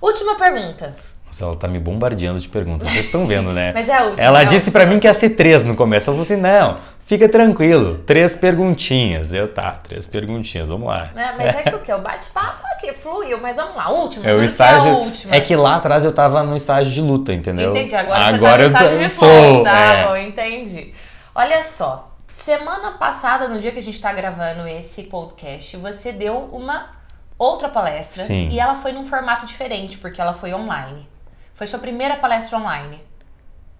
Última 0.00 0.36
pergunta. 0.36 0.96
Nossa, 1.32 1.44
ela 1.46 1.56
tá 1.56 1.66
me 1.66 1.78
bombardeando 1.78 2.38
de 2.38 2.46
perguntas. 2.46 2.86
Vocês 2.92 3.06
estão 3.06 3.26
vendo, 3.26 3.54
né? 3.54 3.72
Mas 3.74 3.88
é 3.88 3.94
a 3.94 4.02
última. 4.02 4.22
Ela 4.22 4.42
é 4.42 4.44
disse 4.44 4.70
pra 4.70 4.84
mim 4.84 5.00
que 5.00 5.06
ia 5.06 5.14
ser 5.14 5.30
três 5.30 5.64
no 5.64 5.74
começo. 5.74 6.10
Ela 6.10 6.16
falou 6.16 6.22
assim: 6.22 6.36
não, 6.36 6.78
fica 7.06 7.26
tranquilo, 7.26 7.98
três 7.98 8.36
perguntinhas. 8.36 9.32
Eu 9.32 9.48
tá, 9.48 9.70
três 9.82 10.06
perguntinhas, 10.06 10.68
vamos 10.68 10.86
lá. 10.86 11.08
Né? 11.14 11.34
Mas 11.38 11.56
é 11.56 11.62
que 11.62 11.74
o 11.74 11.78
que? 11.78 11.90
O 11.90 12.00
bate-papo 12.00 12.66
aqui 12.74 12.92
fluiu, 12.92 13.40
mas 13.40 13.56
vamos 13.56 13.74
lá, 13.74 13.88
última. 13.88 14.28
É 14.28 14.34
o 14.34 14.40
que 14.40 14.44
estágio. 14.44 15.10
É. 15.30 15.38
É 15.38 15.40
que 15.40 15.56
lá 15.56 15.76
atrás 15.76 16.04
eu 16.04 16.12
tava 16.12 16.42
no 16.42 16.54
estágio 16.54 16.92
de 16.92 17.00
luta, 17.00 17.32
entendeu? 17.32 17.70
Entendi, 17.74 17.94
agora, 17.94 18.22
Agora 18.24 18.68
você 18.68 18.72
tá 18.74 18.80
no 18.82 18.90
eu 18.90 19.06
estágio 19.06 19.08
tô 19.08 19.08
de 19.08 19.14
flow, 19.14 19.64
tá 19.64 19.78
é. 19.78 20.06
bom, 20.06 20.16
entendi. 20.16 20.94
Olha 21.34 21.62
só, 21.62 22.11
semana 22.32 22.92
passada, 22.92 23.48
no 23.48 23.60
dia 23.60 23.70
que 23.70 23.78
a 23.78 23.82
gente 23.82 24.00
tá 24.00 24.12
gravando 24.12 24.66
esse 24.66 25.04
podcast, 25.04 25.76
você 25.76 26.12
deu 26.12 26.36
uma 26.52 26.90
outra 27.38 27.68
palestra 27.68 28.24
Sim. 28.24 28.48
e 28.48 28.58
ela 28.58 28.76
foi 28.76 28.92
num 28.92 29.04
formato 29.04 29.46
diferente, 29.46 29.98
porque 29.98 30.20
ela 30.20 30.32
foi 30.32 30.52
online. 30.52 31.06
Foi 31.54 31.66
sua 31.66 31.78
primeira 31.78 32.16
palestra 32.16 32.58
online. 32.58 32.98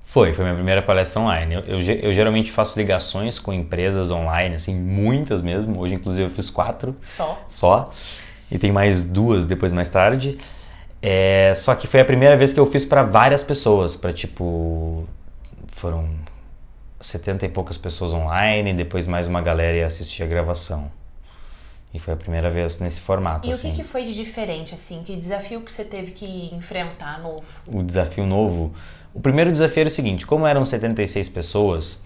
Foi, 0.04 0.32
foi 0.34 0.44
minha 0.44 0.54
primeira 0.54 0.82
palestra 0.82 1.20
online. 1.20 1.54
Eu, 1.54 1.60
eu 1.62 1.80
eu 1.80 2.12
geralmente 2.12 2.52
faço 2.52 2.78
ligações 2.78 3.38
com 3.38 3.52
empresas 3.52 4.10
online, 4.10 4.56
assim, 4.56 4.74
muitas 4.74 5.40
mesmo. 5.40 5.80
Hoje, 5.80 5.94
inclusive, 5.94 6.24
eu 6.24 6.30
fiz 6.30 6.50
quatro 6.50 6.94
Só. 7.16 7.40
só. 7.48 7.90
E 8.50 8.58
tem 8.58 8.70
mais 8.70 9.02
duas 9.02 9.46
depois, 9.46 9.72
mais 9.72 9.88
tarde. 9.88 10.38
É, 11.00 11.54
só 11.56 11.74
que 11.74 11.86
foi 11.86 12.00
a 12.00 12.04
primeira 12.04 12.36
vez 12.36 12.52
que 12.52 12.60
eu 12.60 12.66
fiz 12.66 12.84
para 12.84 13.02
várias 13.02 13.42
pessoas. 13.42 13.96
Para 13.96 14.12
tipo. 14.12 15.08
Foram 15.68 16.10
70 17.02 17.44
e 17.46 17.48
poucas 17.48 17.76
pessoas 17.76 18.12
online. 18.12 18.72
Depois 18.72 19.06
mais 19.06 19.26
uma 19.26 19.40
galera 19.42 19.76
ia 19.76 19.86
assistir 19.86 20.22
a 20.22 20.26
gravação. 20.26 20.90
E 21.94 21.98
foi 21.98 22.14
a 22.14 22.16
primeira 22.16 22.48
vez 22.48 22.78
nesse 22.78 23.00
formato, 23.00 23.46
E 23.46 23.50
assim. 23.50 23.68
o 23.68 23.70
que, 23.74 23.82
que 23.82 23.84
foi 23.86 24.04
de 24.04 24.14
diferente, 24.14 24.74
assim? 24.74 25.02
Que 25.04 25.14
desafio 25.14 25.60
que 25.60 25.70
você 25.70 25.84
teve 25.84 26.12
que 26.12 26.50
enfrentar 26.54 27.20
novo? 27.20 27.42
o 27.66 27.82
desafio 27.82 28.24
novo. 28.24 28.72
O 29.12 29.20
primeiro 29.20 29.52
desafio 29.52 29.82
era 29.82 29.88
o 29.88 29.92
seguinte: 29.92 30.24
como 30.24 30.46
eram 30.46 30.64
76 30.64 31.28
pessoas, 31.28 32.02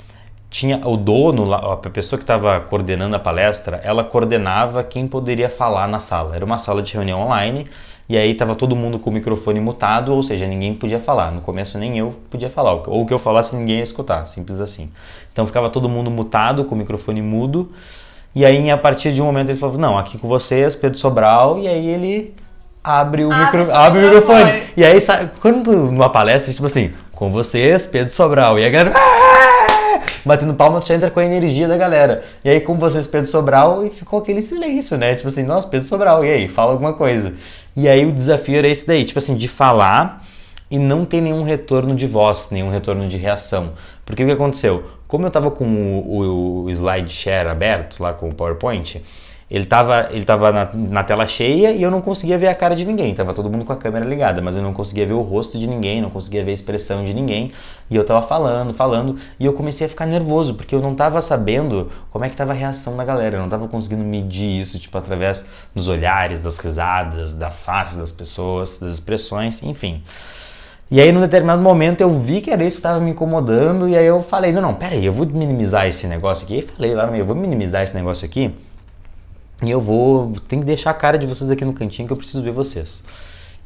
tinha 0.50 0.84
o 0.88 0.96
dono, 0.96 1.52
a 1.54 1.76
pessoa 1.76 2.18
que 2.18 2.24
estava 2.24 2.58
coordenando 2.60 3.14
a 3.14 3.18
palestra, 3.20 3.76
ela 3.84 4.02
coordenava 4.02 4.82
quem 4.82 5.06
poderia 5.06 5.48
falar 5.48 5.86
na 5.86 6.00
sala. 6.00 6.34
Era 6.34 6.44
uma 6.44 6.58
sala 6.58 6.82
de 6.82 6.92
reunião 6.92 7.20
online 7.20 7.68
e 8.08 8.16
aí 8.16 8.32
estava 8.32 8.54
todo 8.54 8.76
mundo 8.76 8.98
com 8.98 9.10
o 9.10 9.12
microfone 9.12 9.58
mutado, 9.58 10.14
ou 10.14 10.22
seja, 10.22 10.46
ninguém 10.46 10.74
podia 10.74 11.00
falar. 11.00 11.32
No 11.32 11.40
começo 11.40 11.76
nem 11.76 11.98
eu 11.98 12.14
podia 12.30 12.48
falar, 12.48 12.72
ou 12.72 13.02
o 13.02 13.06
que 13.06 13.12
eu 13.12 13.18
falasse 13.18 13.56
ninguém 13.56 13.78
ia 13.78 13.82
escutar, 13.82 14.26
simples 14.26 14.60
assim. 14.60 14.90
Então 15.32 15.46
ficava 15.46 15.68
todo 15.68 15.88
mundo 15.88 16.10
mutado, 16.10 16.64
com 16.64 16.74
o 16.74 16.78
microfone 16.78 17.20
mudo. 17.20 17.72
E 18.34 18.44
aí, 18.44 18.70
a 18.70 18.76
partir 18.76 19.12
de 19.12 19.22
um 19.22 19.24
momento, 19.24 19.48
ele 19.48 19.58
falou: 19.58 19.78
Não, 19.78 19.96
aqui 19.96 20.18
com 20.18 20.28
vocês, 20.28 20.76
Pedro 20.76 20.98
Sobral. 20.98 21.58
E 21.58 21.66
aí 21.66 21.88
ele 21.88 22.34
abre 22.84 23.24
o, 23.24 23.32
Abre 23.32 23.58
micro, 23.58 23.74
abre 23.74 23.98
o 23.98 24.02
microfone. 24.04 24.44
microfone. 24.44 24.72
E 24.76 24.84
aí, 24.84 25.00
sabe, 25.00 25.30
quando 25.40 25.72
numa 25.90 26.10
palestra, 26.10 26.52
tipo 26.52 26.66
assim, 26.66 26.92
com 27.12 27.30
vocês, 27.30 27.86
Pedro 27.86 28.12
Sobral. 28.12 28.58
E 28.58 28.66
a 28.66 28.70
galera. 28.70 28.94
Batendo 30.26 30.54
palma, 30.54 30.80
você 30.80 30.92
entra 30.92 31.08
com 31.08 31.20
a 31.20 31.24
energia 31.24 31.68
da 31.68 31.76
galera. 31.76 32.24
E 32.44 32.50
aí, 32.50 32.60
com 32.60 32.74
vocês, 32.74 33.06
Pedro 33.06 33.30
Sobral, 33.30 33.86
e 33.86 33.90
ficou 33.90 34.18
aquele 34.18 34.42
silêncio, 34.42 34.98
né? 34.98 35.14
Tipo 35.14 35.28
assim, 35.28 35.44
nossa, 35.44 35.68
Pedro 35.68 35.86
Sobral, 35.86 36.24
e 36.24 36.30
aí? 36.30 36.48
Fala 36.48 36.72
alguma 36.72 36.92
coisa. 36.94 37.32
E 37.76 37.88
aí, 37.88 38.04
o 38.04 38.10
desafio 38.10 38.56
era 38.56 38.66
esse 38.66 38.84
daí, 38.84 39.04
tipo 39.04 39.20
assim, 39.20 39.36
de 39.36 39.46
falar 39.46 40.26
e 40.68 40.80
não 40.80 41.04
ter 41.04 41.20
nenhum 41.20 41.44
retorno 41.44 41.94
de 41.94 42.08
voz, 42.08 42.48
nenhum 42.50 42.70
retorno 42.70 43.06
de 43.06 43.16
reação. 43.16 43.74
Porque 44.04 44.24
o 44.24 44.26
que 44.26 44.32
aconteceu? 44.32 44.84
Como 45.06 45.24
eu 45.24 45.28
estava 45.28 45.48
com 45.48 45.64
o, 45.64 46.00
o, 46.00 46.64
o 46.64 46.70
slide 46.70 47.12
share 47.12 47.48
aberto, 47.48 48.02
lá 48.02 48.12
com 48.12 48.28
o 48.28 48.34
PowerPoint, 48.34 49.00
ele 49.48 49.62
estava 49.62 50.08
ele 50.10 50.24
tava 50.24 50.50
na, 50.50 50.68
na 50.74 51.04
tela 51.04 51.24
cheia 51.24 51.70
e 51.70 51.80
eu 51.80 51.90
não 51.90 52.00
conseguia 52.00 52.36
ver 52.36 52.48
a 52.48 52.54
cara 52.54 52.74
de 52.74 52.84
ninguém. 52.84 53.14
Tava 53.14 53.32
todo 53.32 53.48
mundo 53.48 53.64
com 53.64 53.72
a 53.72 53.76
câmera 53.76 54.04
ligada, 54.04 54.42
mas 54.42 54.56
eu 54.56 54.62
não 54.62 54.72
conseguia 54.72 55.06
ver 55.06 55.12
o 55.12 55.22
rosto 55.22 55.56
de 55.56 55.68
ninguém, 55.68 56.00
não 56.00 56.10
conseguia 56.10 56.44
ver 56.44 56.50
a 56.50 56.54
expressão 56.54 57.04
de 57.04 57.14
ninguém. 57.14 57.52
E 57.88 57.94
eu 57.94 58.04
tava 58.04 58.22
falando, 58.22 58.74
falando, 58.74 59.16
e 59.38 59.46
eu 59.46 59.52
comecei 59.52 59.86
a 59.86 59.88
ficar 59.88 60.04
nervoso, 60.04 60.54
porque 60.54 60.74
eu 60.74 60.80
não 60.80 60.96
tava 60.96 61.22
sabendo 61.22 61.90
como 62.10 62.24
é 62.24 62.28
que 62.28 62.36
tava 62.36 62.50
a 62.50 62.54
reação 62.56 62.96
da 62.96 63.04
galera. 63.04 63.36
Eu 63.36 63.42
não 63.42 63.48
tava 63.48 63.68
conseguindo 63.68 64.02
medir 64.02 64.60
isso, 64.60 64.80
tipo, 64.80 64.98
através 64.98 65.46
dos 65.72 65.86
olhares, 65.86 66.42
das 66.42 66.58
risadas, 66.58 67.32
da 67.32 67.52
face 67.52 67.96
das 67.96 68.10
pessoas, 68.10 68.80
das 68.80 68.94
expressões, 68.94 69.62
enfim. 69.62 70.02
E 70.90 71.00
aí, 71.00 71.12
num 71.12 71.20
determinado 71.20 71.62
momento, 71.62 72.00
eu 72.00 72.20
vi 72.20 72.40
que 72.40 72.50
era 72.50 72.64
isso 72.64 72.76
que 72.76 72.78
estava 72.80 73.00
me 73.00 73.10
incomodando, 73.10 73.88
e 73.88 73.96
aí 73.96 74.06
eu 74.06 74.20
falei, 74.22 74.52
não, 74.52 74.62
não, 74.62 74.74
peraí, 74.74 75.04
eu 75.04 75.12
vou 75.12 75.26
minimizar 75.26 75.86
esse 75.86 76.06
negócio 76.08 76.44
aqui. 76.44 76.58
E 76.58 76.62
falei 76.62 76.94
lá 76.94 77.06
no 77.06 77.12
meio, 77.12 77.22
eu 77.22 77.26
vou 77.26 77.34
minimizar 77.34 77.82
esse 77.82 77.94
negócio 77.94 78.24
aqui, 78.24 78.54
e 79.62 79.70
eu 79.70 79.80
vou, 79.80 80.34
tem 80.48 80.60
que 80.60 80.66
deixar 80.66 80.90
a 80.90 80.94
cara 80.94 81.18
de 81.18 81.26
vocês 81.26 81.50
aqui 81.50 81.64
no 81.64 81.72
cantinho 81.72 82.06
que 82.06 82.12
eu 82.12 82.16
preciso 82.16 82.42
ver 82.42 82.52
vocês. 82.52 83.02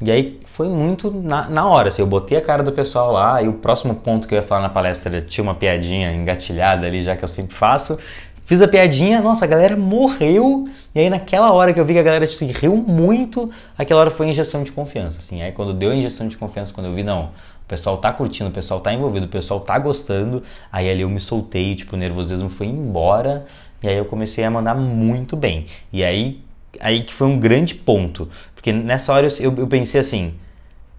E 0.01 0.09
aí 0.09 0.39
foi 0.45 0.67
muito 0.67 1.11
na, 1.11 1.47
na 1.47 1.67
hora, 1.67 1.89
assim, 1.89 2.01
eu 2.01 2.07
botei 2.07 2.37
a 2.37 2.41
cara 2.41 2.63
do 2.63 2.71
pessoal 2.71 3.11
lá, 3.11 3.41
e 3.41 3.47
o 3.47 3.53
próximo 3.53 3.93
ponto 3.93 4.27
que 4.27 4.33
eu 4.33 4.37
ia 4.37 4.41
falar 4.41 4.61
na 4.61 4.69
palestra 4.69 5.21
tinha 5.21 5.43
uma 5.43 5.53
piadinha 5.53 6.11
engatilhada 6.11 6.87
ali, 6.87 7.01
já 7.03 7.15
que 7.15 7.23
eu 7.23 7.27
sempre 7.27 7.55
faço. 7.55 7.99
Fiz 8.45 8.61
a 8.61 8.67
piadinha, 8.67 9.21
nossa, 9.21 9.45
a 9.45 9.47
galera 9.47 9.77
morreu. 9.77 10.67
E 10.93 10.99
aí 10.99 11.09
naquela 11.09 11.53
hora 11.53 11.71
que 11.71 11.79
eu 11.79 11.85
vi 11.85 11.93
que 11.93 11.99
a 11.99 12.03
galera 12.03 12.25
assim, 12.25 12.47
riu 12.47 12.75
muito, 12.75 13.49
aquela 13.77 14.01
hora 14.01 14.09
foi 14.09 14.27
injeção 14.27 14.63
de 14.63 14.71
confiança, 14.71 15.19
assim. 15.19 15.41
Aí 15.41 15.51
quando 15.51 15.73
deu 15.73 15.91
a 15.91 15.95
injeção 15.95 16.27
de 16.27 16.35
confiança, 16.35 16.73
quando 16.73 16.87
eu 16.87 16.93
vi, 16.93 17.03
não, 17.03 17.25
o 17.63 17.67
pessoal 17.67 17.97
tá 17.97 18.11
curtindo, 18.11 18.49
o 18.49 18.53
pessoal 18.53 18.79
tá 18.81 18.91
envolvido, 18.91 19.27
o 19.27 19.29
pessoal 19.29 19.59
tá 19.59 19.77
gostando, 19.79 20.43
aí 20.71 20.89
ali 20.89 21.01
eu 21.01 21.09
me 21.09 21.19
soltei, 21.19 21.75
tipo, 21.75 21.95
o 21.95 21.99
nervosismo 21.99 22.49
foi 22.49 22.67
embora, 22.67 23.45
e 23.81 23.87
aí 23.87 23.97
eu 23.97 24.05
comecei 24.05 24.43
a 24.43 24.51
mandar 24.51 24.75
muito 24.75 25.35
bem. 25.35 25.65
E 25.91 26.03
aí, 26.03 26.43
aí 26.79 27.03
que 27.03 27.13
foi 27.13 27.27
um 27.27 27.39
grande 27.39 27.75
ponto, 27.75 28.29
porque 28.53 28.71
nessa 28.71 29.13
hora 29.13 29.27
eu, 29.27 29.51
eu, 29.51 29.57
eu 29.57 29.67
pensei 29.67 29.99
assim, 29.99 30.35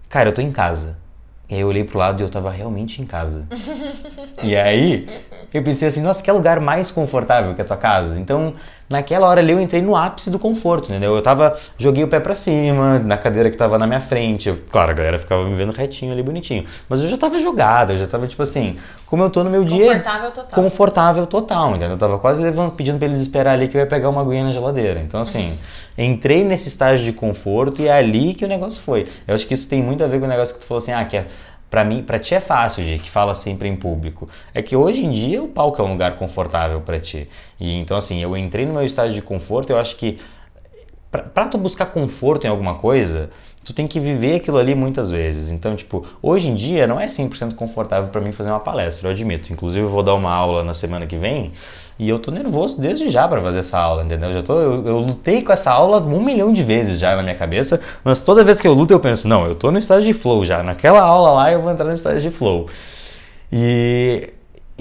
cara, 0.09 0.29
eu 0.29 0.33
tô 0.33 0.41
em 0.41 0.51
casa. 0.51 0.97
E 1.49 1.55
aí 1.55 1.61
eu 1.61 1.67
olhei 1.67 1.83
pro 1.83 1.99
lado 1.99 2.21
e 2.21 2.23
eu 2.23 2.29
tava 2.29 2.49
realmente 2.49 3.01
em 3.01 3.05
casa. 3.05 3.47
e 4.41 4.55
aí 4.55 5.07
eu 5.53 5.61
pensei 5.61 5.87
assim, 5.87 6.01
nossa, 6.01 6.23
que 6.23 6.31
lugar 6.31 6.59
mais 6.59 6.89
confortável 6.89 7.53
que 7.53 7.61
a 7.61 7.65
tua 7.65 7.77
casa. 7.77 8.19
Então, 8.19 8.55
naquela 8.89 9.27
hora 9.27 9.39
ali 9.39 9.51
eu 9.51 9.59
entrei 9.59 9.81
no 9.81 9.95
ápice 9.95 10.29
do 10.29 10.37
conforto, 10.37 10.89
entendeu? 10.89 11.15
Eu 11.15 11.21
tava, 11.21 11.57
joguei 11.77 12.03
o 12.03 12.07
pé 12.07 12.19
pra 12.19 12.35
cima, 12.35 12.99
na 12.99 13.17
cadeira 13.17 13.49
que 13.49 13.57
tava 13.57 13.77
na 13.77 13.87
minha 13.87 13.99
frente. 13.99 14.49
Eu- 14.49 14.57
claro, 14.69 14.91
a 14.91 14.93
galera 14.93 15.17
ficava 15.17 15.43
me 15.45 15.53
vendo 15.55 15.71
retinho 15.71 16.11
ali, 16.11 16.21
bonitinho. 16.21 16.65
Mas 16.89 16.99
eu 17.01 17.07
já 17.07 17.17
tava 17.17 17.39
jogado, 17.39 17.91
eu 17.93 17.97
já 17.97 18.07
tava 18.07 18.27
tipo 18.27 18.43
assim, 18.43 18.75
como 19.05 19.23
eu 19.23 19.29
tô 19.29 19.43
no 19.43 19.49
meu 19.49 19.63
dia 19.63 19.85
Confortável 19.87 20.31
total. 20.31 20.63
confortável 20.63 21.25
total, 21.27 21.69
entendeu? 21.71 21.91
Eu 21.91 21.97
tava 21.97 22.19
quase 22.19 22.41
levando, 22.41 22.71
pedindo 22.71 22.97
pra 22.97 23.07
eles 23.07 23.21
esperar 23.21 23.53
ali 23.53 23.67
que 23.67 23.77
eu 23.77 23.81
ia 23.81 23.87
pegar 23.87 24.09
uma 24.09 24.21
aguinha 24.21 24.43
na 24.43 24.51
geladeira. 24.51 24.99
Então, 25.01 25.19
assim, 25.21 25.57
entrei 25.97 26.43
nesse 26.43 26.67
estágio 26.67 27.05
de 27.05 27.13
conforto 27.13 27.81
e 27.81 27.87
é 27.87 27.93
ali 27.93 28.33
que 28.33 28.43
o 28.45 28.47
negócio 28.47 28.81
foi. 28.81 29.05
Eu 29.27 29.35
acho 29.35 29.45
que 29.47 29.53
isso 29.53 29.67
tem 29.67 29.81
muito 29.81 30.03
a 30.03 30.07
ver 30.07 30.19
com 30.19 30.25
o 30.25 30.29
negócio 30.29 30.53
que 30.55 30.61
tu 30.61 30.67
falou 30.67 30.79
assim, 30.79 30.91
ah, 30.91 31.03
que 31.05 31.17
é, 31.17 31.25
pra 31.73 31.83
mim, 31.83 32.03
pra 32.03 32.19
ti 32.19 32.35
é 32.35 32.39
fácil, 32.39 32.83
Gi, 32.83 32.99
que 32.99 33.09
fala 33.09 33.33
sempre 33.33 33.67
em 33.67 33.75
público. 33.75 34.29
É 34.53 34.61
que 34.61 34.75
hoje 34.75 35.03
em 35.03 35.09
dia 35.09 35.41
o 35.41 35.47
palco 35.47 35.81
é 35.81 35.83
um 35.83 35.93
lugar 35.93 36.17
confortável 36.17 36.79
pra 36.81 36.99
ti. 36.99 37.27
E 37.59 37.73
então, 37.79 37.97
assim, 37.97 38.21
eu 38.21 38.37
entrei 38.37 38.63
no 38.63 38.73
meu 38.73 38.85
estágio 38.85 39.15
de 39.15 39.23
conforto, 39.23 39.71
eu 39.71 39.79
acho 39.79 39.95
que 39.95 40.19
pra 41.21 41.47
tu 41.47 41.57
buscar 41.57 41.87
conforto 41.87 42.45
em 42.45 42.49
alguma 42.49 42.75
coisa, 42.75 43.29
tu 43.63 43.73
tem 43.73 43.87
que 43.87 43.99
viver 43.99 44.35
aquilo 44.35 44.57
ali 44.57 44.75
muitas 44.75 45.09
vezes. 45.09 45.51
Então, 45.51 45.75
tipo, 45.75 46.05
hoje 46.21 46.49
em 46.49 46.55
dia 46.55 46.87
não 46.87 46.99
é 46.99 47.05
100% 47.05 47.55
confortável 47.55 48.09
pra 48.09 48.19
mim 48.19 48.31
fazer 48.31 48.49
uma 48.49 48.59
palestra, 48.59 49.07
eu 49.07 49.11
admito. 49.11 49.53
Inclusive, 49.53 49.85
eu 49.85 49.89
vou 49.89 50.03
dar 50.03 50.15
uma 50.15 50.31
aula 50.31 50.63
na 50.63 50.73
semana 50.73 51.05
que 51.05 51.15
vem 51.15 51.51
e 51.97 52.09
eu 52.09 52.17
tô 52.17 52.31
nervoso 52.31 52.81
desde 52.81 53.07
já 53.09 53.27
pra 53.27 53.41
fazer 53.41 53.59
essa 53.59 53.77
aula, 53.77 54.03
entendeu? 54.03 54.29
Eu 54.29 54.33
Já 54.33 54.41
tô, 54.41 54.59
eu, 54.59 54.87
eu 54.87 54.99
lutei 54.99 55.41
com 55.41 55.53
essa 55.53 55.71
aula 55.71 56.01
um 56.01 56.23
milhão 56.23 56.51
de 56.51 56.63
vezes 56.63 56.99
já 56.99 57.15
na 57.15 57.21
minha 57.21 57.35
cabeça, 57.35 57.79
mas 58.03 58.19
toda 58.19 58.43
vez 58.43 58.59
que 58.59 58.67
eu 58.67 58.73
luto 58.73 58.93
eu 58.93 58.99
penso, 58.99 59.27
não, 59.27 59.45
eu 59.45 59.55
tô 59.55 59.71
no 59.71 59.77
estágio 59.77 60.11
de 60.11 60.13
flow 60.13 60.43
já. 60.43 60.63
Naquela 60.63 61.01
aula 61.01 61.31
lá 61.31 61.51
eu 61.51 61.61
vou 61.61 61.71
entrar 61.71 61.85
no 61.85 61.93
estágio 61.93 62.21
de 62.21 62.31
flow. 62.35 62.67
E, 63.51 64.33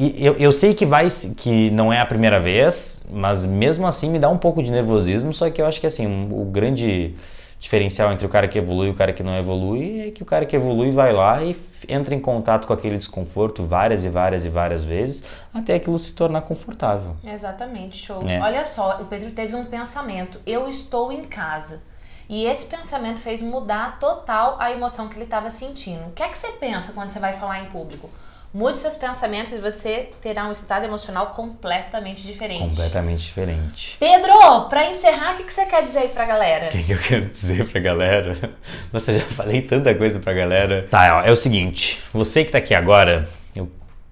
e 0.03 0.27
eu, 0.27 0.35
eu 0.35 0.53
sei 0.53 0.75
que 0.75 0.85
vai 0.85 1.07
que 1.37 1.71
não 1.71 1.93
é 1.93 2.01
a 2.01 2.07
primeira 2.07 2.41
vez, 2.41 3.03
mas 3.09 3.47
mesmo 3.47 3.87
assim 3.87 4.11
me 4.11 4.19
dá 4.19 4.29
um 4.29 4.39
pouco 4.39 4.63
de 4.63 4.71
nervosismo, 4.71 5.33
só 5.33 5.49
que 5.49 5.63
eu 5.63 5.67
acho 5.67 5.81
que 5.81 5.87
assim, 5.87 6.29
o 6.33 6.45
grande 6.45 7.15
diferencial 7.63 8.13
entre 8.13 8.27
o 8.27 8.29
cara 8.29 8.49
que 8.49 8.59
evolui 8.59 8.89
e 8.89 8.91
o 8.91 8.95
cara 8.95 9.13
que 9.13 9.23
não 9.23 9.39
evolui 9.39 10.09
é 10.09 10.11
que 10.11 10.21
o 10.21 10.27
cara 10.27 10.45
que 10.45 10.57
evolui 10.57 10.91
vai 10.91 11.13
lá 11.13 11.45
e 11.45 11.57
entra 11.89 12.13
em 12.13 12.19
contato 12.19 12.67
com 12.67 12.73
aquele 12.73 12.99
desconforto 12.99 13.65
várias 13.65 14.03
e 14.03 14.09
várias 14.09 14.45
e 14.45 14.49
várias 14.49 14.83
vezes 14.83 15.25
até 15.55 15.75
aquilo 15.75 15.97
se 15.97 16.13
tornar 16.13 16.43
confortável. 16.43 17.15
Exatamente, 17.25 18.05
show. 18.05 18.21
É. 18.29 18.41
Olha 18.41 18.67
só, 18.67 19.01
o 19.01 19.05
Pedro 19.05 19.31
teve 19.31 19.55
um 19.55 19.65
pensamento: 19.65 20.41
eu 20.45 20.69
estou 20.69 21.13
em 21.13 21.25
casa. 21.25 21.81
E 22.29 22.47
esse 22.47 22.67
pensamento 22.67 23.21
fez 23.21 23.43
mudar 23.43 23.99
total 23.99 24.57
a 24.59 24.73
emoção 24.73 25.07
que 25.09 25.17
ele 25.17 25.25
estava 25.25 25.51
sentindo. 25.51 26.07
O 26.07 26.13
que 26.13 26.23
é 26.23 26.29
que 26.29 26.39
você 26.39 26.49
pensa 26.53 26.93
quando 26.93 27.11
você 27.11 27.19
vai 27.19 27.35
falar 27.35 27.61
em 27.61 27.67
público? 27.67 28.09
Mude 28.53 28.79
seus 28.79 28.97
pensamentos 28.97 29.55
e 29.55 29.59
você 29.59 30.11
terá 30.21 30.47
um 30.47 30.53
estado 30.53 30.85
emocional 30.85 31.29
completamente 31.29 32.23
diferente. 32.23 32.69
Completamente 32.69 33.25
diferente. 33.25 33.97
Pedro, 33.99 34.69
para 34.69 34.91
encerrar, 34.91 35.35
o 35.35 35.37
que, 35.39 35.45
que 35.45 35.53
você 35.53 35.65
quer 35.65 35.87
dizer 35.87 35.99
aí 36.01 36.09
pra 36.09 36.27
galera? 36.27 36.67
O 36.67 36.71
que, 36.71 36.83
que 36.83 36.93
eu 36.93 36.99
quero 36.99 37.27
dizer 37.27 37.69
pra 37.71 37.81
galera? 37.81 38.55
Nossa, 38.93 39.13
eu 39.13 39.21
já 39.21 39.27
falei 39.27 39.63
tanta 39.63 39.95
coisa 39.95 40.21
pra 40.21 40.35
galera. 40.35 40.87
Tá, 40.91 41.19
ó, 41.19 41.27
é 41.27 41.31
o 41.31 41.37
seguinte, 41.37 42.03
você 42.13 42.45
que 42.45 42.53
tá 42.53 42.59
aqui 42.59 42.75
agora, 42.75 43.29
eu 43.57 43.71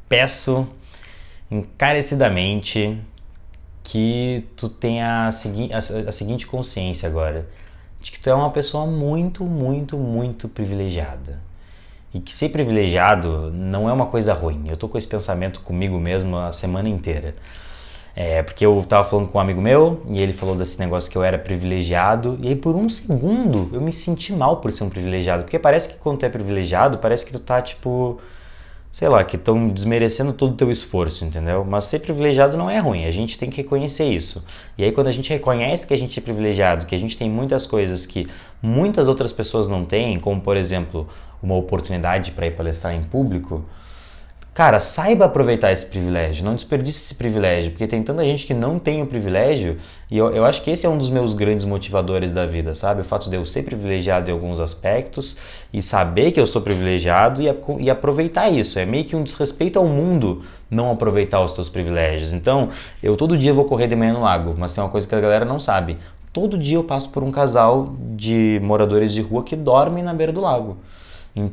peço 0.09 0.67
encarecidamente 1.51 2.99
que 3.83 4.47
tu 4.57 4.69
tenha 4.69 5.27
a, 5.27 5.33
segui 5.33 5.71
a, 5.73 5.79
a 5.79 6.13
seguinte 6.13 6.47
consciência 6.47 7.09
agora, 7.09 7.49
de 8.01 8.13
que 8.13 8.21
tu 8.21 8.31
é 8.31 8.35
uma 8.35 8.51
pessoa 8.51 8.87
muito, 8.87 9.45
muito, 9.45 9.99
muito 9.99 10.49
privilegiada. 10.49 11.50
E 12.13 12.21
que 12.21 12.33
ser 12.33 12.49
privilegiado 12.49 13.51
não 13.53 13.89
é 13.89 13.93
uma 13.93 14.07
coisa 14.07 14.35
ruim. 14.35 14.65
Eu 14.69 14.77
tô 14.77 14.89
com 14.89 14.99
esse 14.99 15.07
pensamento 15.07 15.61
comigo 15.61 15.99
mesmo 15.99 16.37
a 16.37 16.51
semana 16.51 16.89
inteira. 16.89 17.35
É, 18.15 18.43
porque 18.43 18.67
eu 18.67 18.85
tava 18.89 19.09
falando 19.09 19.29
com 19.29 19.39
um 19.39 19.41
amigo 19.41 19.61
meu 19.61 20.03
e 20.11 20.21
ele 20.21 20.33
falou 20.33 20.57
desse 20.57 20.79
negócio 20.81 21.11
que 21.11 21.17
eu 21.17 21.23
era 21.23 21.39
privilegiado, 21.39 22.37
e 22.41 22.49
aí 22.49 22.57
por 22.57 22.75
um 22.75 22.89
segundo 22.89 23.71
eu 23.73 23.81
me 23.81 23.93
senti 23.93 24.33
mal 24.33 24.57
por 24.57 24.73
ser 24.73 24.83
um 24.85 24.91
privilegiado, 24.91 25.45
porque 25.45 25.59
parece 25.59 25.89
que 25.89 25.95
quando 25.97 26.19
tu 26.19 26.27
é 26.27 26.29
privilegiado, 26.29 26.99
parece 26.99 27.25
que 27.25 27.33
tu 27.33 27.39
tá 27.39 27.63
tipo 27.63 28.21
sei 28.93 29.09
lá, 29.09 29.23
que 29.23 29.37
estão 29.37 29.69
desmerecendo 29.69 30.33
todo 30.33 30.53
o 30.53 30.57
teu 30.57 30.71
esforço, 30.71 31.25
entendeu? 31.25 31.65
Mas 31.65 31.85
ser 31.85 32.01
privilegiado 32.01 32.57
não 32.57 32.69
é 32.69 32.79
ruim, 32.79 33.05
a 33.05 33.11
gente 33.11 33.39
tem 33.39 33.49
que 33.49 33.59
reconhecer 33.59 34.05
isso. 34.05 34.45
E 34.77 34.85
aí 34.85 34.91
quando 34.91 35.07
a 35.07 35.13
gente 35.13 35.31
reconhece 35.31 35.87
que 35.87 35.95
a 35.95 35.99
gente 35.99 36.19
é 36.19 36.23
privilegiado, 36.23 36.87
que 36.87 36.95
a 36.95 36.99
gente 36.99 37.17
tem 37.17 37.31
muitas 37.31 37.67
coisas 37.67 38.05
que 38.05 38.29
muitas 38.61 39.07
outras 39.07 39.33
pessoas 39.33 39.69
não 39.69 39.85
têm, 39.85 40.19
como 40.19 40.41
por 40.41 40.57
exemplo, 40.57 41.09
uma 41.43 41.55
oportunidade 41.55 42.33
para 42.33 42.47
ir 42.47 42.53
palestrar 42.53 42.95
em 42.95 43.03
público, 43.03 43.65
Cara, 44.61 44.79
saiba 44.79 45.25
aproveitar 45.25 45.73
esse 45.73 45.87
privilégio, 45.87 46.45
não 46.45 46.55
desperdice 46.55 47.03
esse 47.03 47.15
privilégio, 47.15 47.71
porque 47.71 47.87
tem 47.87 48.03
tanta 48.03 48.23
gente 48.23 48.47
que 48.47 48.53
não 48.53 48.79
tem 48.79 49.01
o 49.01 49.07
privilégio, 49.07 49.79
e 50.11 50.19
eu, 50.19 50.29
eu 50.33 50.45
acho 50.45 50.61
que 50.61 50.71
esse 50.71 50.85
é 50.85 50.89
um 50.91 50.99
dos 50.99 51.09
meus 51.09 51.33
grandes 51.33 51.65
motivadores 51.65 52.31
da 52.31 52.45
vida, 52.45 52.75
sabe? 52.75 53.01
O 53.01 53.05
fato 53.05 53.31
de 53.31 53.37
eu 53.37 53.47
ser 53.47 53.63
privilegiado 53.63 54.31
em 54.31 54.35
alguns 54.35 54.61
aspectos 54.61 55.39
e 55.73 55.81
saber 55.81 56.33
que 56.33 56.39
eu 56.39 56.47
sou 56.47 56.61
privilegiado 56.61 57.41
e, 57.41 57.47
e 57.79 57.89
aproveitar 57.89 58.51
isso. 58.51 58.79
É 58.79 58.85
meio 58.85 59.07
que 59.07 59.17
um 59.17 59.25
desrespeito 59.25 59.79
ao 59.79 59.87
mundo 59.87 60.43
não 60.71 60.91
aproveitar 60.91 61.41
os 61.41 61.55
teus 61.55 61.71
privilégios. 61.71 62.31
Então, 62.31 62.69
eu 63.03 63.17
todo 63.17 63.39
dia 63.39 63.55
vou 63.55 63.65
correr 63.65 63.87
de 63.87 63.97
manhã 63.97 64.13
no 64.13 64.21
lago, 64.21 64.55
mas 64.59 64.75
tem 64.75 64.85
uma 64.85 64.91
coisa 64.91 65.09
que 65.09 65.15
a 65.15 65.21
galera 65.21 65.47
não 65.47 65.59
sabe. 65.59 65.97
Todo 66.35 66.59
dia 66.59 66.77
eu 66.77 66.85
passo 66.85 67.09
por 67.09 67.23
um 67.23 67.31
casal 67.31 67.95
de 68.15 68.61
moradores 68.63 69.15
de 69.15 69.23
rua 69.23 69.43
que 69.43 69.57
dormem 69.57 70.05
na 70.05 70.13
beira 70.13 70.35
do 70.35 70.43
lago. 70.43 70.77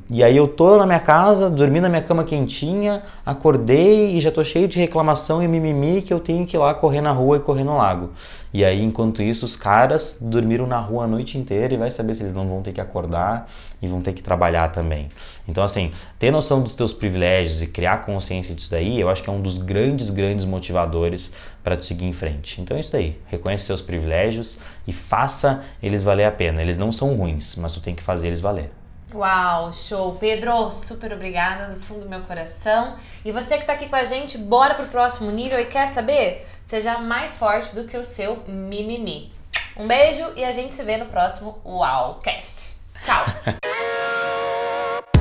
E 0.09 0.23
aí 0.23 0.35
eu 0.35 0.47
tô 0.47 0.75
na 0.77 0.87
minha 0.87 0.99
casa, 0.99 1.51
dormi 1.51 1.79
na 1.79 1.87
minha 1.87 2.01
cama 2.01 2.23
quentinha, 2.23 3.03
acordei 3.23 4.15
e 4.15 4.19
já 4.19 4.31
tô 4.31 4.43
cheio 4.43 4.67
de 4.67 4.79
reclamação 4.79 5.43
e 5.43 5.47
mimimi 5.47 6.01
que 6.01 6.11
eu 6.11 6.19
tenho 6.19 6.47
que 6.47 6.57
ir 6.57 6.59
lá 6.59 6.73
correr 6.73 6.99
na 6.99 7.11
rua 7.11 7.37
e 7.37 7.39
correr 7.39 7.63
no 7.63 7.77
lago. 7.77 8.09
E 8.51 8.65
aí, 8.65 8.83
enquanto 8.83 9.21
isso, 9.21 9.45
os 9.45 9.55
caras 9.55 10.17
dormiram 10.19 10.65
na 10.65 10.79
rua 10.79 11.03
a 11.03 11.07
noite 11.07 11.37
inteira 11.37 11.75
e 11.75 11.77
vai 11.77 11.91
saber 11.91 12.15
se 12.15 12.23
eles 12.23 12.33
não 12.33 12.47
vão 12.47 12.63
ter 12.63 12.73
que 12.73 12.81
acordar 12.81 13.47
e 13.79 13.87
vão 13.87 14.01
ter 14.01 14.13
que 14.13 14.23
trabalhar 14.23 14.71
também. 14.71 15.09
Então, 15.47 15.63
assim, 15.63 15.91
ter 16.17 16.31
noção 16.31 16.61
dos 16.61 16.73
teus 16.73 16.91
privilégios 16.91 17.61
e 17.61 17.67
criar 17.67 18.03
consciência 18.03 18.55
disso 18.55 18.71
daí, 18.71 18.99
eu 18.99 19.09
acho 19.09 19.21
que 19.21 19.29
é 19.29 19.33
um 19.33 19.41
dos 19.41 19.59
grandes, 19.59 20.09
grandes 20.09 20.43
motivadores 20.43 21.31
para 21.63 21.77
tu 21.77 21.85
seguir 21.85 22.05
em 22.05 22.13
frente. 22.13 22.59
Então 22.59 22.75
é 22.75 22.79
isso 22.79 22.91
daí. 22.91 23.19
Reconheça 23.27 23.65
seus 23.67 23.81
privilégios 23.81 24.57
e 24.87 24.91
faça 24.91 25.63
eles 25.83 26.01
valer 26.01 26.25
a 26.25 26.31
pena. 26.31 26.63
Eles 26.63 26.79
não 26.79 26.91
são 26.91 27.15
ruins, 27.15 27.55
mas 27.55 27.73
tu 27.73 27.79
tem 27.79 27.93
que 27.93 28.01
fazer 28.01 28.27
eles 28.27 28.41
valer. 28.41 28.71
Uau, 29.13 29.71
show. 29.71 30.15
Pedro, 30.19 30.69
super 30.69 31.13
obrigada 31.13 31.73
do 31.73 31.79
fundo 31.79 32.01
do 32.01 32.09
meu 32.09 32.21
coração. 32.21 32.97
E 33.23 33.31
você 33.31 33.55
que 33.55 33.61
está 33.61 33.73
aqui 33.73 33.87
com 33.87 33.95
a 33.95 34.03
gente, 34.03 34.37
bora 34.37 34.75
pro 34.75 34.87
próximo 34.87 35.31
nível 35.31 35.59
e 35.59 35.65
quer 35.65 35.87
saber? 35.87 36.45
Seja 36.65 36.97
mais 36.97 37.37
forte 37.37 37.73
do 37.73 37.85
que 37.85 37.95
o 37.97 38.03
seu 38.03 38.43
mimimi. 38.45 39.31
Um 39.77 39.87
beijo 39.87 40.25
e 40.35 40.43
a 40.43 40.51
gente 40.51 40.73
se 40.73 40.83
vê 40.83 40.97
no 40.97 41.05
próximo 41.05 41.57
Uaucast. 41.63 42.75
Tchau. 43.05 43.23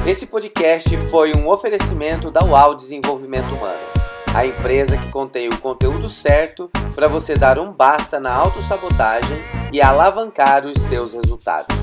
Esse 0.05 0.26
podcast 0.26 0.97
foi 1.09 1.32
um 1.37 1.49
oferecimento 1.49 2.30
da 2.30 2.45
UAU 2.45 2.74
Desenvolvimento 2.76 3.55
Humano, 3.55 3.78
a 4.34 4.47
empresa 4.47 4.97
que 4.97 5.11
contém 5.11 5.49
o 5.49 5.61
conteúdo 5.61 6.09
certo 6.09 6.70
para 6.95 7.09
você 7.09 7.34
dar 7.34 7.59
um 7.59 7.72
basta 7.72 8.18
na 8.18 8.32
autossabotagem 8.32 9.39
e 9.72 9.82
alavancar 9.82 10.64
os 10.64 10.80
seus 10.89 11.12
resultados. 11.12 11.76